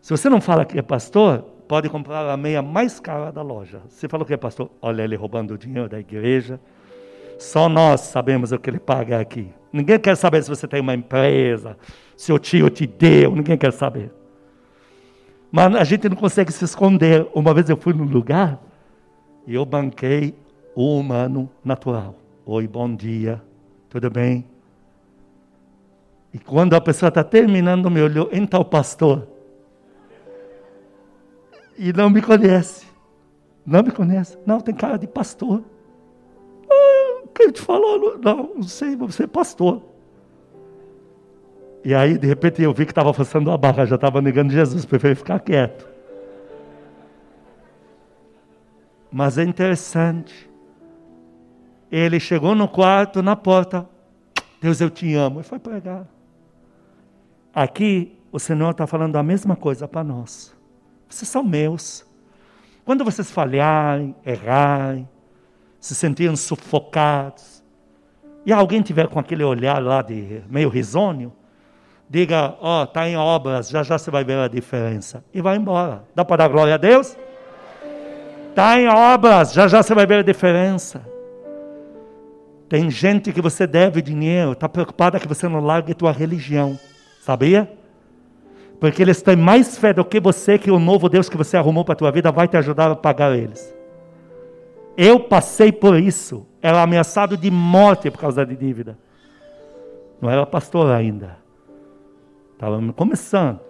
Se 0.00 0.10
você 0.10 0.28
não 0.28 0.40
fala 0.40 0.64
que 0.64 0.78
é 0.78 0.82
pastor, 0.82 1.51
pode 1.68 1.88
comprar 1.88 2.28
a 2.28 2.36
meia 2.36 2.62
mais 2.62 3.00
cara 3.00 3.30
da 3.30 3.42
loja. 3.42 3.80
Você 3.88 4.08
falou 4.08 4.26
que 4.26 4.34
é 4.34 4.36
pastor, 4.36 4.70
olha 4.80 5.02
ele 5.02 5.16
roubando 5.16 5.54
o 5.54 5.58
dinheiro 5.58 5.88
da 5.88 5.98
igreja. 5.98 6.60
Só 7.38 7.68
nós 7.68 8.02
sabemos 8.02 8.52
o 8.52 8.58
que 8.58 8.70
ele 8.70 8.78
paga 8.78 9.18
aqui. 9.18 9.50
Ninguém 9.72 9.98
quer 9.98 10.16
saber 10.16 10.42
se 10.42 10.48
você 10.48 10.68
tem 10.68 10.80
uma 10.80 10.94
empresa, 10.94 11.76
se 12.16 12.32
o 12.32 12.38
tio 12.38 12.68
te 12.68 12.86
deu, 12.86 13.34
ninguém 13.34 13.56
quer 13.56 13.72
saber. 13.72 14.12
Mas 15.50 15.74
a 15.74 15.84
gente 15.84 16.08
não 16.08 16.16
consegue 16.16 16.52
se 16.52 16.64
esconder. 16.64 17.26
Uma 17.34 17.52
vez 17.52 17.68
eu 17.68 17.76
fui 17.76 17.92
num 17.92 18.04
lugar 18.04 18.60
e 19.46 19.54
eu 19.54 19.64
banquei 19.64 20.34
o 20.74 20.98
humano 20.98 21.50
natural. 21.64 22.14
Oi, 22.44 22.66
bom 22.66 22.94
dia, 22.94 23.42
tudo 23.88 24.10
bem? 24.10 24.46
E 26.32 26.38
quando 26.38 26.74
a 26.74 26.80
pessoa 26.80 27.08
está 27.08 27.22
terminando, 27.22 27.90
me 27.90 28.00
olhou, 28.00 28.28
então, 28.32 28.64
pastor. 28.64 29.28
E 31.82 31.92
não 31.92 32.08
me 32.08 32.22
conhece. 32.22 32.86
Não 33.66 33.82
me 33.82 33.90
conhece. 33.90 34.38
Não, 34.46 34.60
tem 34.60 34.72
cara 34.72 34.96
de 34.96 35.08
pastor. 35.08 35.64
Ah, 36.70 37.24
quem 37.34 37.50
te 37.50 37.60
falou? 37.60 38.20
Não, 38.20 38.52
não 38.54 38.62
sei, 38.62 38.94
você 38.94 39.24
é 39.24 39.26
pastor. 39.26 39.82
E 41.84 41.92
aí, 41.92 42.16
de 42.16 42.24
repente, 42.24 42.62
eu 42.62 42.72
vi 42.72 42.84
que 42.86 42.92
estava 42.92 43.12
forçando 43.12 43.50
a 43.50 43.58
barra, 43.58 43.84
já 43.84 43.96
estava 43.96 44.22
negando 44.22 44.52
Jesus, 44.52 44.84
preferi 44.84 45.16
ficar 45.16 45.40
quieto. 45.40 45.84
Mas 49.10 49.36
é 49.36 49.42
interessante. 49.42 50.48
Ele 51.90 52.20
chegou 52.20 52.54
no 52.54 52.68
quarto, 52.68 53.24
na 53.24 53.34
porta, 53.34 53.88
Deus, 54.60 54.80
eu 54.80 54.88
te 54.88 55.12
amo, 55.14 55.40
e 55.40 55.42
foi 55.42 55.58
pregar. 55.58 56.06
Aqui, 57.52 58.16
o 58.30 58.38
Senhor 58.38 58.70
está 58.70 58.86
falando 58.86 59.16
a 59.16 59.22
mesma 59.24 59.56
coisa 59.56 59.88
para 59.88 60.04
nós. 60.04 60.61
Vocês 61.12 61.28
são 61.28 61.44
meus. 61.44 62.06
Quando 62.84 63.04
vocês 63.04 63.30
falharem, 63.30 64.16
errarem, 64.24 65.08
se 65.78 65.94
sentirem 65.94 66.34
sufocados, 66.36 67.62
e 68.46 68.52
alguém 68.52 68.80
tiver 68.82 69.06
com 69.08 69.18
aquele 69.18 69.44
olhar 69.44 69.80
lá 69.80 70.02
de 70.02 70.42
meio 70.48 70.68
risonho, 70.68 71.32
diga, 72.08 72.56
ó, 72.60 72.80
oh, 72.80 72.84
está 72.84 73.08
em 73.08 73.16
obras, 73.16 73.68
já 73.68 73.82
já 73.82 73.98
você 73.98 74.10
vai 74.10 74.24
ver 74.24 74.38
a 74.38 74.48
diferença. 74.48 75.22
E 75.32 75.40
vai 75.40 75.56
embora. 75.56 76.02
Dá 76.14 76.24
para 76.24 76.38
dar 76.38 76.48
glória 76.48 76.74
a 76.74 76.78
Deus? 76.78 77.16
Está 78.48 78.80
em 78.80 78.88
obras, 78.88 79.52
já 79.52 79.68
já 79.68 79.82
você 79.82 79.94
vai 79.94 80.06
ver 80.06 80.20
a 80.20 80.22
diferença. 80.22 81.06
Tem 82.68 82.90
gente 82.90 83.32
que 83.32 83.40
você 83.42 83.66
deve 83.66 84.00
dinheiro, 84.00 84.52
está 84.52 84.68
preocupada 84.68 85.20
que 85.20 85.28
você 85.28 85.46
não 85.46 85.60
largue 85.60 85.94
tua 85.94 86.10
religião. 86.10 86.78
Sabia? 87.20 87.70
Porque 88.82 89.00
eles 89.00 89.22
têm 89.22 89.36
mais 89.36 89.78
fé 89.78 89.92
do 89.92 90.04
que 90.04 90.18
você 90.18 90.58
que 90.58 90.68
o 90.68 90.76
novo 90.76 91.08
Deus 91.08 91.28
que 91.28 91.36
você 91.36 91.56
arrumou 91.56 91.84
para 91.84 91.92
a 91.92 91.96
tua 91.96 92.10
vida 92.10 92.32
vai 92.32 92.48
te 92.48 92.56
ajudar 92.56 92.90
a 92.90 92.96
pagar 92.96 93.32
eles. 93.32 93.72
Eu 94.96 95.20
passei 95.20 95.70
por 95.70 95.96
isso. 95.96 96.44
Era 96.60 96.82
ameaçado 96.82 97.36
de 97.36 97.48
morte 97.48 98.10
por 98.10 98.18
causa 98.18 98.44
de 98.44 98.56
dívida. 98.56 98.98
Não 100.20 100.28
era 100.28 100.44
pastor 100.44 100.90
ainda. 100.90 101.38
Estava 102.54 102.82
começando. 102.92 103.60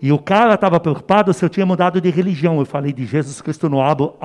E 0.00 0.10
o 0.10 0.18
cara 0.18 0.54
estava 0.54 0.80
preocupado 0.80 1.34
se 1.34 1.44
eu 1.44 1.50
tinha 1.50 1.66
mudado 1.66 2.00
de 2.00 2.08
religião. 2.08 2.58
Eu 2.58 2.64
falei 2.64 2.94
de 2.94 3.04
Jesus 3.04 3.42
Cristo 3.42 3.68
no 3.68 3.82
abo. 3.82 4.16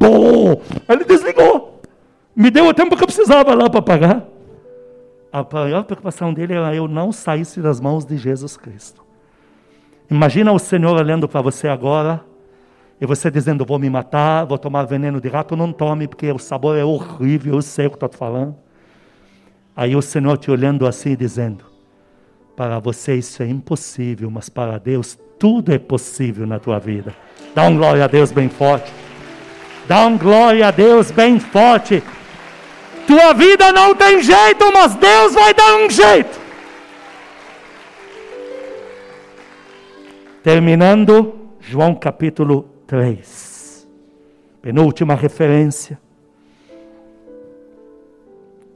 Bom! 0.00 0.60
Ele 0.88 1.04
desligou. 1.04 1.80
Me 2.34 2.50
deu 2.50 2.66
o 2.66 2.74
tempo 2.74 2.96
que 2.96 3.04
eu 3.04 3.06
precisava 3.06 3.54
lá 3.54 3.70
para 3.70 3.82
pagar. 3.82 4.24
A 5.32 5.46
maior 5.52 5.84
preocupação 5.84 6.34
dele 6.34 6.54
era 6.54 6.74
eu 6.74 6.88
não 6.88 7.12
saísse 7.12 7.60
das 7.60 7.80
mãos 7.80 8.04
de 8.04 8.16
Jesus 8.16 8.56
Cristo. 8.56 9.06
Imagina 10.10 10.52
o 10.52 10.58
Senhor 10.58 10.96
olhando 10.96 11.28
para 11.28 11.42
você 11.42 11.68
agora 11.68 12.24
e 13.00 13.06
você 13.06 13.30
dizendo: 13.30 13.64
Vou 13.64 13.78
me 13.78 13.90
matar, 13.90 14.44
vou 14.44 14.58
tomar 14.58 14.84
veneno 14.84 15.20
de 15.20 15.28
rato. 15.28 15.54
Não 15.54 15.72
tome, 15.72 16.08
porque 16.08 16.30
o 16.32 16.38
sabor 16.38 16.76
é 16.76 16.84
horrível. 16.84 17.54
Eu 17.54 17.62
sei 17.62 17.86
o 17.86 17.90
que 17.90 17.96
estou 17.96 18.08
te 18.08 18.16
falando. 18.16 18.56
Aí 19.76 19.94
o 19.94 20.02
Senhor 20.02 20.36
te 20.38 20.50
olhando 20.50 20.86
assim 20.86 21.14
dizendo: 21.14 21.64
para 22.56 22.80
você 22.80 23.14
isso 23.14 23.40
é 23.40 23.46
impossível, 23.46 24.28
mas 24.28 24.48
para 24.48 24.78
Deus 24.78 25.16
tudo 25.38 25.72
é 25.72 25.78
possível 25.78 26.44
na 26.44 26.58
tua 26.58 26.80
vida. 26.80 27.14
Dá 27.54 27.62
um 27.62 27.76
glória 27.76 28.02
a 28.02 28.08
Deus 28.08 28.32
bem 28.32 28.48
forte. 28.48 28.92
Dá 29.86 30.04
um 30.06 30.18
glória 30.18 30.66
a 30.66 30.70
Deus 30.72 31.12
bem 31.12 31.38
forte. 31.38 32.02
Tua 33.06 33.32
vida 33.32 33.72
não 33.72 33.94
tem 33.94 34.20
jeito, 34.20 34.72
mas 34.72 34.96
Deus 34.96 35.34
vai 35.34 35.54
dar 35.54 35.76
um 35.76 35.88
jeito. 35.88 36.47
Terminando, 40.48 41.34
João 41.60 41.94
capítulo 41.94 42.62
3. 42.86 43.86
Penúltima 44.62 45.14
referência. 45.14 46.00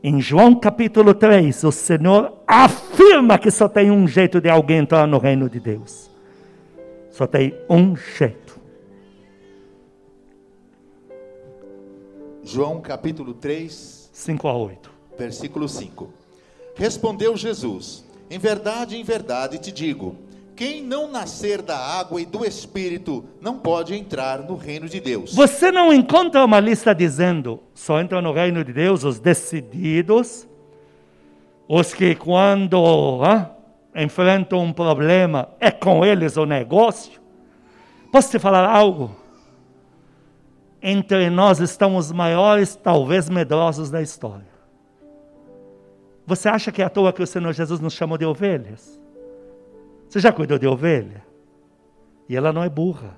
Em 0.05 0.21
João 0.21 0.55
capítulo 0.55 1.15
3, 1.15 1.65
o 1.65 1.73
Senhor 1.73 2.35
afirma 2.47 3.39
que 3.39 3.51
só 3.51 3.71
tem 3.71 3.91
um 3.91 4.07
jeito 4.07 4.39
de 4.39 4.51
alguém 4.51 4.81
entrar 4.81 5.07
no 5.07 5.17
reino 5.17 5.49
de 5.49 5.59
Deus. 5.59 6.11
Só 7.11 7.27
tem 7.27 7.59
um 7.71 7.97
jeito. 7.97 8.61
João 12.43 12.83
capítulo 12.83 13.33
3, 13.33 14.11
5 14.13 14.47
a 14.47 14.55
8. 14.55 14.91
Versículo 15.17 15.67
5. 15.67 16.13
Respondeu 16.75 17.35
Jesus: 17.35 18.05
Em 18.31 18.39
verdade, 18.39 18.95
em 18.95 19.03
verdade 19.03 19.59
te 19.59 19.73
digo 19.73 20.31
quem 20.55 20.83
não 20.83 21.11
nascer 21.11 21.63
da 21.63 21.77
água 21.77 22.21
e 22.21 22.27
do 22.27 22.45
Espírito 22.45 23.25
não 23.41 23.59
pode 23.59 23.95
entrar 23.95 24.41
no 24.41 24.55
reino 24.55 24.89
de 24.89 25.01
Deus. 25.01 25.35
Você 25.35 25.73
não 25.73 25.93
encontra 25.93 26.45
uma 26.45 26.61
lista 26.61 26.95
dizendo 26.95 27.61
só 27.75 28.01
entra 28.01 28.21
no 28.21 28.33
reino 28.33 28.65
de 28.65 28.73
Deus 28.73 29.05
os 29.05 29.19
decididos, 29.19 30.47
os 31.69 31.95
que 31.95 32.15
quando 32.15 33.23
ah, 33.25 33.51
enfrentam 33.95 34.61
um 34.61 34.73
problema 34.73 35.49
é 35.59 35.71
com 35.71 36.05
eles 36.05 36.37
o 36.37 36.45
negócio. 36.45 37.21
Posso 38.11 38.31
te 38.31 38.39
falar 38.39 38.69
algo? 38.69 39.17
Entre 40.83 41.31
nós 41.31 41.61
estão 41.61 41.97
os 41.97 42.13
maiores, 42.13 42.77
talvez 42.77 43.31
medrosos 43.31 43.91
da 43.91 44.03
história. 44.03 44.53
Você 46.27 46.49
acha 46.49 46.71
que 46.71 46.83
é 46.83 46.85
à 46.85 46.91
toa 46.91 47.13
que 47.13 47.23
o 47.23 47.27
Senhor 47.27 47.53
Jesus 47.53 47.81
nos 47.81 47.95
chamou 47.95 48.19
de 48.19 48.25
ovelhas? 48.25 49.02
Você 50.13 50.21
já 50.21 50.31
cuidou 50.31 50.59
de 50.59 50.67
ovelha? 50.67 51.25
E 52.29 52.37
ela 52.37 52.53
não 52.53 52.63
é 52.63 52.69
burra. 52.69 53.17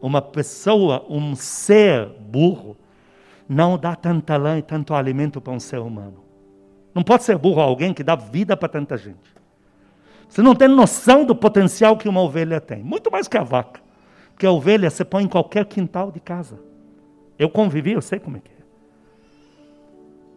Uma 0.00 0.22
pessoa, 0.22 1.04
um 1.10 1.36
ser 1.36 2.08
burro, 2.20 2.74
não 3.46 3.76
dá 3.76 3.94
tanta 3.94 4.34
lã 4.38 4.56
e 4.56 4.62
tanto 4.62 4.94
alimento 4.94 5.42
para 5.42 5.52
um 5.52 5.60
ser 5.60 5.80
humano. 5.80 6.24
Não 6.94 7.02
pode 7.02 7.24
ser 7.24 7.36
burro 7.36 7.60
alguém 7.60 7.92
que 7.92 8.02
dá 8.02 8.16
vida 8.16 8.56
para 8.56 8.66
tanta 8.66 8.96
gente. 8.96 9.34
Você 10.26 10.40
não 10.40 10.54
tem 10.54 10.68
noção 10.68 11.22
do 11.22 11.36
potencial 11.36 11.98
que 11.98 12.08
uma 12.08 12.22
ovelha 12.22 12.62
tem. 12.62 12.82
Muito 12.82 13.10
mais 13.10 13.28
que 13.28 13.36
a 13.36 13.44
vaca. 13.44 13.82
Porque 14.30 14.46
a 14.46 14.50
ovelha 14.50 14.88
você 14.88 15.04
põe 15.04 15.24
em 15.24 15.28
qualquer 15.28 15.66
quintal 15.66 16.10
de 16.10 16.18
casa. 16.18 16.58
Eu 17.38 17.50
convivi, 17.50 17.92
eu 17.92 18.00
sei 18.00 18.18
como 18.18 18.38
é 18.38 18.40
que 18.40 18.50
é. 18.50 18.64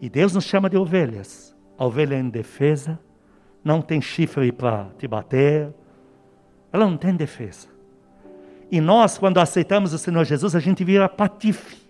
E 0.01 0.09
Deus 0.09 0.33
nos 0.33 0.43
chama 0.43 0.69
de 0.69 0.75
ovelhas. 0.75 1.55
A 1.77 1.85
ovelha 1.85 2.15
é 2.15 2.19
indefesa, 2.19 2.99
não 3.67 3.81
tem 3.81 3.99
chifre 3.99 4.51
para 4.51 4.87
te 4.97 5.07
bater, 5.07 5.73
ela 6.71 6.85
não 6.85 6.95
tem 6.95 7.13
defesa. 7.13 7.67
E 8.71 8.79
nós, 8.79 9.17
quando 9.17 9.39
aceitamos 9.39 9.93
o 9.93 9.97
Senhor 9.97 10.23
Jesus, 10.23 10.55
a 10.55 10.59
gente 10.59 10.83
vira 10.83 11.07
patife. 11.09 11.85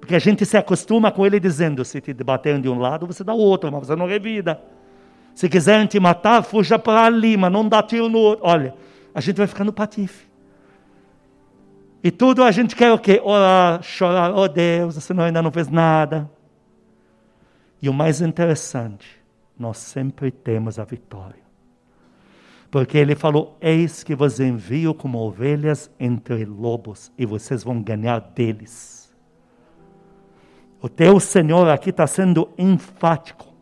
Porque 0.00 0.14
a 0.14 0.18
gente 0.18 0.44
se 0.44 0.56
acostuma 0.56 1.12
com 1.12 1.24
ele 1.26 1.38
dizendo: 1.38 1.84
se 1.84 2.00
te 2.00 2.12
baterem 2.14 2.60
de 2.60 2.68
um 2.68 2.78
lado, 2.78 3.06
você 3.06 3.22
dá 3.22 3.34
o 3.34 3.38
outro, 3.38 3.70
mas 3.70 3.86
você 3.86 3.96
não 3.96 4.06
revida. 4.06 4.60
Se 5.34 5.48
quiserem 5.48 5.86
te 5.86 6.00
matar, 6.00 6.42
fuja 6.42 6.78
para 6.78 7.04
ali, 7.04 7.36
mas 7.36 7.52
não 7.52 7.68
dá 7.68 7.82
tiro 7.82 8.08
no 8.08 8.18
outro. 8.18 8.46
Olha, 8.46 8.74
a 9.14 9.20
gente 9.20 9.36
vai 9.36 9.46
ficando 9.46 9.72
patife. 9.72 10.26
E 12.02 12.10
tudo 12.10 12.42
a 12.42 12.50
gente 12.50 12.74
quer 12.76 12.92
o 12.92 12.98
quê? 12.98 13.20
Orar, 13.22 13.82
chorar, 13.82 14.34
oh 14.34 14.48
Deus, 14.48 14.96
o 14.96 15.00
Senhor 15.00 15.22
ainda 15.22 15.42
não 15.42 15.50
fez 15.50 15.68
nada. 15.68 16.30
E 17.82 17.88
o 17.88 17.92
mais 17.92 18.20
interessante, 18.20 19.15
nós 19.58 19.78
sempre 19.78 20.30
temos 20.30 20.78
a 20.78 20.84
vitória. 20.84 21.44
Porque 22.70 22.98
ele 22.98 23.14
falou: 23.14 23.56
Eis 23.60 24.02
que 24.02 24.14
vos 24.14 24.38
envio 24.38 24.92
como 24.92 25.18
ovelhas 25.18 25.90
entre 25.98 26.44
lobos, 26.44 27.12
e 27.16 27.24
vocês 27.24 27.64
vão 27.64 27.82
ganhar 27.82 28.20
deles. 28.20 29.14
O 30.80 30.88
teu 30.88 31.18
Senhor 31.18 31.68
aqui 31.68 31.90
está 31.90 32.06
sendo 32.06 32.50
enfático. 32.58 33.54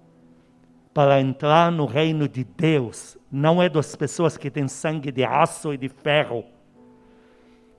Para 0.93 1.21
entrar 1.21 1.73
no 1.73 1.87
reino 1.87 2.29
de 2.29 2.45
Deus, 2.45 3.19
não 3.31 3.61
é 3.61 3.69
das 3.69 3.97
pessoas 3.97 4.37
que 4.37 4.49
têm 4.49 4.69
sangue 4.69 5.11
de 5.11 5.25
aço 5.25 5.73
e 5.75 5.77
de 5.77 5.89
ferro. 5.89 6.45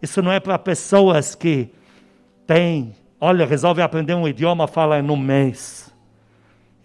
Isso 0.02 0.22
não 0.22 0.32
é 0.32 0.40
para 0.40 0.60
pessoas 0.60 1.34
que 1.34 1.74
têm, 2.46 2.94
olha, 3.20 3.46
resolve 3.46 3.82
aprender 3.82 4.14
um 4.14 4.28
idioma, 4.28 4.68
fala 4.68 5.00
em 5.00 5.10
um 5.10 5.16
mês 5.16 5.95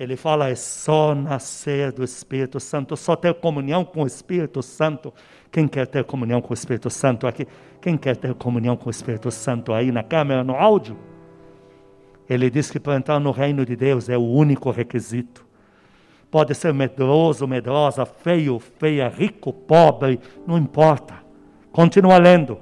Ele 0.01 0.16
fala, 0.16 0.48
é 0.48 0.55
só 0.55 1.14
nascer 1.14 1.92
do 1.92 2.03
Espírito 2.03 2.59
Santo, 2.59 2.96
só 2.96 3.14
ter 3.14 3.34
comunhão 3.34 3.84
com 3.84 4.03
o 4.03 4.07
Espírito 4.07 4.62
Santo. 4.62 5.12
Quem 5.53 5.68
quer 5.68 5.86
ter 5.86 6.05
comunhão 6.05 6.40
com 6.40 6.53
o 6.53 6.55
Espírito 6.55 6.88
Santo 6.88 7.26
aqui? 7.26 7.46
Quem 7.82 7.98
quer 7.98 8.16
ter 8.16 8.32
comunhão 8.32 8.78
com 8.78 8.86
o 8.86 8.90
Espírito 8.90 9.30
Santo 9.30 9.74
aí 9.74 9.92
na 9.92 10.03
câmera, 10.03 10.42
no 10.42 10.55
áudio? 10.55 10.96
Ele 12.26 12.48
diz 12.48 12.70
que 12.70 12.80
para 12.80 12.96
entrar 12.96 13.20
no 13.20 13.30
reino 13.30 13.66
de 13.66 13.76
Deus 13.76 14.09
é 14.09 14.16
o 14.16 14.22
único 14.22 14.70
requisito. 14.70 15.44
Pode 16.30 16.55
ser 16.55 16.72
medroso, 16.72 17.46
medrosa, 17.46 18.07
feio, 18.07 18.59
feia, 18.59 19.07
rico, 19.07 19.53
pobre, 19.53 20.18
não 20.46 20.57
importa. 20.57 21.14
Continua 21.70 22.16
lendo. 22.16 22.59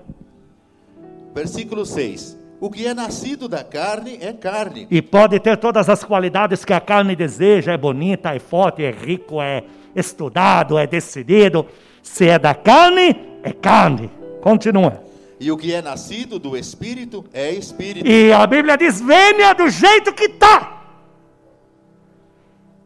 Versículo 1.32 1.86
6. 1.86 2.37
O 2.60 2.70
que 2.70 2.86
é 2.86 2.92
nascido 2.92 3.48
da 3.48 3.62
carne 3.62 4.18
é 4.20 4.32
carne. 4.32 4.88
E 4.90 5.00
pode 5.00 5.38
ter 5.38 5.56
todas 5.56 5.88
as 5.88 6.02
qualidades 6.02 6.64
que 6.64 6.72
a 6.72 6.80
carne 6.80 7.14
deseja, 7.14 7.72
é 7.72 7.76
bonita, 7.76 8.34
é 8.34 8.40
forte, 8.40 8.82
é 8.82 8.90
rico, 8.90 9.40
é 9.40 9.62
estudado, 9.94 10.76
é 10.76 10.86
decidido. 10.86 11.64
Se 12.02 12.26
é 12.26 12.38
da 12.38 12.54
carne, 12.54 13.16
é 13.44 13.52
carne. 13.52 14.10
Continua. 14.40 15.04
E 15.38 15.52
o 15.52 15.56
que 15.56 15.72
é 15.72 15.80
nascido 15.80 16.38
do 16.38 16.56
espírito 16.56 17.24
é 17.32 17.52
espírito. 17.52 18.08
E 18.08 18.32
a 18.32 18.44
Bíblia 18.44 18.76
diz: 18.76 19.00
venha 19.00 19.52
do 19.52 19.68
jeito 19.68 20.12
que 20.12 20.24
está. 20.24 20.82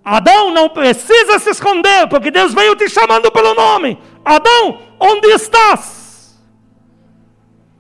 Adão 0.05 0.53
não 0.53 0.69
precisa 0.69 1.39
se 1.39 1.49
esconder, 1.51 2.09
porque 2.09 2.31
Deus 2.31 2.53
veio 2.53 2.77
te 2.77 2.91
chamando 2.91 3.31
pelo 3.31 3.55
nome. 3.55 3.97
Adão, 4.23 4.81
onde 5.01 5.29
estás? 5.29 6.02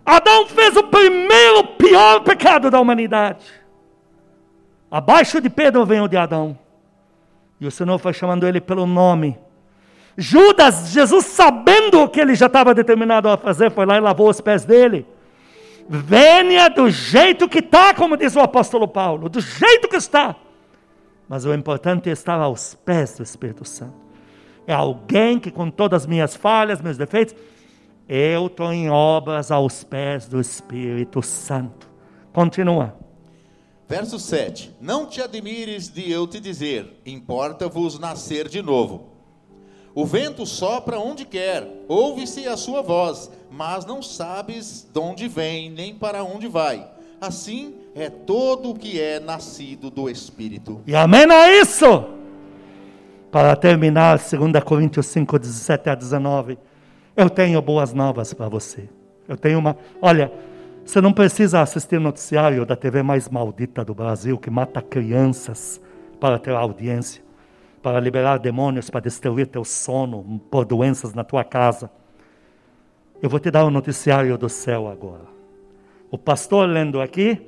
Adão 0.04 0.46
fez 0.46 0.76
o 0.76 0.82
primeiro 0.84 1.64
pior 1.78 2.20
pecado 2.20 2.70
da 2.70 2.80
humanidade. 2.80 3.44
Abaixo 4.90 5.40
de 5.40 5.48
Pedro 5.48 5.86
vem 5.86 6.00
o 6.00 6.08
de 6.08 6.16
Adão. 6.16 6.58
E 7.60 7.66
o 7.66 7.70
Senhor 7.70 7.96
foi 7.98 8.12
chamando 8.12 8.46
ele 8.46 8.60
pelo 8.60 8.86
nome. 8.86 9.38
Judas, 10.16 10.90
Jesus 10.90 11.24
sabendo 11.26 12.02
o 12.02 12.08
que 12.08 12.20
ele 12.20 12.34
já 12.34 12.46
estava 12.46 12.74
determinado 12.74 13.28
a 13.28 13.36
fazer, 13.36 13.70
foi 13.70 13.86
lá 13.86 13.96
e 13.96 14.00
lavou 14.00 14.28
os 14.28 14.40
pés 14.40 14.64
dele. 14.64 15.06
Venha 15.88 16.68
do 16.68 16.90
jeito 16.90 17.48
que 17.48 17.60
está, 17.60 17.94
como 17.94 18.16
diz 18.16 18.36
o 18.36 18.40
apóstolo 18.40 18.86
Paulo, 18.86 19.28
do 19.28 19.40
jeito 19.40 19.88
que 19.88 19.96
está. 19.96 20.36
Mas 21.28 21.44
o 21.44 21.54
importante 21.54 22.10
é 22.10 22.12
estar 22.12 22.38
aos 22.40 22.74
pés 22.74 23.16
do 23.16 23.22
Espírito 23.22 23.64
Santo. 23.64 23.94
É 24.66 24.74
alguém 24.74 25.38
que, 25.38 25.50
com 25.50 25.70
todas 25.70 26.02
as 26.02 26.06
minhas 26.06 26.36
falhas, 26.36 26.80
meus 26.80 26.98
defeitos, 26.98 27.34
eu 28.08 28.46
estou 28.46 28.72
em 28.72 28.90
obras 28.90 29.50
aos 29.50 29.84
pés 29.84 30.26
do 30.26 30.40
Espírito 30.40 31.22
Santo. 31.22 31.90
Continua. 32.32 32.94
Verso 33.88 34.18
7: 34.18 34.74
Não 34.80 35.06
te 35.06 35.20
admires 35.20 35.88
de 35.88 36.10
eu 36.10 36.26
te 36.26 36.40
dizer, 36.40 37.00
importa-vos 37.04 37.98
nascer 37.98 38.48
de 38.48 38.62
novo. 38.62 39.12
O 39.94 40.06
vento 40.06 40.46
sopra 40.46 40.98
onde 40.98 41.26
quer, 41.26 41.68
ouve-se 41.86 42.48
a 42.48 42.56
sua 42.56 42.80
voz, 42.80 43.30
mas 43.50 43.84
não 43.84 44.02
sabes 44.02 44.88
de 44.90 44.98
onde 44.98 45.28
vem, 45.28 45.70
nem 45.70 45.94
para 45.94 46.24
onde 46.24 46.48
vai. 46.48 46.88
Assim 47.20 47.74
é 47.94 48.08
todo 48.08 48.70
o 48.70 48.74
que 48.74 48.98
é 48.98 49.20
nascido 49.20 49.90
do 49.90 50.08
Espírito. 50.08 50.80
E 50.86 50.96
amém 50.96 51.30
a 51.30 51.52
isso! 51.60 52.06
Para 53.30 53.54
terminar, 53.54 54.18
2 54.18 54.64
Coríntios 54.64 55.06
5, 55.06 55.38
17 55.38 55.90
a 55.90 55.94
19. 55.94 56.58
Eu 57.16 57.28
tenho 57.28 57.60
boas 57.60 57.92
novas 57.92 58.32
para 58.32 58.48
você. 58.48 58.88
Eu 59.28 59.36
tenho 59.36 59.58
uma. 59.58 59.76
Olha, 60.00 60.32
você 60.84 61.00
não 61.00 61.12
precisa 61.12 61.60
assistir 61.60 62.00
noticiário 62.00 62.64
da 62.64 62.74
TV 62.74 63.02
mais 63.02 63.28
maldita 63.28 63.84
do 63.84 63.94
Brasil, 63.94 64.38
que 64.38 64.50
mata 64.50 64.80
crianças 64.80 65.80
para 66.18 66.38
ter 66.38 66.54
audiência, 66.54 67.22
para 67.82 68.00
liberar 68.00 68.38
demônios, 68.38 68.88
para 68.88 69.00
destruir 69.00 69.46
teu 69.46 69.64
sono, 69.64 70.40
por 70.50 70.64
doenças 70.64 71.12
na 71.12 71.22
tua 71.22 71.44
casa. 71.44 71.90
Eu 73.20 73.28
vou 73.28 73.38
te 73.38 73.50
dar 73.50 73.64
o 73.64 73.68
um 73.68 73.70
noticiário 73.70 74.36
do 74.38 74.48
céu 74.48 74.88
agora. 74.88 75.26
O 76.10 76.16
pastor 76.16 76.66
lendo 76.66 77.00
aqui 77.00 77.46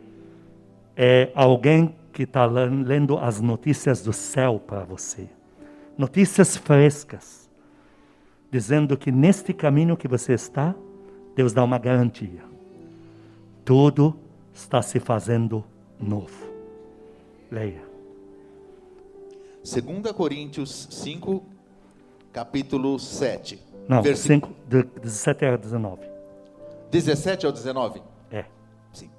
é 0.96 1.30
alguém 1.34 1.94
que 2.12 2.22
está 2.24 2.44
lendo 2.44 3.18
as 3.18 3.40
notícias 3.40 4.02
do 4.02 4.12
céu 4.12 4.60
para 4.64 4.84
você. 4.84 5.28
Notícias 5.96 6.56
frescas 6.56 7.43
dizendo 8.54 8.96
que 8.96 9.10
neste 9.10 9.52
caminho 9.52 9.96
que 9.96 10.06
você 10.06 10.32
está, 10.32 10.76
Deus 11.34 11.52
dá 11.52 11.64
uma 11.64 11.76
garantia. 11.76 12.44
Tudo 13.64 14.16
está 14.52 14.80
se 14.80 15.00
fazendo 15.00 15.64
novo. 15.98 16.52
Leia. 17.50 17.82
2 19.64 20.12
Coríntios 20.12 20.86
5, 20.88 21.42
capítulo 22.32 22.96
7. 22.96 23.60
Não, 23.88 24.00
Versículo... 24.00 24.54
5, 24.70 24.70
de 24.70 25.00
17 25.00 25.44
a 25.46 25.56
19. 25.56 26.02
17 26.92 27.46
ao 27.46 27.50
19? 27.50 28.02
É. 28.30 28.44
Sim. 28.92 29.10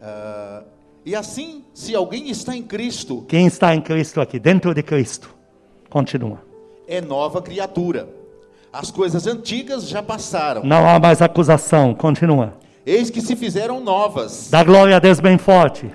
Uh, 0.00 0.64
e 1.04 1.14
assim, 1.14 1.62
se 1.74 1.94
alguém 1.94 2.30
está 2.30 2.56
em 2.56 2.62
Cristo. 2.62 3.22
Quem 3.28 3.46
está 3.46 3.74
em 3.74 3.82
Cristo 3.82 4.18
aqui, 4.18 4.38
dentro 4.38 4.72
de 4.72 4.82
Cristo? 4.82 5.36
Continua. 5.90 6.42
É 6.86 7.02
nova 7.02 7.42
criatura 7.42 8.16
as 8.72 8.90
coisas 8.90 9.26
antigas 9.26 9.88
já 9.88 10.02
passaram. 10.02 10.62
Não 10.62 10.88
há 10.88 10.98
mais 10.98 11.22
acusação. 11.22 11.94
Continua. 11.94 12.54
Eis 12.84 13.10
que 13.10 13.20
se 13.20 13.34
fizeram 13.34 13.80
novas. 13.80 14.48
Dá 14.50 14.62
glória 14.62 14.96
a 14.96 14.98
Deus 14.98 15.20
bem 15.20 15.38
forte. 15.38 15.90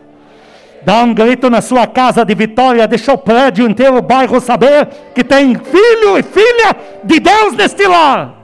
Dá 0.84 1.01
um 1.01 1.13
grito 1.13 1.49
na 1.49 1.61
sua 1.61 1.88
casa 1.88 2.26
de 2.26 2.36
vitória. 2.36 2.88
Deixa 2.88 3.13
o 3.13 3.17
prédio 3.17 3.67
inteiro, 3.69 3.97
o 3.97 4.01
bairro 4.01 4.39
saber 4.41 4.88
que 5.13 5.24
tem 5.24 5.55
filho 5.55 6.17
e 6.17 6.24
filha 6.24 6.76
de 7.03 7.19
Deus 7.19 7.53
neste 7.53 7.88
lar. 7.88 8.38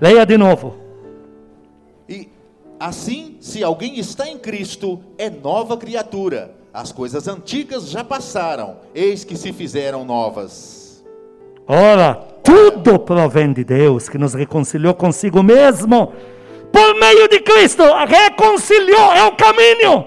Leia 0.00 0.24
de 0.24 0.38
novo. 0.38 0.76
E 2.08 2.28
assim, 2.78 3.36
se 3.40 3.64
alguém 3.64 3.98
está 3.98 4.28
em 4.28 4.38
Cristo, 4.38 5.00
é 5.18 5.28
nova 5.28 5.76
criatura. 5.76 6.54
As 6.72 6.92
coisas 6.92 7.26
antigas 7.26 7.90
já 7.90 8.04
passaram. 8.04 8.76
Eis 8.94 9.24
que 9.24 9.36
se 9.36 9.52
fizeram 9.52 10.04
novas. 10.04 11.04
Ora, 11.66 12.22
tudo 12.48 12.98
provém 12.98 13.52
de 13.52 13.62
Deus, 13.62 14.08
que 14.08 14.16
nos 14.16 14.32
reconciliou 14.32 14.94
consigo 14.94 15.42
mesmo, 15.42 16.14
por 16.72 16.94
meio 16.98 17.28
de 17.28 17.40
Cristo, 17.40 17.82
reconciliou, 18.06 19.12
é 19.12 19.24
o 19.24 19.36
caminho, 19.36 20.06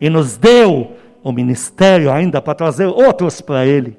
e 0.00 0.08
nos 0.08 0.38
deu 0.38 0.92
o 1.22 1.30
ministério 1.30 2.10
ainda 2.10 2.40
para 2.40 2.54
trazer 2.54 2.86
outros 2.86 3.42
para 3.42 3.66
Ele. 3.66 3.98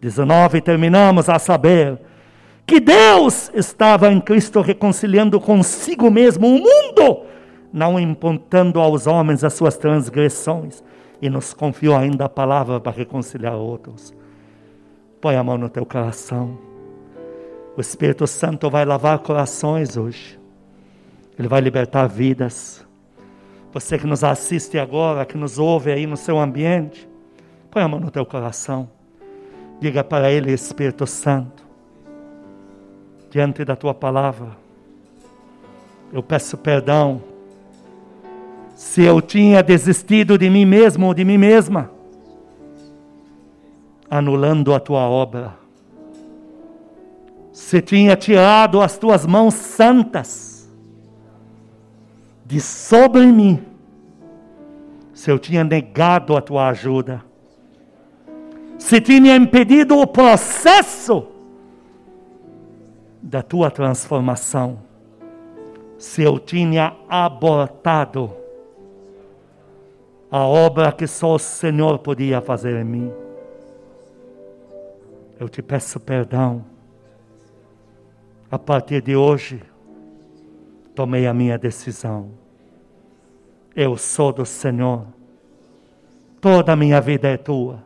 19, 0.00 0.60
terminamos 0.60 1.28
a 1.28 1.40
saber 1.40 1.98
que 2.64 2.78
Deus 2.78 3.50
estava 3.52 4.12
em 4.12 4.20
Cristo 4.20 4.60
reconciliando 4.60 5.40
consigo 5.40 6.08
mesmo 6.08 6.46
o 6.46 6.60
mundo, 6.60 7.24
não 7.72 7.98
imputando 7.98 8.78
aos 8.78 9.08
homens 9.08 9.42
as 9.42 9.54
suas 9.54 9.76
transgressões, 9.76 10.84
e 11.20 11.28
nos 11.28 11.52
confiou 11.52 11.96
ainda 11.96 12.26
a 12.26 12.28
palavra 12.28 12.78
para 12.78 12.92
reconciliar 12.92 13.54
outros. 13.54 14.14
Põe 15.22 15.36
a 15.36 15.44
mão 15.44 15.56
no 15.56 15.68
teu 15.68 15.86
coração. 15.86 16.58
O 17.76 17.80
Espírito 17.80 18.26
Santo 18.26 18.68
vai 18.68 18.84
lavar 18.84 19.20
corações 19.20 19.96
hoje. 19.96 20.36
Ele 21.38 21.46
vai 21.46 21.60
libertar 21.60 22.08
vidas. 22.08 22.84
Você 23.72 23.96
que 23.96 24.04
nos 24.04 24.24
assiste 24.24 24.80
agora, 24.80 25.24
que 25.24 25.38
nos 25.38 25.60
ouve 25.60 25.92
aí 25.92 26.08
no 26.08 26.16
seu 26.16 26.40
ambiente, 26.40 27.08
põe 27.70 27.84
a 27.84 27.86
mão 27.86 28.00
no 28.00 28.10
teu 28.10 28.26
coração. 28.26 28.90
Diga 29.78 30.02
para 30.02 30.28
Ele, 30.28 30.52
Espírito 30.52 31.06
Santo, 31.06 31.64
diante 33.30 33.64
da 33.64 33.76
tua 33.76 33.94
palavra, 33.94 34.48
eu 36.12 36.20
peço 36.20 36.58
perdão 36.58 37.22
se 38.74 39.02
eu 39.02 39.22
tinha 39.22 39.62
desistido 39.62 40.36
de 40.36 40.50
mim 40.50 40.64
mesmo 40.64 41.06
ou 41.06 41.14
de 41.14 41.24
mim 41.24 41.38
mesma 41.38 42.01
anulando 44.12 44.74
a 44.74 44.78
tua 44.78 45.08
obra. 45.08 45.54
Se 47.50 47.80
tinha 47.80 48.14
tirado 48.14 48.82
as 48.82 48.98
tuas 48.98 49.24
mãos 49.24 49.54
santas 49.54 50.70
de 52.44 52.60
sobre 52.60 53.24
mim, 53.24 53.64
se 55.14 55.30
eu 55.30 55.38
tinha 55.38 55.64
negado 55.64 56.36
a 56.36 56.42
tua 56.42 56.68
ajuda, 56.68 57.24
se 58.78 59.00
tinha 59.00 59.34
impedido 59.34 59.96
o 59.96 60.06
processo 60.06 61.28
da 63.22 63.40
tua 63.40 63.70
transformação, 63.70 64.80
se 65.96 66.20
eu 66.20 66.38
tinha 66.38 66.94
abortado 67.08 68.30
a 70.30 70.46
obra 70.46 70.92
que 70.92 71.06
só 71.06 71.36
o 71.36 71.38
Senhor 71.38 71.98
podia 72.00 72.42
fazer 72.42 72.78
em 72.78 72.84
mim 72.84 73.21
eu 75.42 75.48
te 75.48 75.60
peço 75.60 75.98
perdão. 75.98 76.64
A 78.48 78.56
partir 78.56 79.02
de 79.02 79.16
hoje, 79.16 79.60
tomei 80.94 81.26
a 81.26 81.34
minha 81.34 81.58
decisão. 81.58 82.30
Eu 83.74 83.96
sou 83.96 84.32
do 84.32 84.46
Senhor. 84.46 85.04
Toda 86.40 86.72
a 86.72 86.76
minha 86.76 87.00
vida 87.00 87.28
é 87.28 87.36
tua. 87.36 87.82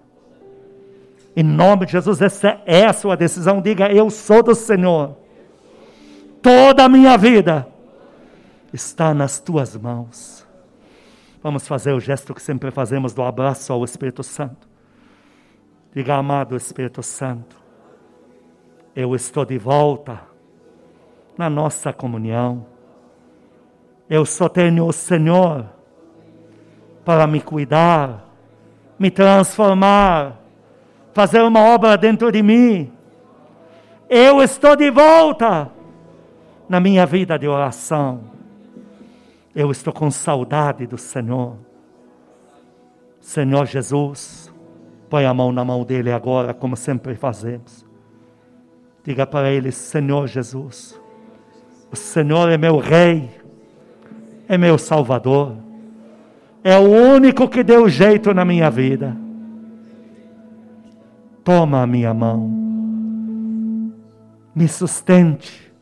Em 1.34 1.42
nome 1.42 1.86
de 1.86 1.92
Jesus, 1.92 2.20
essa 2.20 2.60
é 2.66 2.84
a 2.84 2.92
sua 2.92 3.16
decisão. 3.16 3.62
Diga: 3.62 3.90
Eu 3.90 4.10
sou 4.10 4.42
do 4.42 4.54
Senhor. 4.54 5.16
Toda 6.42 6.84
a 6.84 6.88
minha 6.90 7.16
vida 7.16 7.66
está 8.70 9.14
nas 9.14 9.38
tuas 9.38 9.74
mãos. 9.74 10.46
Vamos 11.42 11.66
fazer 11.66 11.92
o 11.92 12.00
gesto 12.00 12.34
que 12.34 12.42
sempre 12.42 12.70
fazemos 12.70 13.14
do 13.14 13.22
abraço 13.22 13.72
ao 13.72 13.82
Espírito 13.82 14.22
Santo. 14.22 14.75
Diga, 15.96 16.16
amado 16.16 16.54
Espírito 16.54 17.02
Santo, 17.02 17.56
eu 18.94 19.14
estou 19.14 19.46
de 19.46 19.56
volta 19.56 20.20
na 21.38 21.48
nossa 21.48 21.90
comunhão. 21.90 22.66
Eu 24.06 24.26
só 24.26 24.46
tenho 24.46 24.86
o 24.86 24.92
Senhor 24.92 25.64
para 27.02 27.26
me 27.26 27.40
cuidar, 27.40 28.28
me 28.98 29.10
transformar, 29.10 30.38
fazer 31.14 31.40
uma 31.40 31.60
obra 31.60 31.96
dentro 31.96 32.30
de 32.30 32.42
mim. 32.42 32.92
Eu 34.06 34.42
estou 34.42 34.76
de 34.76 34.90
volta 34.90 35.72
na 36.68 36.78
minha 36.78 37.06
vida 37.06 37.38
de 37.38 37.48
oração. 37.48 38.20
Eu 39.54 39.70
estou 39.70 39.94
com 39.94 40.10
saudade 40.10 40.86
do 40.86 40.98
Senhor. 40.98 41.56
Senhor 43.18 43.64
Jesus, 43.64 44.45
põe 45.08 45.24
a 45.24 45.34
mão 45.34 45.52
na 45.52 45.64
mão 45.64 45.84
dele 45.84 46.10
agora, 46.10 46.52
como 46.52 46.76
sempre 46.76 47.14
fazemos. 47.14 47.86
Diga 49.04 49.26
para 49.26 49.50
ele: 49.50 49.70
Senhor 49.70 50.26
Jesus, 50.26 51.00
o 51.90 51.96
Senhor 51.96 52.50
é 52.50 52.58
meu 52.58 52.78
Rei, 52.78 53.30
é 54.48 54.58
meu 54.58 54.76
Salvador, 54.78 55.56
é 56.62 56.76
o 56.76 56.88
único 57.14 57.48
que 57.48 57.62
deu 57.62 57.88
jeito 57.88 58.34
na 58.34 58.44
minha 58.44 58.70
vida. 58.70 59.16
Toma 61.44 61.82
a 61.82 61.86
minha 61.86 62.12
mão, 62.12 62.50
me 64.54 64.66
sustente. 64.66 65.72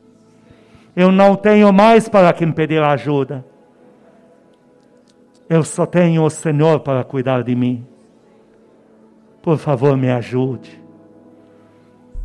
Eu 0.94 1.10
não 1.10 1.34
tenho 1.34 1.72
mais 1.72 2.08
para 2.08 2.32
quem 2.32 2.52
pedir 2.52 2.82
ajuda. 2.82 3.44
Eu 5.48 5.62
só 5.64 5.86
tenho 5.86 6.22
o 6.22 6.30
Senhor 6.30 6.80
para 6.80 7.02
cuidar 7.02 7.42
de 7.42 7.54
mim. 7.54 7.86
Por 9.44 9.58
favor, 9.58 9.94
me 9.94 10.10
ajude. 10.10 10.82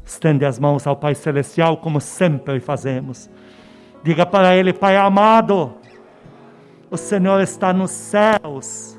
Estende 0.06 0.46
as 0.46 0.58
mãos 0.58 0.88
ao 0.88 0.96
Pai 0.96 1.14
Celestial, 1.14 1.76
como 1.76 2.00
sempre 2.00 2.62
fazemos. 2.62 3.30
Diga 4.02 4.26
para 4.26 4.56
Ele, 4.56 4.72
Pai 4.72 4.96
amado, 4.96 5.74
o 6.90 6.96
Senhor 6.96 7.42
está 7.42 7.74
nos 7.74 7.92
céus 7.92 8.98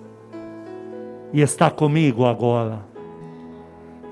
e 1.33 1.41
está 1.41 1.71
comigo 1.71 2.27
agora. 2.27 2.81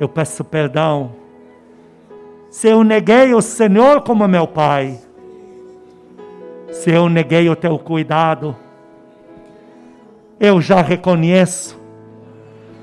Eu 0.01 0.09
peço 0.09 0.43
perdão 0.43 1.13
se 2.49 2.67
eu 2.67 2.83
neguei 2.83 3.35
o 3.35 3.43
Senhor 3.43 4.01
como 4.01 4.27
meu 4.27 4.47
Pai, 4.47 4.99
se 6.73 6.91
eu 6.91 7.11
neguei 7.11 7.51
o 7.51 7.55
teu 7.55 7.79
cuidado, 7.79 8.57
eu 10.41 10.59
já 10.59 10.81
reconheço. 10.81 11.78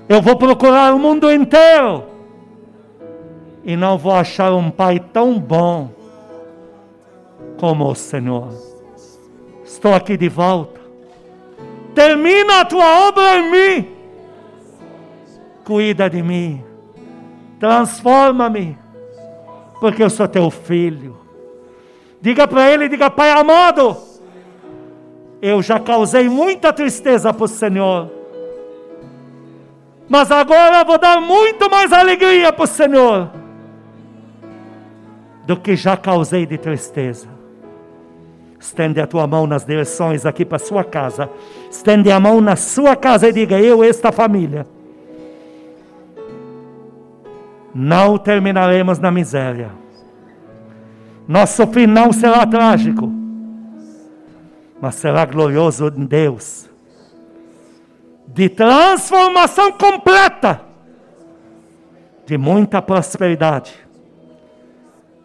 Eu 0.07 0.21
vou 0.21 0.35
procurar 0.35 0.93
o 0.93 0.99
mundo 0.99 1.31
inteiro 1.31 2.03
e 3.63 3.75
não 3.75 3.97
vou 3.97 4.13
achar 4.13 4.53
um 4.53 4.69
Pai 4.69 4.99
tão 4.99 5.39
bom 5.39 5.89
como 7.57 7.89
o 7.89 7.95
Senhor. 7.95 8.49
Estou 9.63 9.93
aqui 9.93 10.15
de 10.15 10.29
volta. 10.29 10.79
Termina 11.95 12.61
a 12.61 12.65
tua 12.65 13.07
obra 13.07 13.37
em 13.37 13.51
mim. 13.51 13.87
Cuida 15.63 16.07
de 16.07 16.21
mim. 16.21 16.63
Transforma-me. 17.59 18.77
Porque 19.79 20.03
eu 20.03 20.09
sou 20.09 20.27
teu 20.27 20.51
filho. 20.51 21.17
Diga 22.21 22.47
para 22.47 22.69
ele, 22.71 22.87
diga, 22.87 23.09
Pai 23.09 23.31
amado, 23.31 23.97
eu 25.41 25.61
já 25.61 25.79
causei 25.79 26.29
muita 26.29 26.71
tristeza 26.71 27.33
para 27.33 27.45
o 27.45 27.47
Senhor. 27.47 28.11
Mas 30.07 30.31
agora 30.31 30.83
vou 30.83 30.97
dar 30.97 31.19
muito 31.19 31.69
mais 31.69 31.91
alegria 31.91 32.53
para 32.53 32.63
o 32.63 32.67
Senhor 32.67 33.31
do 35.45 35.57
que 35.57 35.75
já 35.75 35.97
causei 35.97 36.45
de 36.45 36.57
tristeza. 36.57 37.27
Estende 38.59 38.99
a 38.99 39.07
tua 39.07 39.27
mão 39.27 39.45
nas 39.45 39.65
direções 39.65 40.25
aqui 40.25 40.45
para 40.45 40.59
sua 40.59 40.83
casa. 40.83 41.29
Estende 41.69 42.11
a 42.11 42.19
mão 42.19 42.39
na 42.39 42.55
sua 42.55 42.95
casa 42.95 43.27
e 43.27 43.33
diga: 43.33 43.59
Eu, 43.59 43.83
esta 43.83 44.11
família, 44.11 44.65
não 47.73 48.17
terminaremos 48.17 48.99
na 48.99 49.11
miséria. 49.11 49.71
Nosso 51.27 51.65
fim 51.67 51.87
não 51.87 52.13
será 52.13 52.45
trágico, 52.45 53.11
mas 54.79 54.95
será 54.95 55.25
glorioso 55.25 55.91
em 55.95 56.05
Deus 56.05 56.69
de 58.35 58.49
transformação 58.49 59.71
completa, 59.71 60.59
de 62.25 62.37
muita 62.37 62.81
prosperidade 62.81 63.73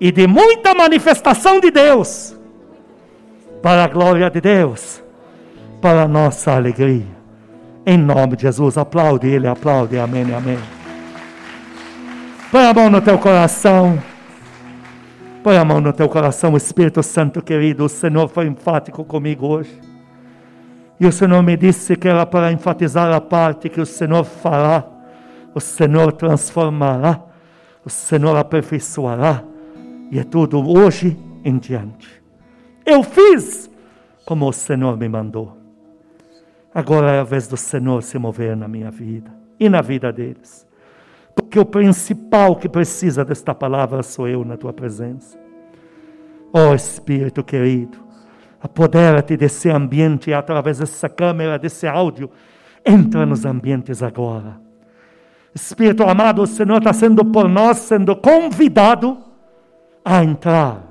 e 0.01 0.13
de 0.13 0.29
muita 0.29 0.73
manifestação 0.75 1.59
de 1.59 1.73
Deus 1.73 2.37
para 3.61 3.83
a 3.83 3.89
glória 3.89 4.31
de 4.31 4.41
Deus, 4.41 5.03
para 5.83 6.05
a 6.05 6.09
nossa 6.09 6.55
alegria. 6.55 7.05
Em 7.85 7.99
nome 7.99 8.37
de 8.37 8.43
Jesus, 8.43 8.79
aplaude 8.79 9.27
Ele, 9.27 9.49
aplaude, 9.49 9.99
amém, 9.99 10.33
amém. 10.33 10.59
Põe 12.53 12.65
a 12.65 12.73
mão 12.73 12.89
no 12.89 13.01
teu 13.01 13.19
coração. 13.19 14.01
Põe 15.43 15.57
a 15.57 15.65
mão 15.65 15.81
no 15.81 15.93
teu 15.93 16.09
coração, 16.09 16.57
Espírito 16.57 17.03
Santo 17.03 17.43
querido. 17.43 17.87
O 17.87 17.89
Senhor 17.89 18.29
foi 18.29 18.47
enfático 18.47 19.05
comigo 19.05 19.49
hoje. 19.49 19.90
E 21.01 21.07
o 21.07 21.13
Senhor 21.13 21.43
me 21.43 21.57
disse 21.57 21.97
que 21.97 22.07
era 22.07 22.27
para 22.27 22.53
enfatizar 22.53 23.11
a 23.11 23.21
parte 23.23 23.71
que 23.71 23.81
o 23.81 23.87
Senhor 23.87 24.23
fará, 24.23 24.85
o 25.55 25.61
Senhor 25.61 26.13
transformará, 26.13 27.25
o 27.83 27.89
Senhor 27.89 28.37
aperfeiçoará. 28.37 29.43
E 30.11 30.19
é 30.19 30.25
tudo 30.25 30.61
hoje 30.69 31.17
em 31.43 31.57
diante. 31.57 32.23
Eu 32.85 33.03
fiz 33.03 33.71
como 34.27 34.47
o 34.47 34.53
Senhor 34.53 34.99
me 34.99 35.09
mandou. 35.09 35.57
Agora 36.75 37.13
é 37.13 37.21
a 37.21 37.25
vez 37.25 37.49
do 37.49 37.57
Senhor 37.57 38.03
se 38.03 38.19
mover 38.19 38.55
na 38.55 38.69
minha 38.69 38.91
vida 38.91 39.33
e 39.59 39.71
na 39.71 39.81
vida 39.81 40.13
deles. 40.13 40.67
Porque 41.35 41.59
o 41.59 41.65
principal 41.65 42.57
que 42.57 42.69
precisa 42.69 43.25
desta 43.25 43.55
palavra 43.55 44.03
sou 44.03 44.29
eu 44.29 44.45
na 44.45 44.57
tua 44.57 44.73
presença. 44.73 45.39
Ó 46.53 46.71
oh, 46.71 46.75
Espírito 46.75 47.43
querido, 47.43 47.99
apodera-te 48.61 49.37
desse 49.37 49.71
ambiente 49.71 50.33
através 50.33 50.79
dessa 50.79 51.09
câmera, 51.09 51.59
desse 51.59 51.87
áudio. 51.87 52.31
Entra 52.85 53.25
nos 53.25 53.45
ambientes 53.45 54.03
agora. 54.03 54.61
Espírito 55.55 56.03
amado, 56.05 56.43
o 56.43 56.47
Senhor 56.47 56.79
está 56.79 56.93
sendo 56.93 57.25
por 57.25 57.49
nós, 57.49 57.79
sendo 57.79 58.15
convidado 58.17 59.19
a 60.05 60.23
entrar 60.23 60.91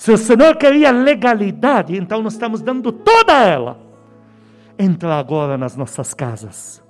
se 0.00 0.10
o 0.10 0.16
Senhor 0.16 0.56
queria 0.56 0.90
legalidade, 0.90 1.94
então 1.94 2.22
nós 2.22 2.32
estamos 2.32 2.62
dando 2.62 2.90
toda 2.90 3.34
ela. 3.34 3.76
Entra 4.78 5.16
agora 5.16 5.58
nas 5.58 5.76
nossas 5.76 6.14
casas. 6.14 6.82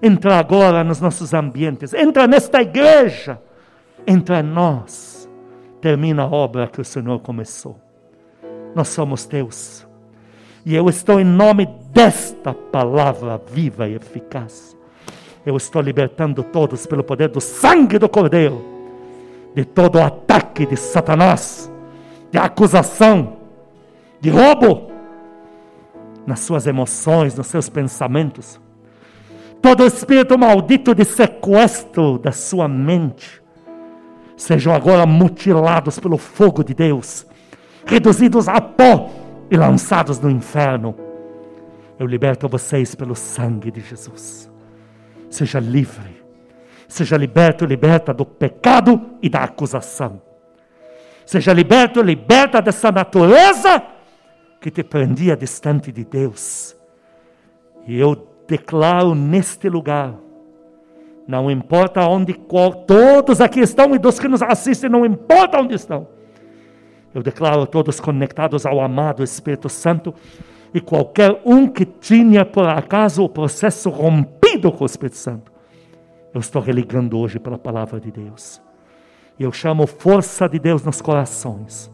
Entra 0.00 0.38
agora 0.38 0.84
nos 0.84 1.00
nossos 1.00 1.34
ambientes. 1.34 1.92
Entra 1.92 2.28
nesta 2.28 2.62
igreja. 2.62 3.42
Entra 4.06 4.38
em 4.38 4.44
nós. 4.44 5.28
Termina 5.80 6.22
a 6.22 6.26
obra 6.28 6.68
que 6.68 6.80
o 6.80 6.84
Senhor 6.84 7.18
começou. 7.18 7.76
Nós 8.74 8.88
somos 8.88 9.26
teus. 9.26 9.86
E 10.64 10.74
eu 10.74 10.88
estou 10.88 11.20
em 11.20 11.24
nome 11.24 11.66
desta 11.92 12.52
palavra 12.52 13.40
viva 13.50 13.88
e 13.88 13.94
eficaz. 13.94 14.76
Eu 15.44 15.56
estou 15.56 15.80
libertando 15.80 16.42
todos 16.42 16.86
pelo 16.86 17.02
poder 17.02 17.28
do 17.28 17.40
sangue 17.40 17.98
do 17.98 18.08
Cordeiro 18.08 18.62
de 19.54 19.64
todo 19.64 19.96
o 19.96 20.02
ataque 20.02 20.66
de 20.66 20.76
Satanás 20.76 21.70
de 22.30 22.38
acusação, 22.38 23.38
de 24.20 24.30
roubo 24.30 24.90
nas 26.26 26.40
suas 26.40 26.66
emoções, 26.66 27.34
nos 27.34 27.46
seus 27.46 27.68
pensamentos. 27.68 28.60
Todo 29.62 29.86
espírito 29.86 30.38
maldito 30.38 30.94
de 30.94 31.04
sequestro 31.04 32.18
da 32.18 32.32
sua 32.32 32.68
mente 32.68 33.42
sejam 34.36 34.72
agora 34.72 35.04
mutilados 35.06 35.98
pelo 35.98 36.16
fogo 36.16 36.62
de 36.62 36.74
Deus, 36.74 37.26
reduzidos 37.88 38.46
a 38.48 38.60
pó 38.60 39.10
e 39.50 39.56
lançados 39.56 40.20
no 40.20 40.30
inferno. 40.30 40.94
Eu 41.98 42.06
liberto 42.06 42.48
vocês 42.48 42.94
pelo 42.94 43.16
sangue 43.16 43.70
de 43.70 43.80
Jesus. 43.80 44.48
Seja 45.30 45.58
livre, 45.58 46.22
seja 46.86 47.16
liberto 47.16 47.64
e 47.64 47.66
liberta 47.66 48.14
do 48.14 48.24
pecado 48.24 49.00
e 49.20 49.28
da 49.28 49.42
acusação. 49.42 50.22
Seja 51.26 51.52
liberto, 51.52 52.00
liberta 52.00 52.62
dessa 52.62 52.92
natureza 52.92 53.82
que 54.60 54.70
te 54.70 54.82
prendia 54.82 55.36
distante 55.36 55.90
de 55.90 56.04
Deus. 56.04 56.76
E 57.86 57.98
eu 57.98 58.28
declaro 58.46 59.14
neste 59.14 59.68
lugar, 59.68 60.14
não 61.26 61.50
importa 61.50 62.06
onde 62.06 62.34
todos 62.86 63.40
aqui 63.40 63.60
estão 63.60 63.94
e 63.94 63.98
dos 63.98 64.18
que 64.18 64.28
nos 64.28 64.42
assistem, 64.42 64.88
não 64.88 65.04
importa 65.04 65.60
onde 65.60 65.74
estão. 65.74 66.17
Eu 67.14 67.22
declaro 67.22 67.66
todos 67.66 68.00
conectados 68.00 68.66
ao 68.66 68.80
amado 68.80 69.24
Espírito 69.24 69.68
Santo 69.68 70.14
e 70.72 70.80
qualquer 70.80 71.40
um 71.44 71.66
que 71.66 71.84
tinha 71.84 72.44
por 72.44 72.66
acaso 72.66 73.24
o 73.24 73.28
processo 73.28 73.88
rompido 73.88 74.70
com 74.70 74.84
o 74.84 74.86
Espírito 74.86 75.16
Santo. 75.16 75.50
Eu 76.32 76.40
estou 76.40 76.60
religando 76.60 77.18
hoje 77.18 77.38
pela 77.38 77.58
palavra 77.58 77.98
de 77.98 78.10
Deus. 78.10 78.60
E 79.38 79.42
eu 79.42 79.52
chamo 79.52 79.86
força 79.86 80.48
de 80.48 80.58
Deus 80.58 80.82
nos 80.82 81.00
corações, 81.00 81.90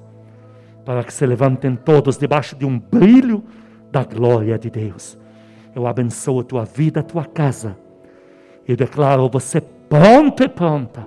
para 0.84 1.04
que 1.04 1.12
se 1.12 1.24
levantem 1.24 1.76
todos 1.76 2.16
debaixo 2.16 2.56
de 2.56 2.64
um 2.64 2.78
brilho 2.78 3.44
da 3.92 4.02
glória 4.02 4.58
de 4.58 4.70
Deus. 4.70 5.18
Eu 5.74 5.86
abençoo 5.86 6.40
a 6.40 6.44
tua 6.44 6.64
vida, 6.64 7.00
a 7.00 7.02
tua 7.02 7.24
casa. 7.24 7.76
Eu 8.66 8.76
declaro 8.76 9.28
você 9.28 9.60
pronto 9.60 10.42
e 10.42 10.48
pronta 10.48 11.06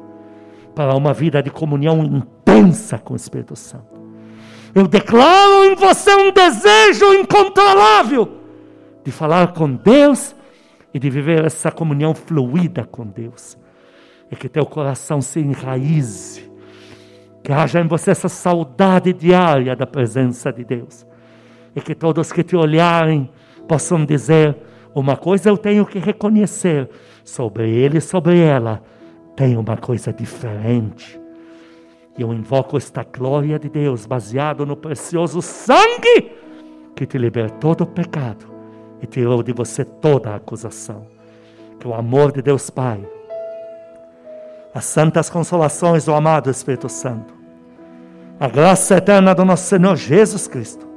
para 0.76 0.96
uma 0.96 1.14
vida 1.14 1.42
de 1.42 1.50
comunhão 1.50 2.04
intensa 2.04 3.00
com 3.00 3.14
o 3.14 3.18
Espírito 3.18 3.56
Santo. 3.56 3.97
Eu 4.74 4.88
declaro 4.88 5.66
em 5.66 5.76
você 5.76 6.14
um 6.16 6.32
desejo 6.32 7.14
incontrolável 7.14 8.38
de 9.04 9.12
falar 9.12 9.54
com 9.54 9.74
Deus 9.74 10.36
e 10.94 11.00
de 11.00 11.10
viver 11.10 11.46
essa 11.46 11.72
comunhão 11.72 12.14
fluida 12.14 12.86
com 12.86 13.06
Deus. 13.06 13.58
E 14.30 14.36
que 14.36 14.50
teu 14.50 14.66
coração 14.66 15.22
se 15.22 15.40
enraize, 15.40 16.52
que 17.44 17.52
haja 17.52 17.80
em 17.80 17.88
você 17.88 18.12
essa 18.12 18.28
saudade 18.28 19.14
diária 19.14 19.76
da 19.76 19.88
presença 19.88 20.52
de 20.52 20.66
Deus. 20.66 21.06
E 21.76 21.80
que 21.80 21.96
todos 21.96 22.32
que 22.32 22.44
te 22.44 22.56
olharem 22.56 23.30
possam 23.68 24.04
dizer: 24.04 24.58
uma 24.94 25.16
coisa 25.16 25.50
eu 25.50 25.58
tenho 25.58 25.86
que 25.86 26.00
reconhecer 26.00 26.90
sobre 27.24 27.70
ele 27.70 28.00
e 28.00 28.02
sobre 28.02 28.40
ela, 28.40 28.84
tem 29.36 29.56
uma 29.56 29.78
coisa 29.78 30.12
diferente. 30.12 31.27
Eu 32.18 32.34
invoco 32.34 32.78
esta 32.78 33.04
glória 33.04 33.60
de 33.60 33.70
Deus, 33.70 34.06
baseado 34.06 34.66
no 34.66 34.76
precioso 34.76 35.42
sangue 35.42 36.32
que 36.96 37.06
te 37.06 37.18
libertou 37.18 37.76
do 37.76 37.86
pecado 37.86 38.46
e 39.02 39.06
tirou 39.06 39.44
de 39.44 39.54
você 39.54 39.86
toda 39.86 40.32
a 40.32 40.36
acusação. 40.36 41.06
Que 41.80 41.88
o 41.88 41.94
amor 41.94 42.32
de 42.32 42.42
Deus 42.42 42.72
Pai, 42.72 43.08
as 44.74 44.86
santas 44.86 45.30
consolações 45.30 46.06
do 46.06 46.14
amado 46.14 46.50
Espírito 46.50 46.90
Santo, 46.90 47.36
a 48.40 48.48
graça 48.48 48.98
eterna 48.98 49.36
do 49.36 49.46
nosso 49.46 49.68
Senhor 49.68 49.96
Jesus 49.96 50.48
Cristo, 50.48 50.88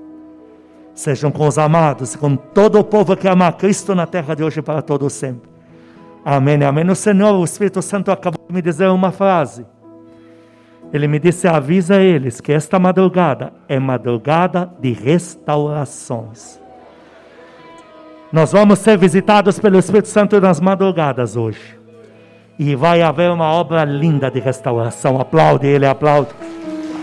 sejam 0.95 1.31
com 1.31 1.47
os 1.47 1.59
amados 1.59 2.15
e 2.15 2.19
com 2.19 2.35
todo 2.35 2.79
o 2.79 2.85
povo 2.85 3.15
que 3.15 3.29
ama 3.29 3.53
Cristo 3.53 3.95
na 3.95 4.07
terra 4.07 4.35
de 4.35 4.43
hoje 4.43 4.63
para 4.63 4.81
todo 4.81 5.09
sempre. 5.11 5.51
Amém, 6.25 6.63
amém. 6.65 6.89
O 6.89 6.95
Senhor, 6.95 7.35
o 7.35 7.45
Espírito 7.45 7.83
Santo 7.83 8.11
acabou 8.11 8.43
de 8.47 8.55
me 8.55 8.63
dizer 8.63 8.89
uma 8.89 9.13
frase. 9.13 9.67
Ele 10.93 11.07
me 11.07 11.19
disse: 11.19 11.47
avisa 11.47 12.01
eles 12.01 12.41
que 12.41 12.53
esta 12.53 12.79
madrugada 12.79 13.53
é 13.69 13.79
madrugada 13.79 14.71
de 14.81 14.93
restaurações. 14.93 16.61
Nós 18.33 18.53
vamos 18.53 18.79
ser 18.79 18.97
visitados 18.97 19.59
pelo 19.59 19.79
Espírito 19.79 20.09
Santo 20.09 20.41
nas 20.41 20.61
madrugadas 20.61 21.37
hoje. 21.37 21.79
E 22.59 22.75
vai 22.77 23.03
haver 23.03 23.31
uma 23.31 23.51
obra 23.53 23.85
linda 23.85 24.31
de 24.31 24.39
restauração. 24.39 25.21
Aplaude 25.21 25.67
ele, 25.67 25.87
aplaude. 25.87 26.31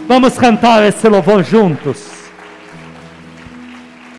Vamos 0.08 0.38
cantar 0.38 0.84
esse 0.88 1.08
louvor 1.10 1.44
juntos. 1.44 2.17